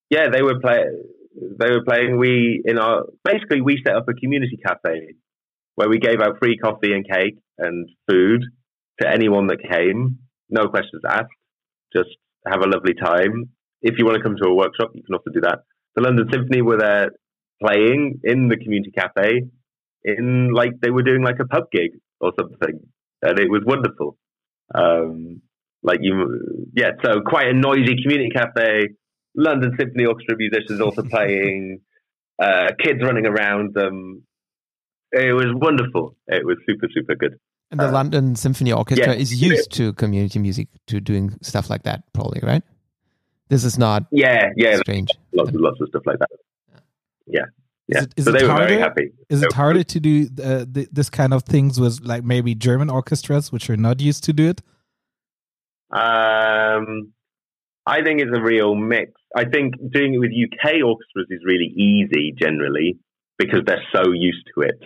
yeah, 0.09 0.31
they 0.31 0.41
were 0.41 0.59
playing. 0.59 1.03
They 1.35 1.70
were 1.70 1.85
playing. 1.85 2.18
We 2.18 2.62
in 2.64 2.78
our 2.78 3.05
basically 3.24 3.61
we 3.61 3.83
set 3.85 3.97
up 3.97 4.09
a 4.09 4.14
community 4.14 4.59
cafe 4.64 5.14
where 5.74 5.89
we 5.89 5.99
gave 5.99 6.20
out 6.20 6.39
free 6.39 6.57
coffee 6.59 6.93
and 6.93 7.09
cake 7.09 7.39
and 7.59 7.89
food 8.11 8.43
to 9.01 9.09
anyone 9.09 9.47
that 9.47 9.59
came. 9.70 10.18
No 10.51 10.68
questions 10.68 11.03
asked. 11.09 11.33
Just 11.95 12.11
have 12.47 12.61
a 12.61 12.68
lovely 12.68 12.95
time. 12.95 13.51
If 13.80 13.95
you 13.99 14.05
want 14.05 14.16
to 14.18 14.22
come 14.22 14.37
to 14.41 14.49
a 14.49 14.55
workshop, 14.55 14.91
you 14.95 15.03
can 15.03 15.14
also 15.14 15.30
do 15.33 15.41
that. 15.41 15.61
The 15.97 16.03
London 16.03 16.28
Symphony 16.30 16.62
were 16.62 16.78
there 16.78 17.11
playing 17.62 18.20
in 18.24 18.49
the 18.49 18.57
community 18.57 18.93
cafe 18.97 19.43
in 20.05 20.53
like 20.53 20.72
they 20.80 20.91
were 20.91 21.03
doing 21.03 21.22
like 21.22 21.39
a 21.41 21.47
pub 21.47 21.64
gig 21.72 21.93
or 22.20 22.33
something, 22.39 22.80
and 23.22 23.39
it 23.39 23.51
was 23.51 23.62
wonderful. 23.64 24.16
Um, 24.74 25.43
like 25.83 25.99
you, 26.01 26.68
yeah, 26.74 26.91
so 27.05 27.20
quite 27.26 27.49
a 27.49 27.53
noisy 27.53 27.97
community 28.03 28.30
cafe. 28.35 28.89
London 29.35 29.74
Symphony 29.78 30.07
Orchestra 30.07 30.37
musicians 30.37 30.80
also 30.80 31.03
playing, 31.11 31.80
uh, 32.41 32.72
kids 32.78 33.03
running 33.03 33.26
around. 33.26 33.76
Um, 33.76 34.22
it 35.12 35.35
was 35.35 35.47
wonderful. 35.53 36.16
It 36.26 36.45
was 36.45 36.57
super, 36.66 36.89
super 36.95 37.14
good. 37.14 37.39
And 37.70 37.80
the 37.80 37.89
uh, 37.89 37.93
London 37.93 38.37
Symphony 38.37 38.72
Orchestra 38.72 39.14
yeah. 39.14 39.20
is 39.20 39.41
used 39.41 39.72
to 39.72 39.95
community 39.95 40.39
music, 40.39 40.68
to 40.89 41.01
doing 41.01 41.39
stuff 41.43 41.70
like 41.70 41.85
that, 41.85 42.05
probably, 42.12 42.41
right? 42.43 42.62
This 43.49 43.64
is 43.64 43.78
not 43.78 44.05
yeah, 44.11 44.51
yeah, 44.57 44.76
strange. 44.76 45.09
Lots, 45.33 45.51
and, 45.51 45.61
lots 45.61 45.80
of 45.80 45.89
stuff 45.89 46.03
like 46.07 46.18
that. 46.18 46.28
Yeah, 47.26 47.45
yeah. 47.87 47.99
Is 47.99 48.05
it, 48.05 48.14
is 48.16 48.24
so 48.24 48.33
they 48.33 48.47
harder, 48.47 48.62
were 48.62 48.68
very 48.68 48.80
happy. 48.80 49.11
Is 49.28 49.43
it 49.43 49.53
harder 49.53 49.85
to 49.85 50.01
do 50.01 50.28
uh, 50.43 50.64
th 50.72 50.89
this 50.91 51.11
kind 51.11 51.35
of 51.35 51.43
things 51.45 51.78
with 51.78 52.01
like 52.03 52.24
maybe 52.24 52.55
German 52.55 52.89
orchestras, 52.91 53.53
which 53.53 53.68
are 53.70 53.76
not 53.76 54.01
used 54.01 54.24
to 54.24 54.33
do 54.33 54.49
it? 54.49 54.62
Um, 55.91 57.12
I 57.87 58.03
think 58.03 58.20
it's 58.20 58.37
a 58.37 58.43
real 58.43 58.74
mix. 58.74 59.12
I 59.37 59.45
think 59.45 59.74
doing 59.93 60.14
it 60.14 60.18
with 60.18 60.30
UK 60.30 60.85
orchestras 60.85 61.26
is 61.30 61.41
really 61.45 61.72
easy 61.76 62.33
generally 62.41 62.99
because 63.39 63.61
they're 63.66 63.85
so 63.95 64.12
used 64.12 64.47
to 64.55 64.62
it. 64.62 64.78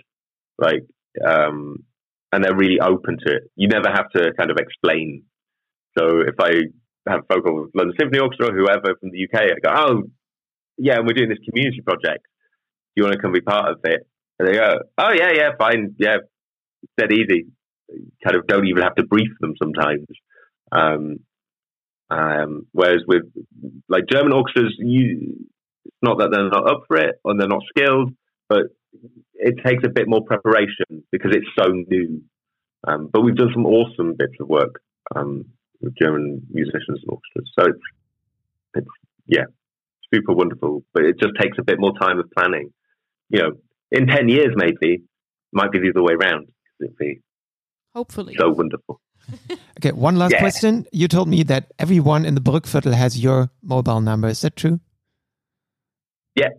Like, 0.57 0.83
um, 1.25 1.83
and 2.31 2.43
they're 2.43 2.55
really 2.55 2.79
open 2.79 3.17
to 3.25 3.35
it. 3.35 3.43
You 3.55 3.67
never 3.67 3.89
have 3.89 4.09
to 4.15 4.33
kind 4.37 4.51
of 4.51 4.57
explain. 4.57 5.23
So 5.97 6.21
if 6.21 6.35
I 6.39 6.63
have 7.09 7.21
phone 7.29 7.61
with 7.61 7.71
London 7.73 7.95
Symphony 7.99 8.19
Orchestra, 8.19 8.51
whoever 8.51 8.95
from 8.99 9.11
the 9.11 9.25
UK, 9.25 9.43
I 9.43 9.59
go, 9.63 9.73
oh, 9.73 10.03
yeah, 10.77 10.95
and 10.97 11.07
we're 11.07 11.13
doing 11.13 11.29
this 11.29 11.39
community 11.47 11.81
project. 11.81 12.25
Do 12.95 13.01
you 13.01 13.03
want 13.03 13.13
to 13.13 13.21
come 13.21 13.31
be 13.31 13.41
part 13.41 13.71
of 13.71 13.79
it? 13.83 14.01
And 14.39 14.47
they 14.47 14.53
go, 14.53 14.79
oh, 14.97 15.11
yeah, 15.13 15.31
yeah, 15.33 15.49
fine. 15.57 15.95
Yeah, 15.97 16.17
dead 16.97 17.11
easy. 17.11 17.45
kind 18.23 18.35
of 18.35 18.47
don't 18.47 18.67
even 18.67 18.83
have 18.83 18.95
to 18.95 19.05
brief 19.05 19.29
them 19.39 19.53
sometimes. 19.61 20.07
Um, 20.71 21.17
um, 22.09 22.67
whereas 22.71 23.01
with 23.07 23.23
like 23.89 24.05
German 24.09 24.33
orchestras, 24.33 24.75
you, 24.77 25.47
it's 25.85 25.95
not 26.01 26.19
that 26.19 26.29
they're 26.31 26.49
not 26.49 26.69
up 26.69 26.83
for 26.87 26.97
it 26.97 27.19
or 27.23 27.35
they're 27.37 27.47
not 27.47 27.63
skilled, 27.69 28.13
but 28.47 28.63
it 29.33 29.55
takes 29.65 29.83
a 29.85 29.89
bit 29.89 30.07
more 30.07 30.23
preparation 30.23 31.03
because 31.11 31.31
it's 31.35 31.47
so 31.57 31.69
new. 31.71 32.21
Um, 32.87 33.09
but 33.11 33.21
we've 33.21 33.35
done 33.35 33.51
some 33.53 33.65
awesome 33.65 34.15
bits 34.17 34.35
of 34.39 34.47
work 34.47 34.81
um, 35.15 35.45
with 35.81 35.95
German 36.01 36.41
musicians 36.49 37.01
and 37.01 37.09
orchestras. 37.09 37.51
So 37.59 37.65
it's, 37.65 37.79
it's, 38.75 38.87
yeah, 39.25 39.45
super 40.13 40.33
wonderful. 40.33 40.83
But 40.93 41.03
it 41.03 41.19
just 41.19 41.33
takes 41.39 41.57
a 41.59 41.63
bit 41.63 41.79
more 41.79 41.93
time 41.99 42.19
of 42.19 42.31
planning. 42.37 42.71
You 43.29 43.39
know, 43.39 43.51
in 43.91 44.07
10 44.07 44.29
years, 44.29 44.53
maybe, 44.55 45.03
might 45.51 45.71
be 45.71 45.79
the 45.79 45.89
other 45.89 46.03
way 46.03 46.13
around. 46.13 46.47
It'd 46.79 46.95
be 46.97 47.21
Hopefully. 47.93 48.35
So 48.39 48.49
wonderful. 48.49 49.01
okay, 49.79 49.91
one 49.91 50.15
last 50.15 50.31
yeah. 50.31 50.39
question. 50.39 50.85
You 50.91 51.07
told 51.07 51.27
me 51.27 51.43
that 51.43 51.71
everyone 51.79 52.25
in 52.25 52.35
the 52.35 52.41
Brückviertel 52.41 52.93
has 52.93 53.19
your 53.19 53.49
mobile 53.61 54.01
number. 54.01 54.27
Is 54.27 54.41
that 54.41 54.55
true? 54.55 54.79
Yeah, 56.35 56.49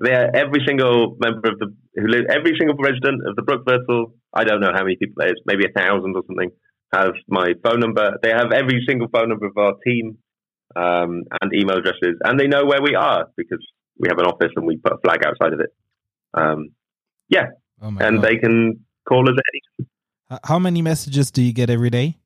there, 0.00 0.34
every 0.34 0.62
single 0.66 1.16
member 1.18 1.48
of 1.50 1.58
the 1.58 1.74
who 1.96 2.06
lives, 2.06 2.26
every 2.30 2.54
single 2.58 2.76
resident 2.76 3.26
of 3.26 3.34
the 3.36 3.42
Brückviertel, 3.42 4.12
I 4.32 4.44
don't 4.44 4.60
know 4.60 4.70
how 4.72 4.84
many 4.84 4.96
people 4.96 5.14
there 5.16 5.28
is, 5.28 5.40
maybe 5.46 5.64
a 5.64 5.72
thousand 5.72 6.14
or 6.14 6.22
something, 6.26 6.50
Have 6.92 7.14
my 7.28 7.48
phone 7.64 7.80
number. 7.80 8.12
They 8.22 8.30
have 8.30 8.52
every 8.52 8.84
single 8.88 9.08
phone 9.08 9.30
number 9.30 9.46
of 9.46 9.56
our 9.56 9.74
team 9.84 10.18
um, 10.76 11.24
and 11.40 11.52
email 11.54 11.78
addresses, 11.78 12.16
and 12.22 12.38
they 12.38 12.46
know 12.46 12.64
where 12.64 12.82
we 12.82 12.94
are 12.94 13.26
because 13.36 13.64
we 13.98 14.08
have 14.08 14.18
an 14.18 14.26
office 14.26 14.52
and 14.54 14.66
we 14.66 14.76
put 14.76 14.92
a 14.92 14.98
flag 14.98 15.24
outside 15.26 15.52
of 15.52 15.60
it. 15.60 15.70
Um, 16.34 16.68
yeah, 17.28 17.46
oh 17.82 17.88
and 17.88 18.16
God. 18.16 18.24
they 18.24 18.36
can 18.36 18.84
call 19.08 19.28
us 19.28 19.36
at 19.36 19.44
any. 19.52 19.88
How 20.44 20.58
many 20.58 20.82
messages 20.82 21.30
do 21.30 21.42
you 21.42 21.52
get 21.52 21.70
every 21.70 21.90
day? 21.90 22.18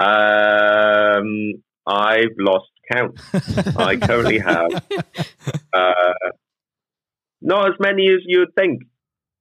Um, 0.00 1.62
I've 1.86 2.34
lost 2.38 2.70
count. 2.92 3.20
I 3.76 3.96
currently 3.96 4.40
have 4.40 4.72
uh, 5.72 6.12
not 7.40 7.68
as 7.68 7.74
many 7.78 8.08
as 8.08 8.20
you 8.26 8.40
would 8.40 8.54
think. 8.56 8.82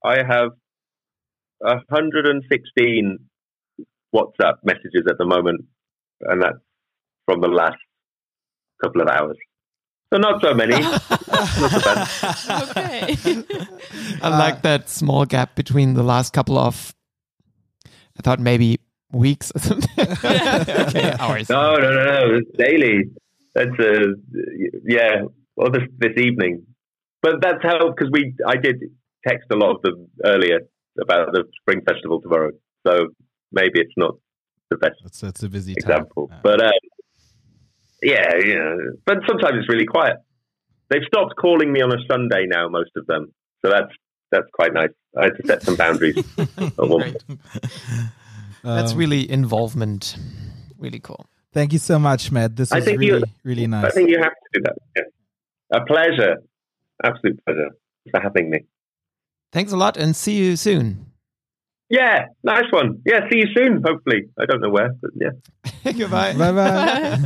I 0.04 0.18
have 0.18 0.50
116 1.60 3.20
WhatsApp 4.14 4.54
messages 4.64 5.04
at 5.10 5.18
the 5.18 5.26
moment, 5.26 5.66
and 6.22 6.42
that's 6.42 6.58
from 7.26 7.42
the 7.42 7.48
last 7.48 7.78
couple 8.84 9.02
of 9.02 9.08
hours. 9.08 9.38
So 10.14 10.20
not 10.20 10.42
so 10.42 10.54
many. 10.54 10.78
not 10.82 11.02
so 12.10 12.56
okay. 12.70 13.16
I 14.22 14.28
uh, 14.28 14.30
like 14.32 14.62
that 14.64 14.90
small 14.90 15.26
gap 15.26 15.56
between 15.56 15.94
the 15.94 16.04
last 16.04 16.34
couple 16.34 16.58
of. 16.58 16.94
I 17.86 18.22
thought 18.22 18.40
maybe 18.42 18.82
weeks 19.14 19.54
or 19.56 19.60
something. 19.60 19.90
okay, 19.98 21.16
hours. 21.18 21.48
No, 21.48 21.76
no, 21.76 21.94
no, 21.94 22.04
no. 22.04 22.40
It's 22.40 22.58
daily. 22.58 23.04
That's 23.56 23.80
a 23.80 24.16
yeah. 24.84 25.24
Well, 25.56 25.72
this 25.72 25.84
this 25.98 26.18
evening, 26.18 26.66
but 27.22 27.36
that's 27.42 27.64
how 27.64 27.92
because 27.92 28.10
we 28.12 28.34
I 28.46 28.58
did 28.58 28.82
text 29.26 29.48
a 29.50 29.56
lot 29.56 29.78
of 29.78 29.82
them 29.82 30.08
earlier 30.26 30.60
about 31.00 31.32
the 31.32 31.46
spring 31.62 31.84
festival 31.88 32.22
tomorrow. 32.22 32.52
So 32.86 33.08
maybe 33.54 33.80
it's 33.80 33.94
not 33.96 34.16
the 34.70 34.76
best. 34.76 34.96
That's, 35.04 35.22
that's 35.22 35.44
a 35.44 35.50
busy 35.50 35.72
example, 35.72 36.28
yeah. 36.30 36.40
but. 36.44 36.62
Uh, 36.62 36.72
yeah, 38.02 38.36
yeah, 38.46 38.76
but 39.06 39.18
sometimes 39.28 39.58
it's 39.60 39.70
really 39.70 39.86
quiet. 39.86 40.18
They've 40.90 41.04
stopped 41.08 41.36
calling 41.40 41.72
me 41.72 41.82
on 41.82 41.92
a 41.92 41.98
Sunday 42.10 42.46
now, 42.48 42.68
most 42.68 42.92
of 42.96 43.06
them. 43.08 43.34
So 43.64 43.72
that's 43.72 43.92
that's 44.32 44.48
quite 44.54 44.74
nice. 44.74 44.90
I 45.18 45.26
had 45.26 45.36
to 45.38 45.48
set 45.48 45.64
some 45.64 45.76
boundaries. 45.76 46.16
that's 48.64 48.92
um, 48.92 48.98
really 48.98 49.30
involvement. 49.30 50.18
Really 50.78 51.00
cool. 51.00 51.26
Thank 51.54 51.74
you 51.74 51.80
so 51.80 52.00
much, 52.00 52.32
Matt. 52.32 52.56
This 52.56 52.72
is 52.72 52.86
really, 52.86 53.06
you, 53.06 53.24
really 53.44 53.68
nice. 53.68 53.86
I 53.86 53.90
think 53.90 54.10
you 54.10 54.20
have 54.20 54.32
to 54.32 54.50
do 54.54 54.62
that. 54.64 54.78
Yeah. 54.96 55.80
A 55.80 55.86
pleasure. 55.86 56.38
Absolute 57.04 57.44
pleasure 57.46 57.70
for 58.10 58.22
having 58.22 58.50
me. 58.50 58.60
Thanks 59.52 59.72
a 59.74 59.78
lot 59.78 59.98
and 59.98 60.16
see 60.16 60.38
you 60.38 60.56
soon. 60.56 61.08
Yeah, 61.90 62.28
nice 62.42 62.72
one. 62.72 63.02
Yeah, 63.06 63.30
see 63.30 63.40
you 63.40 63.48
soon, 63.54 63.84
hopefully. 63.84 64.30
I 64.40 64.46
don't 64.46 64.62
know 64.62 64.70
where, 64.70 64.96
but 65.02 65.12
yeah. 65.16 65.32
Goodbye. 65.98 66.34
Bye 66.34 66.52
bye. 66.54 67.20